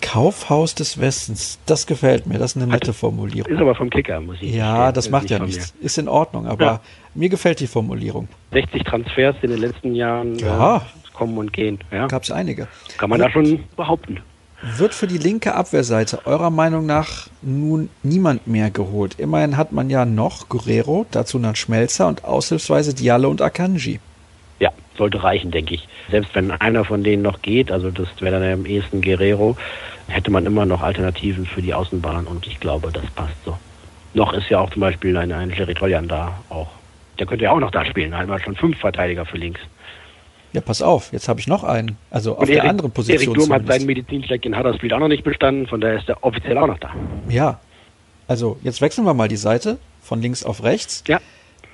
Kaufhaus 0.02 0.76
des 0.76 1.00
Westens, 1.00 1.60
das 1.66 1.88
gefällt 1.88 2.28
mir, 2.28 2.38
das 2.38 2.56
ist 2.56 2.62
eine 2.62 2.72
nette 2.72 2.94
Formulierung. 2.94 3.52
Ist 3.52 3.60
aber 3.60 3.76
vom 3.76 3.90
Kicker, 3.90 4.22
muss 4.22 4.38
ich 4.40 4.54
Ja, 4.54 4.84
stehen. 4.84 4.94
das 4.94 5.10
macht 5.10 5.30
ja 5.30 5.40
nichts. 5.40 5.74
Ist 5.82 5.98
in 5.98 6.08
Ordnung, 6.08 6.46
aber 6.46 6.66
ja. 6.66 6.82
mir 7.16 7.30
gefällt 7.30 7.60
die 7.60 7.68
Formulierung. 7.68 8.28
60 8.52 8.84
Transfers 8.84 9.36
in 9.42 9.50
den 9.50 9.60
letzten 9.60 9.96
Jahren 9.96 10.38
ja. 10.38 10.78
äh, 10.78 10.80
kommen 11.14 11.38
und 11.38 11.52
gehen. 11.52 11.80
Ja. 11.92 12.08
Gab 12.08 12.24
es 12.24 12.32
einige. 12.32 12.68
Kann 12.98 13.10
man 13.10 13.20
und, 13.20 13.28
da 13.28 13.32
schon 13.32 13.64
behaupten. 13.76 14.20
Wird 14.68 14.96
für 14.96 15.06
die 15.06 15.20
linke 15.20 15.54
Abwehrseite 15.54 16.26
eurer 16.26 16.50
Meinung 16.50 16.88
nach 16.88 17.28
nun 17.44 17.92
niemand 18.02 18.48
mehr 18.48 18.72
geholt? 18.72 19.20
Immerhin 19.20 19.58
hat 19.58 19.72
man 19.72 19.92
ja 19.92 20.06
noch 20.06 20.50
Guerrero, 20.50 21.06
dazu 21.12 21.38
dann 21.38 21.56
Schmelzer 21.56 22.08
und 22.08 22.24
aushilfsweise 22.24 22.96
Diallo 22.96 23.30
und 23.30 23.44
Akanji. 23.44 24.00
Ja, 24.60 24.72
sollte 24.98 25.22
reichen, 25.22 25.52
denke 25.52 25.76
ich. 25.76 25.88
Selbst 26.10 26.34
wenn 26.34 26.50
einer 26.50 26.84
von 26.84 27.04
denen 27.04 27.22
noch 27.22 27.44
geht, 27.44 27.72
also 27.72 27.92
das 27.92 28.08
wäre 28.20 28.40
dann 28.40 28.52
am 28.52 28.66
ehesten 28.66 29.04
Guerrero, 29.04 29.56
hätte 30.08 30.32
man 30.32 30.48
immer 30.48 30.66
noch 30.66 30.82
Alternativen 30.82 31.46
für 31.46 31.62
die 31.62 31.76
Außenbahn 31.76 32.26
und 32.26 32.48
ich 32.48 32.60
glaube, 32.60 32.90
das 32.92 33.06
passt 33.12 33.36
so. 33.46 33.56
Noch 34.16 34.34
ist 34.34 34.50
ja 34.50 34.60
auch 34.60 34.72
zum 34.72 34.80
Beispiel 34.80 35.16
ein, 35.16 35.32
ein 35.32 35.52
Jerry 35.52 35.76
Toljan 35.76 36.08
da 36.08 36.40
auch. 36.50 36.70
Der 37.20 37.28
könnte 37.28 37.44
ja 37.44 37.52
auch 37.52 37.60
noch 37.60 37.72
da 37.72 37.86
spielen, 37.86 38.14
wir 38.14 38.40
schon 38.40 38.56
fünf 38.56 38.80
Verteidiger 38.80 39.28
für 39.28 39.38
links. 39.38 39.62
Ja, 40.56 40.62
pass 40.62 40.82
auf, 40.82 41.12
jetzt 41.12 41.28
habe 41.28 41.42
ich 41.42 41.48
noch 41.48 41.66
einen. 41.66 41.98
Also 42.10 42.36
auf 42.36 42.40
und 42.40 42.48
der 42.48 42.60
Erik, 42.60 42.70
anderen 42.70 42.92
Position. 42.92 43.36
Erik 43.36 43.38
Durm 43.38 43.52
hat 43.52 43.68
seinen 43.68 43.86
Medizincheck 43.86 44.46
in 44.46 44.58
Huddersfield 44.58 44.94
auch 44.94 45.00
noch 45.00 45.10
nicht 45.10 45.26
bestanden, 45.26 45.68
von 45.68 45.82
daher 45.82 45.98
ist 45.98 46.08
er 46.08 46.24
offiziell 46.24 46.58
auch 46.58 46.68
noch 46.68 46.80
da. 46.80 46.96
Ja. 47.28 47.60
Also 48.26 48.58
jetzt 48.64 48.80
wechseln 48.80 49.06
wir 49.06 49.14
mal 49.14 49.28
die 49.28 49.36
Seite 49.36 49.78
von 50.02 50.22
links 50.22 50.46
auf 50.46 50.64
rechts. 50.64 51.04
Ja. 51.10 51.20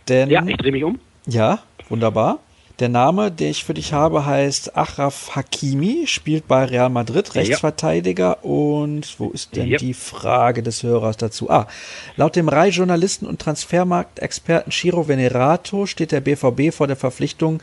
Denn, 0.10 0.32
ja, 0.32 0.44
ich 0.48 0.58
drehe 0.58 0.72
mich 0.72 0.84
um. 0.84 1.00
Ja, 1.28 1.60
wunderbar. 1.89 2.39
Der 2.80 2.89
Name, 2.89 3.30
den 3.30 3.52
ich 3.52 3.63
für 3.63 3.76
dich 3.76 3.94
habe, 3.94 4.26
heißt 4.26 4.76
Achraf 4.76 5.36
Hakimi, 5.36 6.08
spielt 6.08 6.48
bei 6.48 6.65
Real 6.65 6.89
Madrid, 6.89 7.36
Rechtsverteidiger. 7.36 8.39
Ja. 8.41 8.50
Und 8.50 9.20
wo 9.20 9.30
ist 9.30 9.56
denn 9.56 9.67
ja. 9.67 9.78
die 9.78 9.94
Frage 9.94 10.63
des 10.63 10.82
Hörers 10.82 11.17
dazu? 11.17 11.52
Ah, 11.52 11.67
laut 12.15 12.36
dem 12.36 12.50
Rai-Journalisten 12.50 13.28
und 13.28 13.39
Transfermarktexperten 13.39 14.72
Chiro 14.72 15.08
Venerato 15.08 15.86
steht 15.86 16.12
der 16.12 16.22
BVB 16.22 16.74
vor 16.74 16.88
der 16.88 16.96
Verpflichtung 16.96 17.62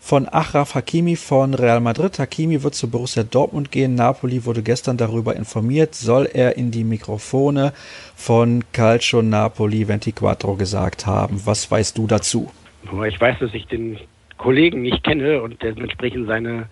von 0.00 0.26
Achraf 0.26 0.74
Hakimi 0.74 1.14
von 1.14 1.54
Real 1.54 1.80
Madrid. 1.80 2.18
Hakimi 2.18 2.62
wird 2.62 2.74
zu 2.74 2.90
Borussia 2.90 3.22
Dortmund 3.22 3.70
gehen. 3.70 3.94
Napoli 3.94 4.44
wurde 4.44 4.62
gestern 4.62 4.96
darüber 4.96 5.36
informiert, 5.36 5.94
soll 5.94 6.28
er 6.32 6.56
in 6.56 6.70
die 6.70 6.84
Mikrofone 6.84 7.72
von 8.16 8.64
Calcio 8.72 9.22
Napoli 9.22 9.84
24 9.84 10.58
gesagt 10.58 11.06
haben. 11.06 11.40
Was 11.44 11.70
weißt 11.70 11.96
du 11.96 12.06
dazu? 12.06 12.50
Ich 13.06 13.20
weiß, 13.20 13.38
dass 13.38 13.52
ich 13.52 13.66
den 13.66 13.98
Kollegen 14.38 14.82
nicht 14.82 15.04
kenne 15.04 15.42
und 15.42 15.62
dementsprechend 15.62 16.26
seine 16.26 16.66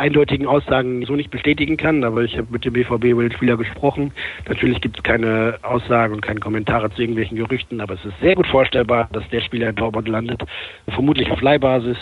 eindeutigen 0.00 0.46
Aussagen 0.46 1.04
so 1.04 1.14
nicht 1.14 1.30
bestätigen 1.30 1.76
kann, 1.76 2.02
aber 2.02 2.22
ich 2.22 2.36
habe 2.36 2.48
mit 2.50 2.64
dem 2.64 2.72
BVB-Spieler 2.72 3.56
gesprochen. 3.56 4.12
Natürlich 4.48 4.80
gibt 4.80 4.96
es 4.96 5.02
keine 5.02 5.58
Aussagen 5.62 6.14
und 6.14 6.22
keine 6.22 6.40
Kommentare 6.40 6.90
zu 6.90 7.02
irgendwelchen 7.02 7.36
Gerüchten, 7.36 7.80
aber 7.80 7.94
es 7.94 8.04
ist 8.04 8.18
sehr 8.20 8.34
gut 8.34 8.46
vorstellbar, 8.46 9.08
dass 9.12 9.28
der 9.28 9.42
Spieler 9.42 9.68
in 9.68 9.76
Dortmund 9.76 10.08
landet, 10.08 10.42
vermutlich 10.88 11.30
auf 11.30 11.40
Leihbasis 11.40 11.98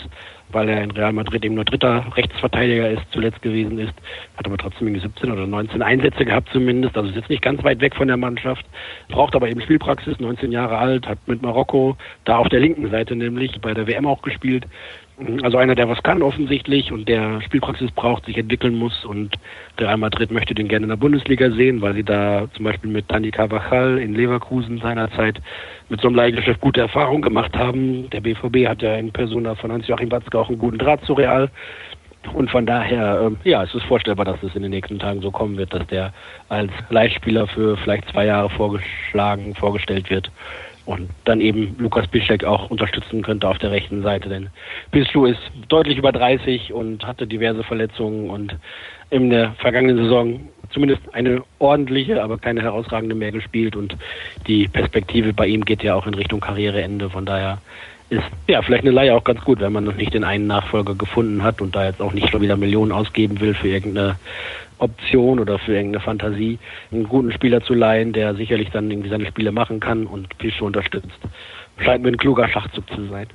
weil 0.51 0.69
er 0.69 0.83
in 0.83 0.91
Real 0.91 1.13
Madrid 1.13 1.45
eben 1.45 1.55
nur 1.55 1.65
dritter 1.65 2.05
Rechtsverteidiger 2.15 2.89
ist, 2.89 3.03
zuletzt 3.11 3.41
gewesen 3.41 3.77
ist, 3.77 3.93
hat 4.35 4.45
aber 4.45 4.57
trotzdem 4.57 4.87
irgendwie 4.87 5.05
17 5.07 5.31
oder 5.31 5.45
19 5.45 5.81
Einsätze 5.81 6.25
gehabt 6.25 6.49
zumindest, 6.51 6.97
also 6.97 7.09
ist 7.09 7.15
jetzt 7.15 7.29
nicht 7.29 7.41
ganz 7.41 7.63
weit 7.63 7.81
weg 7.81 7.95
von 7.95 8.07
der 8.07 8.17
Mannschaft, 8.17 8.65
braucht 9.09 9.35
aber 9.35 9.49
eben 9.49 9.61
Spielpraxis, 9.61 10.19
19 10.19 10.51
Jahre 10.51 10.77
alt, 10.77 11.07
hat 11.07 11.19
mit 11.27 11.41
Marokko 11.41 11.97
da 12.25 12.37
auf 12.37 12.49
der 12.49 12.59
linken 12.59 12.89
Seite 12.89 13.15
nämlich 13.15 13.59
bei 13.61 13.73
der 13.73 13.87
WM 13.87 14.07
auch 14.07 14.21
gespielt, 14.21 14.65
also 15.43 15.57
einer, 15.57 15.75
der 15.75 15.89
was 15.89 16.01
kann 16.01 16.21
offensichtlich 16.21 16.91
und 16.91 17.09
der 17.09 17.41
Spielpraxis 17.41 17.91
braucht, 17.91 18.25
sich 18.25 18.37
entwickeln 18.37 18.75
muss 18.75 19.03
und 19.03 19.35
Real 19.77 19.97
Madrid 19.97 20.31
möchte 20.31 20.55
den 20.55 20.67
gerne 20.69 20.83
in 20.83 20.89
der 20.89 20.95
Bundesliga 20.95 21.51
sehen, 21.51 21.81
weil 21.81 21.93
sie 21.93 22.03
da 22.03 22.47
zum 22.53 22.65
Beispiel 22.65 22.89
mit 22.89 23.11
Dani 23.11 23.31
Carvajal 23.31 23.97
in 23.97 24.15
Leverkusen 24.15 24.79
seinerzeit 24.79 25.41
mit 25.89 25.99
so 25.99 26.07
einem 26.07 26.15
Leihgeschäft 26.15 26.61
gute 26.61 26.81
Erfahrungen 26.81 27.21
gemacht 27.21 27.55
haben. 27.57 28.09
Der 28.11 28.21
BVB 28.21 28.67
hat 28.67 28.81
ja 28.81 28.95
in 28.95 29.11
Persona 29.11 29.55
von 29.55 29.71
Hans-Joachim 29.71 30.11
Watzke 30.11 30.39
auch 30.39 30.49
einen 30.49 30.59
guten 30.59 30.77
Draht 30.77 31.03
zu 31.03 31.13
Real. 31.13 31.49
Und 32.33 32.49
von 32.51 32.65
daher, 32.65 33.31
äh, 33.43 33.49
ja, 33.49 33.63
es 33.63 33.73
ist 33.73 33.85
vorstellbar, 33.85 34.25
dass 34.25 34.43
es 34.43 34.55
in 34.55 34.61
den 34.61 34.71
nächsten 34.71 34.99
Tagen 34.99 35.21
so 35.21 35.31
kommen 35.31 35.57
wird, 35.57 35.73
dass 35.73 35.87
der 35.87 36.13
als 36.49 36.71
Leihspieler 36.89 37.47
für 37.47 37.77
vielleicht 37.77 38.09
zwei 38.09 38.25
Jahre 38.25 38.49
vorgeschlagen, 38.49 39.55
vorgestellt 39.55 40.09
wird 40.09 40.29
und 40.89 41.07
dann 41.25 41.39
eben 41.39 41.75
Lukas 41.77 42.07
Bischek 42.07 42.43
auch 42.43 42.71
unterstützen 42.71 43.21
könnte 43.21 43.47
auf 43.47 43.59
der 43.59 43.69
rechten 43.69 44.01
Seite. 44.01 44.27
Denn 44.27 44.49
Bislu 44.89 45.27
ist 45.27 45.39
deutlich 45.67 45.99
über 45.99 46.11
30 46.11 46.73
und 46.73 47.05
hatte 47.05 47.27
diverse 47.27 47.63
Verletzungen 47.63 48.31
und 48.31 48.55
in 49.11 49.29
der 49.29 49.51
vergangenen 49.59 49.97
Saison 49.97 50.39
zumindest 50.71 51.01
eine 51.13 51.43
ordentliche, 51.59 52.23
aber 52.23 52.39
keine 52.39 52.63
herausragende 52.63 53.13
mehr 53.13 53.31
gespielt 53.31 53.75
und 53.75 53.95
die 54.47 54.67
Perspektive 54.67 55.31
bei 55.31 55.45
ihm 55.45 55.63
geht 55.63 55.83
ja 55.83 55.93
auch 55.93 56.07
in 56.07 56.15
Richtung 56.15 56.39
Karriereende. 56.39 57.11
Von 57.11 57.27
daher 57.27 57.61
ist 58.09 58.23
ja 58.47 58.61
vielleicht 58.61 58.83
eine 58.83 58.91
Leihe 58.91 59.15
auch 59.15 59.23
ganz 59.23 59.41
gut, 59.41 59.59
wenn 59.59 59.71
man 59.71 59.83
noch 59.83 59.95
nicht 59.95 60.13
den 60.13 60.23
einen 60.23 60.47
Nachfolger 60.47 60.95
gefunden 60.95 61.43
hat 61.43 61.61
und 61.61 61.75
da 61.75 61.85
jetzt 61.85 62.01
auch 62.01 62.13
nicht 62.13 62.29
schon 62.29 62.41
wieder 62.41 62.57
Millionen 62.57 62.91
ausgeben 62.91 63.39
will 63.39 63.53
für 63.53 63.67
irgendeine 63.67 64.15
Option 64.79 65.39
oder 65.39 65.59
für 65.59 65.75
irgendeine 65.75 66.03
Fantasie, 66.03 66.57
einen 66.91 67.07
guten 67.07 67.31
Spieler 67.31 67.61
zu 67.61 67.73
leihen, 67.73 68.13
der 68.13 68.35
sicherlich 68.35 68.69
dann 68.71 68.89
irgendwie 68.89 69.09
seine 69.09 69.27
Spiele 69.27 69.51
machen 69.51 69.79
kann 69.79 70.05
und 70.07 70.37
Pischo 70.37 70.65
unterstützt. 70.65 71.19
Scheint 71.77 72.03
mir 72.03 72.09
ein 72.09 72.17
kluger 72.17 72.47
Schachzug 72.47 72.89
zu 72.89 73.05
sein. 73.07 73.27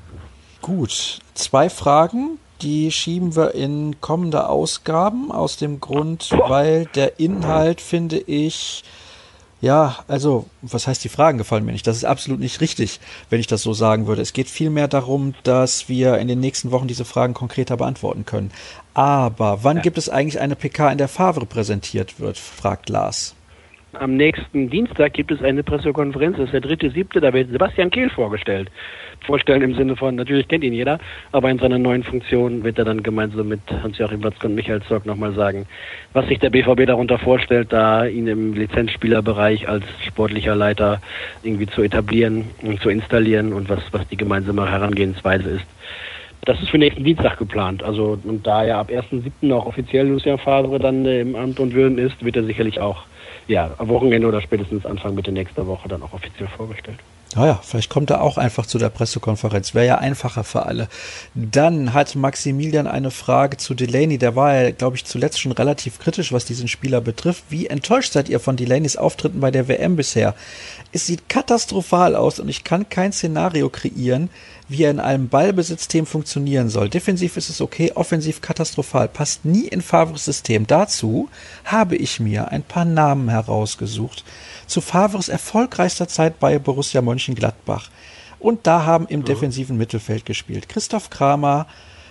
Gut, 0.60 1.18
zwei 1.34 1.68
Fragen, 1.68 2.38
die 2.62 2.90
schieben 2.90 3.36
wir 3.36 3.54
in 3.54 4.00
kommende 4.00 4.48
Ausgaben 4.48 5.30
aus 5.30 5.56
dem 5.56 5.80
Grund, 5.80 6.30
weil 6.48 6.86
der 6.94 7.20
Inhalt, 7.20 7.80
finde 7.80 8.16
ich, 8.18 8.82
ja, 9.64 9.96
also, 10.08 10.46
was 10.60 10.86
heißt, 10.86 11.02
die 11.02 11.08
Fragen 11.08 11.38
gefallen 11.38 11.64
mir 11.64 11.72
nicht? 11.72 11.86
Das 11.86 11.96
ist 11.96 12.04
absolut 12.04 12.38
nicht 12.38 12.60
richtig, 12.60 13.00
wenn 13.30 13.40
ich 13.40 13.46
das 13.46 13.62
so 13.62 13.72
sagen 13.72 14.06
würde. 14.06 14.20
Es 14.20 14.34
geht 14.34 14.50
vielmehr 14.50 14.88
darum, 14.88 15.34
dass 15.42 15.88
wir 15.88 16.18
in 16.18 16.28
den 16.28 16.38
nächsten 16.38 16.70
Wochen 16.70 16.86
diese 16.86 17.06
Fragen 17.06 17.32
konkreter 17.32 17.78
beantworten 17.78 18.26
können. 18.26 18.50
Aber 18.92 19.64
wann 19.64 19.78
ja. 19.78 19.82
gibt 19.82 19.96
es 19.96 20.10
eigentlich 20.10 20.38
eine 20.38 20.54
PK, 20.54 20.92
in 20.92 20.98
der 20.98 21.08
Favre 21.08 21.46
präsentiert 21.46 22.20
wird? 22.20 22.36
fragt 22.36 22.90
Lars. 22.90 23.34
Am 24.00 24.16
nächsten 24.16 24.70
Dienstag 24.70 25.12
gibt 25.12 25.30
es 25.30 25.42
eine 25.42 25.62
Pressekonferenz, 25.62 26.36
das 26.36 26.46
ist 26.46 26.52
der 26.52 26.60
dritte, 26.60 26.90
siebte, 26.90 27.20
da 27.20 27.32
wird 27.32 27.50
Sebastian 27.50 27.90
Kehl 27.90 28.10
vorgestellt. 28.10 28.70
Vorstellen 29.26 29.62
im 29.62 29.74
Sinne 29.74 29.96
von, 29.96 30.16
natürlich 30.16 30.48
kennt 30.48 30.64
ihn 30.64 30.72
jeder, 30.72 30.98
aber 31.32 31.50
in 31.50 31.58
seiner 31.58 31.78
neuen 31.78 32.02
Funktion 32.02 32.64
wird 32.64 32.78
er 32.78 32.84
dann 32.84 33.02
gemeinsam 33.02 33.48
mit 33.48 33.60
Hans-Joachim 33.82 34.22
Watzke 34.24 34.46
und 34.46 34.54
Michael 34.54 34.82
Zorg 34.82 35.06
nochmal 35.06 35.32
sagen, 35.34 35.66
was 36.12 36.26
sich 36.26 36.38
der 36.38 36.50
BVB 36.50 36.86
darunter 36.86 37.18
vorstellt, 37.18 37.72
da 37.72 38.06
ihn 38.06 38.26
im 38.26 38.54
Lizenzspielerbereich 38.54 39.68
als 39.68 39.84
sportlicher 40.06 40.56
Leiter 40.56 41.00
irgendwie 41.42 41.66
zu 41.66 41.82
etablieren 41.82 42.44
und 42.62 42.80
zu 42.80 42.90
installieren 42.90 43.52
und 43.52 43.68
was, 43.68 43.80
was 43.92 44.06
die 44.08 44.16
gemeinsame 44.16 44.70
Herangehensweise 44.70 45.50
ist. 45.50 45.66
Das 46.44 46.60
ist 46.60 46.68
für 46.68 46.78
nächsten 46.78 47.04
Dienstag 47.04 47.38
geplant. 47.38 47.82
Also 47.82 48.18
und 48.22 48.46
da 48.46 48.64
er 48.64 48.78
ab 48.78 48.90
1.7. 48.90 49.52
auch 49.54 49.66
offiziell 49.66 50.06
Lucian 50.08 50.38
Favre 50.38 50.78
dann 50.78 51.06
äh, 51.06 51.20
im 51.20 51.36
Amt 51.36 51.58
und 51.58 51.72
Würden 51.72 51.96
ist, 51.98 52.22
wird 52.22 52.36
er 52.36 52.44
sicherlich 52.44 52.80
auch 52.80 53.04
ja, 53.46 53.70
am 53.78 53.88
Wochenende 53.88 54.26
oder 54.26 54.40
spätestens 54.40 54.86
Anfang 54.86 55.14
Mitte 55.14 55.32
nächster 55.32 55.66
Woche 55.66 55.88
dann 55.88 56.02
auch 56.02 56.12
offiziell 56.12 56.48
vorgestellt. 56.48 56.98
Naja, 57.36 57.58
vielleicht 57.64 57.90
kommt 57.90 58.10
er 58.10 58.22
auch 58.22 58.38
einfach 58.38 58.64
zu 58.64 58.78
der 58.78 58.90
Pressekonferenz. 58.90 59.74
Wäre 59.74 59.86
ja 59.86 59.98
einfacher 59.98 60.44
für 60.44 60.66
alle. 60.66 60.88
Dann 61.34 61.92
hat 61.92 62.14
Maximilian 62.14 62.86
eine 62.86 63.10
Frage 63.10 63.56
zu 63.56 63.74
Delaney. 63.74 64.18
Der 64.18 64.36
war 64.36 64.54
ja, 64.54 64.70
glaube 64.70 64.96
ich, 64.96 65.04
zuletzt 65.04 65.40
schon 65.40 65.50
relativ 65.50 65.98
kritisch, 65.98 66.32
was 66.32 66.44
diesen 66.44 66.68
Spieler 66.68 67.00
betrifft. 67.00 67.44
Wie 67.48 67.66
enttäuscht 67.66 68.12
seid 68.12 68.28
ihr 68.28 68.38
von 68.38 68.56
Delaneys 68.56 68.96
Auftritten 68.96 69.40
bei 69.40 69.50
der 69.50 69.66
WM 69.66 69.96
bisher? 69.96 70.36
Es 70.92 71.06
sieht 71.06 71.28
katastrophal 71.28 72.14
aus 72.14 72.38
und 72.38 72.48
ich 72.48 72.62
kann 72.62 72.88
kein 72.88 73.12
Szenario 73.12 73.68
kreieren, 73.68 74.30
wie 74.68 74.84
er 74.84 74.90
in 74.90 75.00
einem 75.00 75.28
Ballbesitzsystem 75.28 76.06
funktionieren 76.06 76.68
soll. 76.68 76.88
Defensiv 76.88 77.36
ist 77.36 77.50
es 77.50 77.60
okay, 77.60 77.92
offensiv 77.94 78.40
katastrophal. 78.40 79.08
Passt 79.08 79.44
nie 79.44 79.66
in 79.68 79.82
Favres 79.82 80.24
System. 80.24 80.66
Dazu 80.66 81.28
habe 81.64 81.96
ich 81.96 82.20
mir 82.20 82.48
ein 82.48 82.62
paar 82.62 82.84
Namen 82.84 83.28
herausgesucht 83.28 84.24
zu 84.66 84.80
Favres 84.80 85.28
erfolgreichster 85.28 86.08
Zeit 86.08 86.40
bei 86.40 86.58
Borussia 86.58 87.02
Mönchengladbach. 87.02 87.90
Und 88.38 88.66
da 88.66 88.84
haben 88.84 89.06
im 89.06 89.24
defensiven 89.24 89.76
Mittelfeld 89.76 90.26
gespielt. 90.26 90.68
Christoph 90.68 91.10
Kramer, 91.10 91.66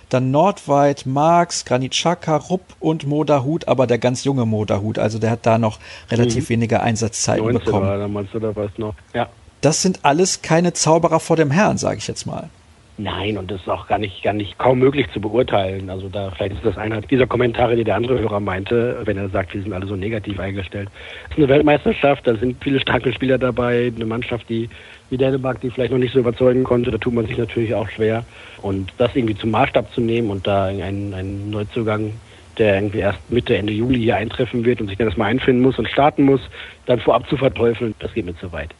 dann 0.08 0.30
Nordweit, 0.30 1.06
Marx, 1.06 1.64
Granitschaka, 1.64 2.36
Rupp 2.36 2.62
und 2.80 3.06
Moderhut, 3.06 3.68
aber 3.68 3.86
der 3.86 3.98
ganz 3.98 4.24
junge 4.24 4.46
Moderhut, 4.46 4.98
also 4.98 5.18
der 5.18 5.30
hat 5.30 5.46
da 5.46 5.58
noch 5.58 5.78
relativ 6.10 6.44
mhm. 6.44 6.54
wenige 6.54 6.80
Einsatzzeiten 6.80 7.52
bekommen. 7.52 7.86
War 7.86 7.98
damals 7.98 8.34
oder 8.34 8.54
was 8.54 8.70
noch. 8.78 8.94
Ja. 9.12 9.28
Das 9.60 9.82
sind 9.82 10.00
alles 10.02 10.42
keine 10.42 10.72
Zauberer 10.72 11.20
vor 11.20 11.36
dem 11.36 11.50
Herrn, 11.50 11.78
sage 11.78 11.98
ich 11.98 12.08
jetzt 12.08 12.26
mal. 12.26 12.50
Nein, 12.96 13.38
und 13.38 13.50
das 13.50 13.60
ist 13.60 13.68
auch 13.68 13.88
gar 13.88 13.98
nicht, 13.98 14.22
gar 14.22 14.34
nicht 14.34 14.56
kaum 14.56 14.78
möglich 14.78 15.08
zu 15.12 15.20
beurteilen. 15.20 15.90
Also 15.90 16.08
da 16.08 16.30
vielleicht 16.30 16.54
ist 16.54 16.64
das 16.64 16.78
einer 16.78 17.00
dieser 17.00 17.26
Kommentare, 17.26 17.74
die 17.74 17.82
der 17.82 17.96
andere 17.96 18.20
Hörer 18.20 18.38
meinte, 18.38 19.00
wenn 19.04 19.16
er 19.16 19.28
sagt, 19.30 19.52
wir 19.52 19.62
sind 19.62 19.72
alle 19.72 19.86
so 19.86 19.96
negativ 19.96 20.38
eingestellt. 20.38 20.88
Es 21.24 21.32
ist 21.32 21.38
eine 21.38 21.48
Weltmeisterschaft, 21.48 22.24
da 22.24 22.36
sind 22.36 22.62
viele 22.62 22.78
starke 22.78 23.12
Spieler 23.12 23.36
dabei, 23.36 23.92
eine 23.94 24.06
Mannschaft, 24.06 24.48
die 24.48 24.68
wie 25.10 25.16
Dänemark, 25.16 25.60
die 25.60 25.70
vielleicht 25.70 25.90
noch 25.90 25.98
nicht 25.98 26.12
so 26.12 26.20
überzeugen 26.20 26.62
konnte, 26.62 26.92
da 26.92 26.98
tut 26.98 27.14
man 27.14 27.26
sich 27.26 27.36
natürlich 27.36 27.74
auch 27.74 27.88
schwer. 27.88 28.24
Und 28.62 28.92
das 28.98 29.14
irgendwie 29.16 29.36
zum 29.36 29.50
Maßstab 29.50 29.92
zu 29.92 30.00
nehmen 30.00 30.30
und 30.30 30.46
da 30.46 30.66
einen, 30.66 31.14
einen 31.14 31.50
Neuzugang, 31.50 32.12
der 32.58 32.76
irgendwie 32.76 32.98
erst 32.98 33.18
Mitte, 33.28 33.56
Ende 33.56 33.72
Juli 33.72 33.98
hier 33.98 34.16
eintreffen 34.16 34.64
wird 34.64 34.80
und 34.80 34.86
sich 34.86 34.96
dann 34.96 35.08
erstmal 35.08 35.30
einfinden 35.30 35.62
muss 35.62 35.80
und 35.80 35.88
starten 35.88 36.22
muss, 36.22 36.40
dann 36.86 37.00
vorab 37.00 37.28
zu 37.28 37.36
verteufeln, 37.36 37.94
das 37.98 38.14
geht 38.14 38.24
mir 38.24 38.36
zu 38.36 38.52
weit. 38.52 38.70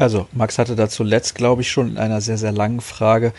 Also, 0.00 0.28
Max 0.32 0.58
hatte 0.58 0.76
da 0.76 0.88
zuletzt, 0.88 1.34
glaube 1.34 1.60
ich, 1.60 1.70
schon 1.70 1.90
in 1.90 1.98
einer 1.98 2.22
sehr, 2.22 2.38
sehr 2.38 2.52
langen 2.52 2.80
Frage 2.80 3.34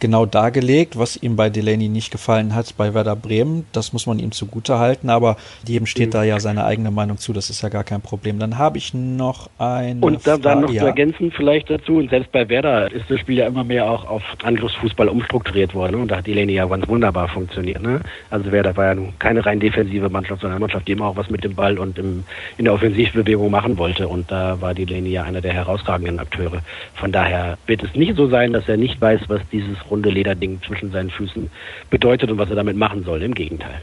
genau 0.00 0.26
dargelegt, 0.26 0.98
was 0.98 1.16
ihm 1.16 1.36
bei 1.36 1.50
Delaney 1.50 1.88
nicht 1.88 2.10
gefallen 2.10 2.54
hat 2.54 2.76
bei 2.76 2.94
Werder 2.94 3.16
Bremen. 3.16 3.66
Das 3.72 3.92
muss 3.92 4.06
man 4.06 4.18
ihm 4.18 4.32
zugute 4.32 4.78
halten, 4.78 5.10
aber 5.10 5.36
jedem 5.66 5.86
steht 5.86 6.08
mhm. 6.08 6.12
da 6.12 6.24
ja 6.24 6.40
seine 6.40 6.64
eigene 6.64 6.90
Meinung 6.90 7.18
zu, 7.18 7.32
das 7.32 7.50
ist 7.50 7.62
ja 7.62 7.68
gar 7.68 7.84
kein 7.84 8.00
Problem. 8.00 8.38
Dann 8.38 8.58
habe 8.58 8.78
ich 8.78 8.94
noch 8.94 9.48
ein. 9.58 10.00
Und 10.00 10.26
dann, 10.26 10.42
dann 10.42 10.60
noch 10.62 10.72
ja. 10.72 10.80
zu 10.80 10.86
ergänzen 10.86 11.30
vielleicht 11.30 11.70
dazu, 11.70 11.96
und 11.96 12.10
selbst 12.10 12.32
bei 12.32 12.48
Werder 12.48 12.92
ist 12.92 13.04
das 13.08 13.20
Spiel 13.20 13.38
ja 13.38 13.46
immer 13.46 13.64
mehr 13.64 13.90
auch 13.90 14.08
auf 14.08 14.22
Angriffsfußball 14.42 15.08
umstrukturiert 15.08 15.74
worden 15.74 15.96
und 15.96 16.10
da 16.10 16.16
hat 16.16 16.26
Delaney 16.26 16.54
ja 16.54 16.66
ganz 16.66 16.86
wunderbar 16.88 17.28
funktioniert. 17.28 17.82
Ne? 17.82 18.00
Also 18.30 18.50
Werder 18.52 18.76
war 18.76 18.86
ja 18.86 18.94
nun 18.94 19.12
keine 19.18 19.44
rein 19.44 19.60
defensive 19.60 20.08
Mannschaft, 20.08 20.40
sondern 20.40 20.56
eine 20.56 20.60
Mannschaft, 20.60 20.88
die 20.88 20.92
immer 20.92 21.06
auch 21.06 21.16
was 21.16 21.30
mit 21.30 21.44
dem 21.44 21.54
Ball 21.54 21.78
und 21.78 21.98
im, 21.98 22.24
in 22.58 22.64
der 22.64 22.74
Offensivbewegung 22.74 23.50
machen 23.50 23.78
wollte 23.78 24.08
und 24.08 24.30
da 24.30 24.60
war 24.60 24.74
Delaney 24.74 25.10
ja 25.10 25.22
einer 25.22 25.40
der 25.40 25.52
herausragenden 25.52 26.18
Akteure. 26.18 26.62
Von 26.94 27.12
daher 27.12 27.58
wird 27.66 27.82
es 27.82 27.94
nicht 27.94 28.16
so 28.16 28.28
sein, 28.28 28.52
dass 28.52 28.68
er 28.68 28.76
nicht 28.76 29.00
weiß, 29.00 29.22
was 29.28 29.40
dieses 29.50 29.78
runde 29.90 30.10
Lederding 30.10 30.60
zwischen 30.66 30.92
seinen 30.92 31.10
Füßen 31.10 31.50
bedeutet 31.90 32.30
und 32.30 32.38
was 32.38 32.50
er 32.50 32.56
damit 32.56 32.76
machen 32.76 33.04
soll. 33.04 33.22
Im 33.22 33.34
Gegenteil. 33.34 33.80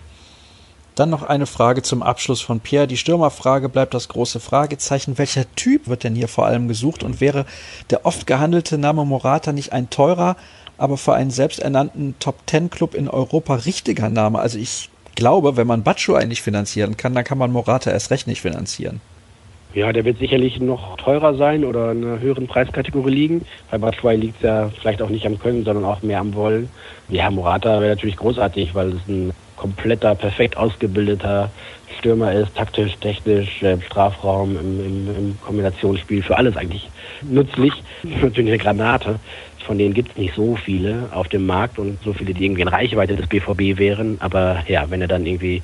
Dann 0.95 1.09
noch 1.09 1.23
eine 1.23 1.45
Frage 1.45 1.83
zum 1.83 2.03
Abschluss 2.03 2.41
von 2.41 2.59
Pierre. 2.59 2.87
Die 2.87 2.97
Stürmerfrage 2.97 3.69
bleibt 3.69 3.93
das 3.93 4.09
große 4.09 4.39
Fragezeichen. 4.39 5.17
Welcher 5.17 5.45
Typ 5.55 5.87
wird 5.87 6.03
denn 6.03 6.15
hier 6.15 6.27
vor 6.27 6.45
allem 6.45 6.67
gesucht 6.67 7.03
und 7.03 7.21
wäre 7.21 7.45
der 7.89 8.05
oft 8.05 8.27
gehandelte 8.27 8.77
Name 8.77 9.05
Morata 9.05 9.53
nicht 9.53 9.71
ein 9.71 9.89
teurer, 9.89 10.35
aber 10.77 10.97
für 10.97 11.13
einen 11.13 11.31
selbsternannten 11.31 12.15
Top-10-Club 12.19 12.93
in 12.93 13.07
Europa 13.07 13.55
richtiger 13.55 14.09
Name? 14.09 14.39
Also 14.39 14.57
ich 14.57 14.89
glaube, 15.15 15.55
wenn 15.55 15.67
man 15.67 15.83
Batschuh 15.83 16.15
eigentlich 16.15 16.41
finanzieren 16.41 16.97
kann, 16.97 17.15
dann 17.15 17.23
kann 17.23 17.37
man 17.37 17.51
Morata 17.51 17.89
erst 17.89 18.11
recht 18.11 18.27
nicht 18.27 18.41
finanzieren. 18.41 18.99
Ja, 19.73 19.93
der 19.93 20.03
wird 20.03 20.19
sicherlich 20.19 20.60
noch 20.60 20.97
teurer 20.97 21.34
sein 21.36 21.63
oder 21.63 21.93
in 21.93 22.03
einer 22.03 22.19
höheren 22.19 22.45
Preiskategorie 22.45 23.12
liegen. 23.12 23.45
Bei 23.69 23.77
Batshuayi 23.77 24.17
liegt 24.17 24.38
es 24.38 24.43
ja 24.43 24.69
vielleicht 24.81 25.01
auch 25.01 25.10
nicht 25.10 25.25
am 25.25 25.39
Können, 25.39 25.63
sondern 25.63 25.86
auch 25.86 26.01
mehr 26.01 26.19
am 26.19 26.34
Wollen. 26.34 26.69
Ja, 27.07 27.31
Morata 27.31 27.79
wäre 27.79 27.95
natürlich 27.95 28.17
großartig, 28.17 28.75
weil 28.75 28.89
es 28.89 29.07
ein 29.07 29.31
kompletter, 29.55 30.15
perfekt 30.15 30.57
ausgebildeter 30.57 31.51
Stürmer 31.99 32.34
ist, 32.34 32.53
taktisch, 32.55 32.97
technisch, 32.97 33.62
im 33.62 33.81
Strafraum, 33.81 34.57
im, 34.57 34.86
im, 34.86 35.15
im 35.15 35.38
Kombinationsspiel, 35.45 36.21
für 36.21 36.36
alles 36.38 36.57
eigentlich 36.57 36.89
nützlich. 37.21 37.71
Natürlich 38.03 38.49
eine 38.49 38.57
Granate. 38.57 39.19
Von 39.65 39.77
denen 39.77 39.93
gibt 39.93 40.12
es 40.12 40.17
nicht 40.17 40.34
so 40.36 40.55
viele 40.55 41.10
auf 41.13 41.29
dem 41.29 41.45
Markt 41.45 41.79
und 41.79 41.97
so 42.03 42.12
viele, 42.12 42.34
die 42.34 42.43
irgendwie 42.43 42.63
in 42.63 42.67
Reichweite 42.67 43.15
des 43.15 43.27
BVB 43.27 43.77
wären. 43.77 44.17
Aber 44.19 44.63
ja, 44.67 44.89
wenn 44.89 45.01
er 45.01 45.07
dann 45.07 45.25
irgendwie 45.25 45.62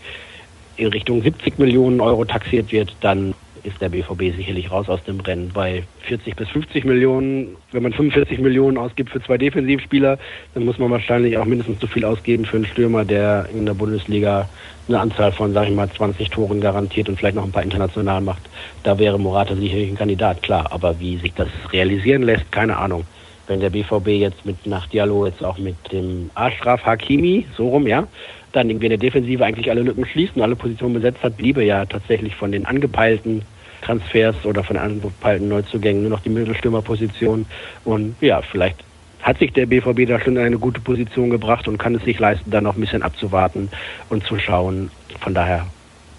in 0.77 0.87
Richtung 0.87 1.21
70 1.21 1.57
Millionen 1.57 1.99
Euro 1.99 2.23
taxiert 2.23 2.71
wird, 2.71 2.95
dann 3.01 3.33
ist 3.63 3.81
der 3.81 3.89
BVB 3.89 4.35
sicherlich 4.35 4.71
raus 4.71 4.89
aus 4.89 5.03
dem 5.03 5.19
Rennen. 5.19 5.51
Bei 5.53 5.83
40 6.01 6.35
bis 6.35 6.49
50 6.49 6.85
Millionen, 6.85 7.55
wenn 7.71 7.83
man 7.83 7.93
45 7.93 8.39
Millionen 8.39 8.77
ausgibt 8.77 9.11
für 9.11 9.21
zwei 9.21 9.37
Defensivspieler, 9.37 10.17
dann 10.53 10.65
muss 10.65 10.77
man 10.77 10.91
wahrscheinlich 10.91 11.37
auch 11.37 11.45
mindestens 11.45 11.79
so 11.79 11.87
viel 11.87 12.05
ausgeben 12.05 12.45
für 12.45 12.57
einen 12.57 12.65
Stürmer, 12.65 13.05
der 13.05 13.47
in 13.53 13.65
der 13.65 13.73
Bundesliga 13.73 14.49
eine 14.87 14.99
Anzahl 14.99 15.31
von, 15.31 15.53
sage 15.53 15.69
ich 15.69 15.75
mal, 15.75 15.89
20 15.89 16.29
Toren 16.29 16.61
garantiert 16.61 17.09
und 17.09 17.17
vielleicht 17.17 17.35
noch 17.35 17.43
ein 17.43 17.51
paar 17.51 17.63
international 17.63 18.21
macht. 18.21 18.43
Da 18.83 18.97
wäre 18.97 19.19
Morata 19.19 19.55
sicherlich 19.55 19.89
ein 19.89 19.97
Kandidat, 19.97 20.41
klar. 20.43 20.71
Aber 20.71 20.99
wie 20.99 21.17
sich 21.17 21.33
das 21.33 21.49
realisieren 21.71 22.23
lässt, 22.23 22.51
keine 22.51 22.77
Ahnung. 22.77 23.05
Wenn 23.47 23.61
der 23.61 23.69
BVB 23.69 24.07
jetzt 24.07 24.45
mit 24.45 24.65
nach 24.65 24.87
Diallo 24.87 25.25
jetzt 25.25 25.43
auch 25.43 25.57
mit 25.57 25.75
dem 25.91 26.29
Ashraf 26.35 26.83
Hakimi, 26.83 27.45
so 27.55 27.69
rum, 27.69 27.87
ja, 27.87 28.07
dann 28.51 28.69
irgendwie 28.69 28.87
in 28.87 28.91
der 28.91 28.99
Defensive 28.99 29.43
eigentlich 29.43 29.69
alle 29.69 29.81
Lücken 29.81 30.05
schließt 30.05 30.35
und 30.35 30.41
alle 30.41 30.55
Positionen 30.55 30.95
besetzt 30.95 31.23
hat, 31.23 31.37
bliebe 31.37 31.63
ja 31.63 31.85
tatsächlich 31.85 32.35
von 32.35 32.51
den 32.51 32.65
angepeilten 32.65 33.43
Transfers 33.81 34.35
oder 34.45 34.63
von 34.63 34.77
angepeilten 34.77 35.47
Neuzugängen 35.47 36.01
nur 36.01 36.11
noch 36.11 36.21
die 36.21 36.29
Mittelstürmerposition. 36.29 37.45
Und 37.85 38.15
ja, 38.21 38.41
vielleicht 38.41 38.83
hat 39.21 39.39
sich 39.39 39.53
der 39.53 39.65
BVB 39.65 40.07
da 40.07 40.19
schon 40.19 40.37
in 40.37 40.43
eine 40.43 40.57
gute 40.57 40.81
Position 40.81 41.29
gebracht 41.29 41.67
und 41.67 41.77
kann 41.77 41.95
es 41.95 42.03
sich 42.03 42.19
leisten, 42.19 42.49
da 42.49 42.61
noch 42.61 42.75
ein 42.75 42.81
bisschen 42.81 43.03
abzuwarten 43.03 43.69
und 44.09 44.23
zu 44.25 44.39
schauen. 44.39 44.89
Von 45.19 45.33
daher 45.33 45.67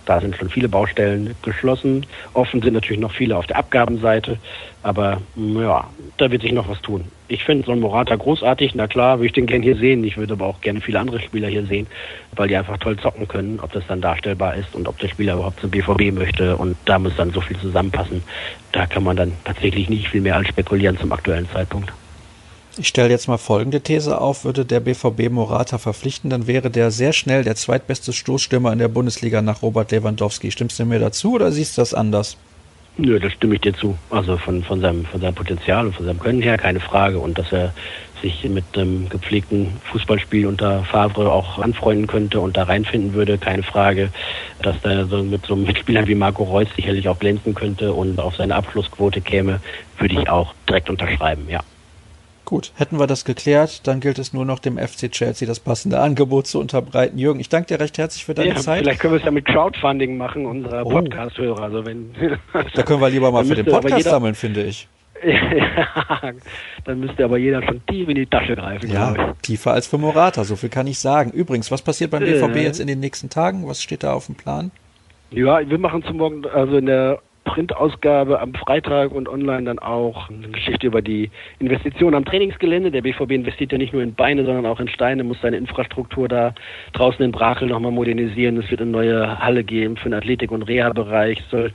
da 0.09 0.21
sind 0.23 0.37
schon 0.37 0.49
viele 0.49 0.71
Baustellen 0.71 1.35
geschlossen. 1.43 2.07
Offen 2.33 2.63
sind 2.63 2.73
natürlich 2.73 3.01
noch 3.01 3.13
viele 3.13 3.37
auf 3.37 3.47
der 3.47 3.59
Abgabenseite. 3.59 4.39
Aber 4.83 5.21
ja, 5.37 5.87
da 6.17 6.31
wird 6.31 6.41
sich 6.41 6.53
noch 6.53 6.67
was 6.67 6.81
tun. 6.81 7.05
Ich 7.31 7.45
finde 7.45 7.67
so 7.67 7.73
einen 7.73 7.83
Morata 7.83 8.17
großartig. 8.17 8.75
Na 8.75 8.89
klar, 8.89 9.19
würde 9.19 9.27
ich 9.27 9.33
den 9.33 9.47
gerne 9.47 9.63
hier 9.63 9.77
sehen. 9.77 10.03
Ich 10.03 10.17
würde 10.17 10.33
aber 10.33 10.47
auch 10.47 10.63
gerne 10.63 10.81
viele 10.81 10.99
andere 10.99 11.21
Spieler 11.21 11.49
hier 11.49 11.67
sehen, 11.67 11.87
weil 12.35 12.49
die 12.49 12.57
einfach 12.57 12.79
toll 12.79 12.99
zocken 12.99 13.29
können. 13.29 13.61
Ob 13.61 13.73
das 13.73 13.85
dann 13.87 14.01
darstellbar 14.01 14.55
ist 14.55 14.75
und 14.75 14.89
ob 14.89 14.99
der 14.99 15.09
Spieler 15.09 15.35
überhaupt 15.35 15.61
zum 15.61 15.71
BVB 15.71 16.13
möchte. 16.13 16.57
Und 16.57 16.77
da 16.87 16.99
muss 16.99 17.15
dann 17.17 17.31
so 17.33 17.43
viel 17.43 17.59
zusammenpassen. 17.59 18.23
Da 18.73 18.87
kann 18.87 19.05
man 19.05 19.17
dann 19.17 19.33
tatsächlich 19.45 19.91
nicht 19.91 20.09
viel 20.09 20.23
mehr 20.23 20.37
als 20.37 20.49
spekulieren 20.49 20.99
zum 20.99 21.13
aktuellen 21.13 21.49
Zeitpunkt. 21.51 21.93
Ich 22.79 22.89
stelle 22.89 23.11
jetzt 23.11 23.27
mal 23.27 23.39
folgende 23.39 23.81
These 23.81 24.21
auf. 24.21 24.45
Würde 24.45 24.65
der 24.65 24.81
BVB 24.81 25.31
Morata 25.31 25.79
verpflichten, 25.79 26.31
dann 26.31 26.47
wäre 26.47 26.71
der 26.71 26.91
sehr 26.93 27.13
schnell 27.13 27.43
der 27.43 27.57
zweitbeste 27.57 28.13
Stoßstürmer 28.13 28.73
in 28.73 28.79
der 28.79 28.89
Bundesliga 28.89 29.43
nach 29.43 29.63
Robert 29.63 29.91
Lewandowski. 29.91 30.51
Stimmst 30.51 30.79
du 30.79 30.85
mir 30.85 31.01
dazu 31.01 31.35
oder 31.35 31.51
siehst 31.51 31.77
du 31.77 31.83
das 31.83 31.93
anders? 31.93 32.37
Nö, 33.01 33.21
das 33.21 33.33
stimme 33.33 33.55
ich 33.55 33.61
dir 33.61 33.73
zu. 33.75 33.97
Also 34.11 34.37
von, 34.37 34.65
von, 34.65 34.81
seinem, 34.81 35.05
von 35.05 35.21
seinem 35.21 35.35
Potenzial 35.35 35.87
und 35.87 35.95
von 35.95 36.05
seinem 36.05 36.19
Können 36.19 36.43
her 36.43 36.59
keine 36.59 36.81
Frage. 36.81 37.21
Und 37.21 37.39
dass 37.39 37.53
er 37.53 37.73
sich 38.21 38.43
mit 38.43 38.65
einem 38.77 39.09
gepflegten 39.09 39.69
Fußballspiel 39.85 40.49
unter 40.49 40.83
Favre 40.83 41.31
auch 41.31 41.61
anfreunden 41.61 42.09
könnte 42.09 42.41
und 42.41 42.57
da 42.57 42.65
reinfinden 42.65 43.15
würde, 43.15 43.39
keine 43.39 43.63
Frage. 43.63 44.11
Dass 44.63 44.77
er 44.83 45.07
so 45.07 45.23
mit 45.23 45.47
so 45.47 45.55
einem 45.55 45.63
Mitspieler 45.63 46.09
wie 46.09 46.17
Marco 46.17 46.43
Reus 46.43 46.67
sicherlich 46.75 47.09
auch 47.09 47.21
glänzen 47.21 47.55
könnte 47.55 47.93
und 47.93 48.19
auf 48.19 48.35
seine 48.35 48.57
Abschlussquote 48.57 49.21
käme, 49.21 49.61
würde 49.99 50.21
ich 50.21 50.29
auch 50.29 50.53
direkt 50.69 50.91
unterschreiben, 50.91 51.49
ja. 51.49 51.61
Gut, 52.49 52.73
hätten 52.77 52.99
wir 52.99 53.07
das 53.07 53.27
geklärt, 53.27 53.87
dann 53.87 54.01
gilt 54.01 54.19
es 54.19 54.33
nur 54.33 54.47
noch 54.47 54.59
dem 54.59 54.79
FC 54.79 55.13
Chelsea 55.13 55.47
das 55.47 55.61
passende 55.61 56.01
Angebot 56.01 56.47
zu 56.47 56.59
unterbreiten. 56.59 57.19
Jürgen, 57.19 57.41
ich 57.41 57.51
danke 57.51 57.67
dir 57.67 57.79
recht 57.79 57.99
herzlich 57.99 58.25
für 58.25 58.33
deine 58.33 58.49
ja, 58.49 58.57
Zeit. 58.57 58.85
Vielleicht 58.85 59.01
können 59.01 59.13
wir 59.13 59.19
es 59.19 59.25
ja 59.27 59.31
mit 59.31 59.45
Crowdfunding 59.45 60.17
machen, 60.17 60.47
unserer 60.47 60.87
oh. 60.87 60.89
Podcast-Hörer. 60.89 61.61
Also 61.61 61.85
wenn, 61.85 62.15
da 62.75 62.83
können 62.85 63.03
wir 63.03 63.11
lieber 63.11 63.31
mal 63.31 63.45
für 63.45 63.55
den 63.55 63.67
Podcast 63.67 63.99
jeder, 63.99 64.11
sammeln, 64.13 64.35
finde 64.35 64.63
ich. 64.63 64.89
ja, 65.27 66.33
dann 66.87 67.01
müsste 67.01 67.23
aber 67.23 67.37
jeder 67.37 67.63
schon 67.63 67.85
tief 67.85 68.09
in 68.09 68.15
die 68.15 68.25
Tasche 68.25 68.57
greifen. 68.57 68.91
Ja, 68.91 69.35
tiefer 69.43 69.73
als 69.75 69.87
für 69.87 69.99
Morata, 69.99 70.43
so 70.45 70.57
viel 70.57 70.71
kann 70.71 70.87
ich 70.87 70.99
sagen. 70.99 71.33
Übrigens, 71.33 71.71
was 71.71 71.83
passiert 71.83 72.13
beim 72.13 72.25
BVB 72.25 72.57
äh. 72.57 72.63
jetzt 72.63 72.81
in 72.81 72.87
den 72.87 73.01
nächsten 73.01 73.29
Tagen? 73.29 73.69
Was 73.69 73.83
steht 73.83 74.03
da 74.03 74.15
auf 74.15 74.25
dem 74.25 74.37
Plan? 74.37 74.71
Ja, 75.33 75.69
wir 75.69 75.79
machen 75.79 76.03
zum 76.03 76.17
Morgen, 76.17 76.47
also 76.47 76.79
in 76.79 76.87
der 76.87 77.19
Printausgabe 77.49 78.41
am 78.41 78.53
Freitag 78.55 79.11
und 79.11 79.29
online 79.29 79.65
dann 79.65 79.79
auch 79.79 80.29
eine 80.29 80.49
Geschichte 80.49 80.87
über 80.87 81.01
die 81.01 81.31
Investition 81.59 82.15
am 82.15 82.25
Trainingsgelände. 82.25 82.91
Der 82.91 83.01
BVB 83.01 83.33
investiert 83.33 83.73
ja 83.73 83.79
nicht 83.79 83.95
nur 83.95 84.03
in 84.03 84.15
Beine, 84.15 84.45
sondern 84.45 84.67
auch 84.67 84.81
in 84.81 84.89
Steine, 84.89 85.25
muss 85.25 85.41
seine 85.41 85.57
Infrastruktur 85.57 86.29
da 86.29 86.55
draußen 86.93 87.25
in 87.25 87.33
Brakel 87.33 87.69
nochmal 87.69 87.93
modernisieren. 87.93 88.59
Es 88.59 88.71
wird 88.71 88.83
eine 88.83 88.91
neue 88.91 89.39
Halle 89.39 89.65
geben 89.65 89.97
für 89.97 90.11
den 90.11 90.15
Athletik- 90.15 90.51
und 90.51 90.63
Reha-Bereich. 90.63 91.43
Soll 91.51 91.73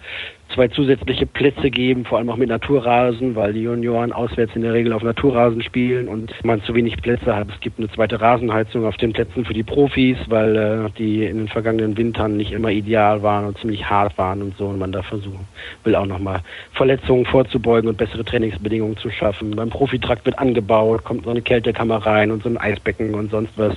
zwei 0.54 0.68
zusätzliche 0.68 1.26
Plätze 1.26 1.70
geben, 1.72 2.06
vor 2.06 2.18
allem 2.18 2.30
auch 2.30 2.38
mit 2.38 2.50
Naturrasen, 2.50 3.36
weil 3.36 3.54
die 3.54 3.62
Junioren 3.62 4.12
auswärts 4.12 4.56
in 4.56 4.62
der 4.62 4.74
Regel 4.74 4.94
auf 4.94 5.04
Naturrasen 5.04 5.62
spielen 5.62 6.08
und 6.08 6.34
man 6.44 6.62
zu 6.64 6.74
wenig 6.76 6.98
Plätze 7.02 7.36
hat. 7.36 7.50
Es 7.50 7.60
gibt 7.60 7.80
eine 7.80 7.90
zweite 7.90 8.22
Rasenheizung 8.22 8.86
auf 8.86 8.98
den 8.98 9.14
Plätzen 9.14 9.46
für 9.46 9.54
die 9.54 9.64
Profis, 9.64 10.18
weil 10.28 10.56
äh, 10.56 10.90
die 10.98 11.26
in 11.26 11.38
den 11.38 11.48
vergangenen 11.48 11.98
Wintern 11.98 12.38
nicht 12.38 12.52
immer 12.52 12.70
ideal 12.70 13.24
waren 13.24 13.46
und 13.46 13.58
ziemlich 13.58 13.90
hart 13.90 14.18
waren 14.18 14.42
und 14.42 14.58
so 14.58 14.68
und 14.68 14.80
man 14.80 14.92
da 14.92 15.02
versuchen 15.02 15.46
will 15.84 15.96
auch 15.96 16.06
nochmal 16.06 16.42
Verletzungen 16.74 17.26
vorzubeugen 17.26 17.90
und 17.90 17.98
bessere 17.98 18.24
Trainingsbedingungen 18.24 18.98
zu 18.98 19.10
schaffen. 19.10 19.52
Beim 19.52 19.70
Profitrakt 19.70 20.26
wird 20.26 20.40
angebaut, 20.40 21.04
kommt 21.04 21.26
so 21.26 21.30
eine 21.30 21.42
Kältekammer 21.42 21.98
rein 21.98 22.32
und 22.32 22.44
so 22.44 22.50
ein 22.50 22.58
Eisbecken 22.58 23.14
und 23.16 23.32
sonst 23.32 23.54
was. 23.58 23.76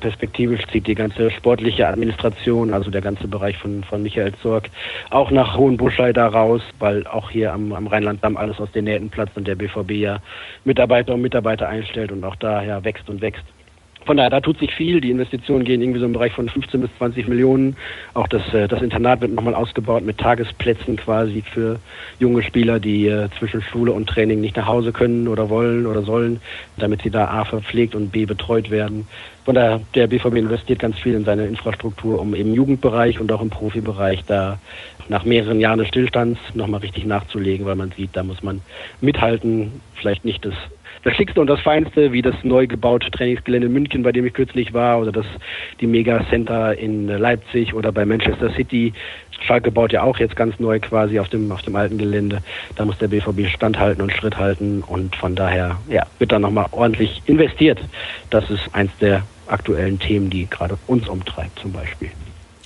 Perspektivisch 0.00 0.66
zieht 0.70 0.86
die 0.86 0.94
ganze 0.94 1.30
sportliche 1.30 1.88
Administration, 1.88 2.72
also 2.72 2.90
der 2.90 3.00
ganze 3.00 3.28
Bereich 3.28 3.56
von, 3.56 3.82
von 3.84 4.02
Michael 4.02 4.32
Zorg, 4.42 4.68
auch 5.10 5.30
nach 5.30 5.56
Hohenbusch 5.56 5.98
da 6.12 6.28
raus, 6.28 6.62
weil 6.78 7.06
auch 7.06 7.30
hier 7.30 7.52
am, 7.52 7.72
am 7.72 7.86
Rheinland-Damm 7.86 8.36
alles 8.36 8.58
aus 8.60 8.70
den 8.72 8.84
Nähten 8.84 9.10
platzt 9.10 9.36
und 9.36 9.46
der 9.46 9.54
BVB 9.54 9.92
ja 9.92 10.18
Mitarbeiter 10.64 11.14
und 11.14 11.22
Mitarbeiter 11.22 11.68
einstellt 11.68 12.12
und 12.12 12.24
auch 12.24 12.36
da 12.36 12.62
ja 12.62 12.84
wächst 12.84 13.08
und 13.08 13.20
wächst. 13.20 13.44
Von 14.06 14.18
daher, 14.18 14.30
da 14.30 14.40
tut 14.40 14.60
sich 14.60 14.72
viel. 14.72 15.00
Die 15.00 15.10
Investitionen 15.10 15.64
gehen 15.64 15.82
irgendwie 15.82 15.98
so 15.98 16.06
im 16.06 16.12
Bereich 16.12 16.32
von 16.32 16.48
15 16.48 16.80
bis 16.80 16.90
20 16.98 17.26
Millionen. 17.26 17.76
Auch 18.14 18.28
das, 18.28 18.54
äh, 18.54 18.68
das 18.68 18.80
Internat 18.80 19.20
wird 19.20 19.32
nochmal 19.32 19.56
ausgebaut 19.56 20.04
mit 20.04 20.18
Tagesplätzen 20.18 20.96
quasi 20.96 21.42
für 21.42 21.80
junge 22.20 22.44
Spieler, 22.44 22.78
die 22.78 23.08
äh, 23.08 23.28
zwischen 23.36 23.60
Schule 23.60 23.90
und 23.90 24.08
Training 24.08 24.40
nicht 24.40 24.56
nach 24.56 24.66
Hause 24.68 24.92
können 24.92 25.26
oder 25.26 25.50
wollen 25.50 25.86
oder 25.86 26.02
sollen, 26.02 26.40
damit 26.76 27.02
sie 27.02 27.10
da 27.10 27.26
A 27.26 27.44
verpflegt 27.44 27.96
und 27.96 28.12
B 28.12 28.26
betreut 28.26 28.70
werden. 28.70 29.08
Von 29.44 29.56
daher, 29.56 29.80
der 29.96 30.06
BVB 30.06 30.36
investiert 30.36 30.78
ganz 30.78 30.98
viel 30.98 31.14
in 31.14 31.24
seine 31.24 31.46
Infrastruktur, 31.46 32.20
um 32.20 32.32
im 32.34 32.54
Jugendbereich 32.54 33.18
und 33.20 33.32
auch 33.32 33.42
im 33.42 33.50
Profibereich 33.50 34.24
da 34.24 34.58
nach 35.08 35.24
mehreren 35.24 35.60
Jahren 35.60 35.78
des 35.78 35.88
Stillstands 35.88 36.40
nochmal 36.54 36.80
richtig 36.80 37.06
nachzulegen, 37.06 37.66
weil 37.66 37.76
man 37.76 37.92
sieht, 37.92 38.10
da 38.14 38.22
muss 38.22 38.42
man 38.42 38.60
mithalten, 39.00 39.80
vielleicht 39.94 40.24
nicht 40.24 40.44
das 40.44 40.54
das 41.06 41.14
Schickste 41.14 41.40
und 41.40 41.46
das 41.46 41.60
Feinste, 41.60 42.12
wie 42.12 42.20
das 42.20 42.34
neu 42.42 42.66
gebaute 42.66 43.12
Trainingsgelände 43.12 43.68
in 43.68 43.72
München, 43.72 44.02
bei 44.02 44.10
dem 44.10 44.26
ich 44.26 44.34
kürzlich 44.34 44.72
war, 44.74 44.98
oder 45.00 45.12
das 45.12 45.26
die 45.80 45.86
Mega 45.86 46.26
Center 46.30 46.76
in 46.76 47.06
Leipzig 47.06 47.74
oder 47.74 47.92
bei 47.92 48.04
Manchester 48.04 48.50
City. 48.50 48.92
Schalke 49.46 49.70
baut 49.70 49.92
ja 49.92 50.02
auch 50.02 50.18
jetzt 50.18 50.34
ganz 50.34 50.58
neu 50.58 50.80
quasi 50.80 51.20
auf 51.20 51.28
dem, 51.28 51.52
auf 51.52 51.62
dem 51.62 51.76
alten 51.76 51.96
Gelände. 51.96 52.42
Da 52.74 52.84
muss 52.84 52.98
der 52.98 53.06
BVB 53.06 53.46
standhalten 53.48 54.02
und 54.02 54.10
Schritt 54.10 54.36
halten 54.36 54.82
und 54.84 55.14
von 55.14 55.36
daher 55.36 55.76
ja, 55.88 56.04
wird 56.18 56.32
da 56.32 56.40
nochmal 56.40 56.66
ordentlich 56.72 57.22
investiert. 57.26 57.78
Das 58.30 58.50
ist 58.50 58.68
eins 58.72 58.90
der 59.00 59.22
aktuellen 59.46 60.00
Themen, 60.00 60.28
die 60.28 60.50
gerade 60.50 60.76
uns 60.88 61.08
umtreibt 61.08 61.56
zum 61.60 61.70
Beispiel. 61.70 62.10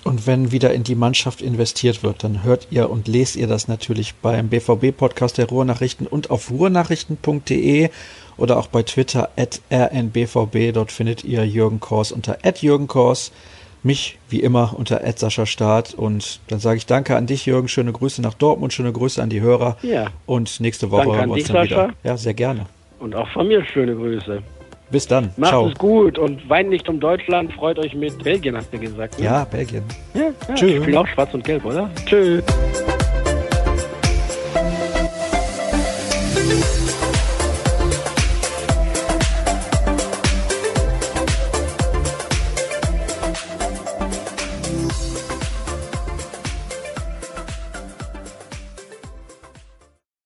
Und 0.02 0.26
wenn 0.26 0.50
wieder 0.50 0.72
in 0.72 0.82
die 0.82 0.94
Mannschaft 0.94 1.42
investiert 1.42 2.02
wird, 2.02 2.24
dann 2.24 2.42
hört 2.42 2.68
ihr 2.70 2.88
und 2.88 3.06
lest 3.06 3.36
ihr 3.36 3.46
das 3.46 3.68
natürlich 3.68 4.14
beim 4.14 4.48
BVB-Podcast 4.48 5.36
der 5.36 5.48
Ruhrnachrichten 5.48 6.06
und 6.06 6.30
auf 6.30 6.50
ruhrnachrichten.de 6.50 7.90
oder 8.38 8.58
auch 8.58 8.68
bei 8.68 8.82
Twitter 8.82 9.28
at 9.36 9.60
rnbvb. 9.70 10.72
Dort 10.72 10.90
findet 10.90 11.24
ihr 11.24 11.46
Jürgen 11.46 11.80
Kors 11.80 12.12
unter 12.12 12.38
at 12.42 12.62
Jürgen 12.62 12.86
Kors, 12.86 13.30
mich 13.82 14.18
wie 14.30 14.40
immer 14.40 14.74
unter 14.74 15.04
at 15.04 15.18
Sascha 15.18 15.44
Staat. 15.44 15.92
Und 15.92 16.40
dann 16.48 16.60
sage 16.60 16.78
ich 16.78 16.86
danke 16.86 17.16
an 17.16 17.26
dich, 17.26 17.44
Jürgen. 17.44 17.68
Schöne 17.68 17.92
Grüße 17.92 18.22
nach 18.22 18.34
Dortmund, 18.34 18.72
schöne 18.72 18.92
Grüße 18.92 19.22
an 19.22 19.28
die 19.28 19.42
Hörer. 19.42 19.76
Ja. 19.82 20.06
Und 20.24 20.60
nächste 20.60 20.90
Woche 20.90 21.14
hören 21.14 21.28
wir 21.28 21.34
uns 21.34 21.44
dich, 21.44 21.52
dann 21.52 21.68
Sascha. 21.68 21.84
wieder. 21.88 21.94
Ja, 22.04 22.16
sehr 22.16 22.34
gerne. 22.34 22.66
Und 23.00 23.14
auch 23.14 23.28
von 23.28 23.48
mir 23.48 23.62
schöne 23.66 23.94
Grüße. 23.94 24.42
Bis 24.90 25.06
dann. 25.06 25.30
Macht 25.36 25.50
Ciao. 25.50 25.68
es 25.68 25.74
gut 25.74 26.18
und 26.18 26.48
weint 26.48 26.68
nicht 26.68 26.88
um 26.88 26.98
Deutschland, 26.98 27.52
freut 27.52 27.78
euch 27.78 27.94
mit 27.94 28.22
Belgien, 28.24 28.56
hast 28.56 28.72
du 28.72 28.78
gesagt. 28.78 29.18
Ne? 29.18 29.24
Ja, 29.24 29.44
Belgien. 29.44 29.84
Ja, 30.14 30.22
ja. 30.22 30.54
Tschüss. 30.54 30.70
Ich 30.70 30.82
spiele 30.82 31.00
auch 31.00 31.06
schwarz 31.06 31.32
und 31.32 31.44
gelb, 31.44 31.64
oder? 31.64 31.88
Tschüss. 32.06 32.42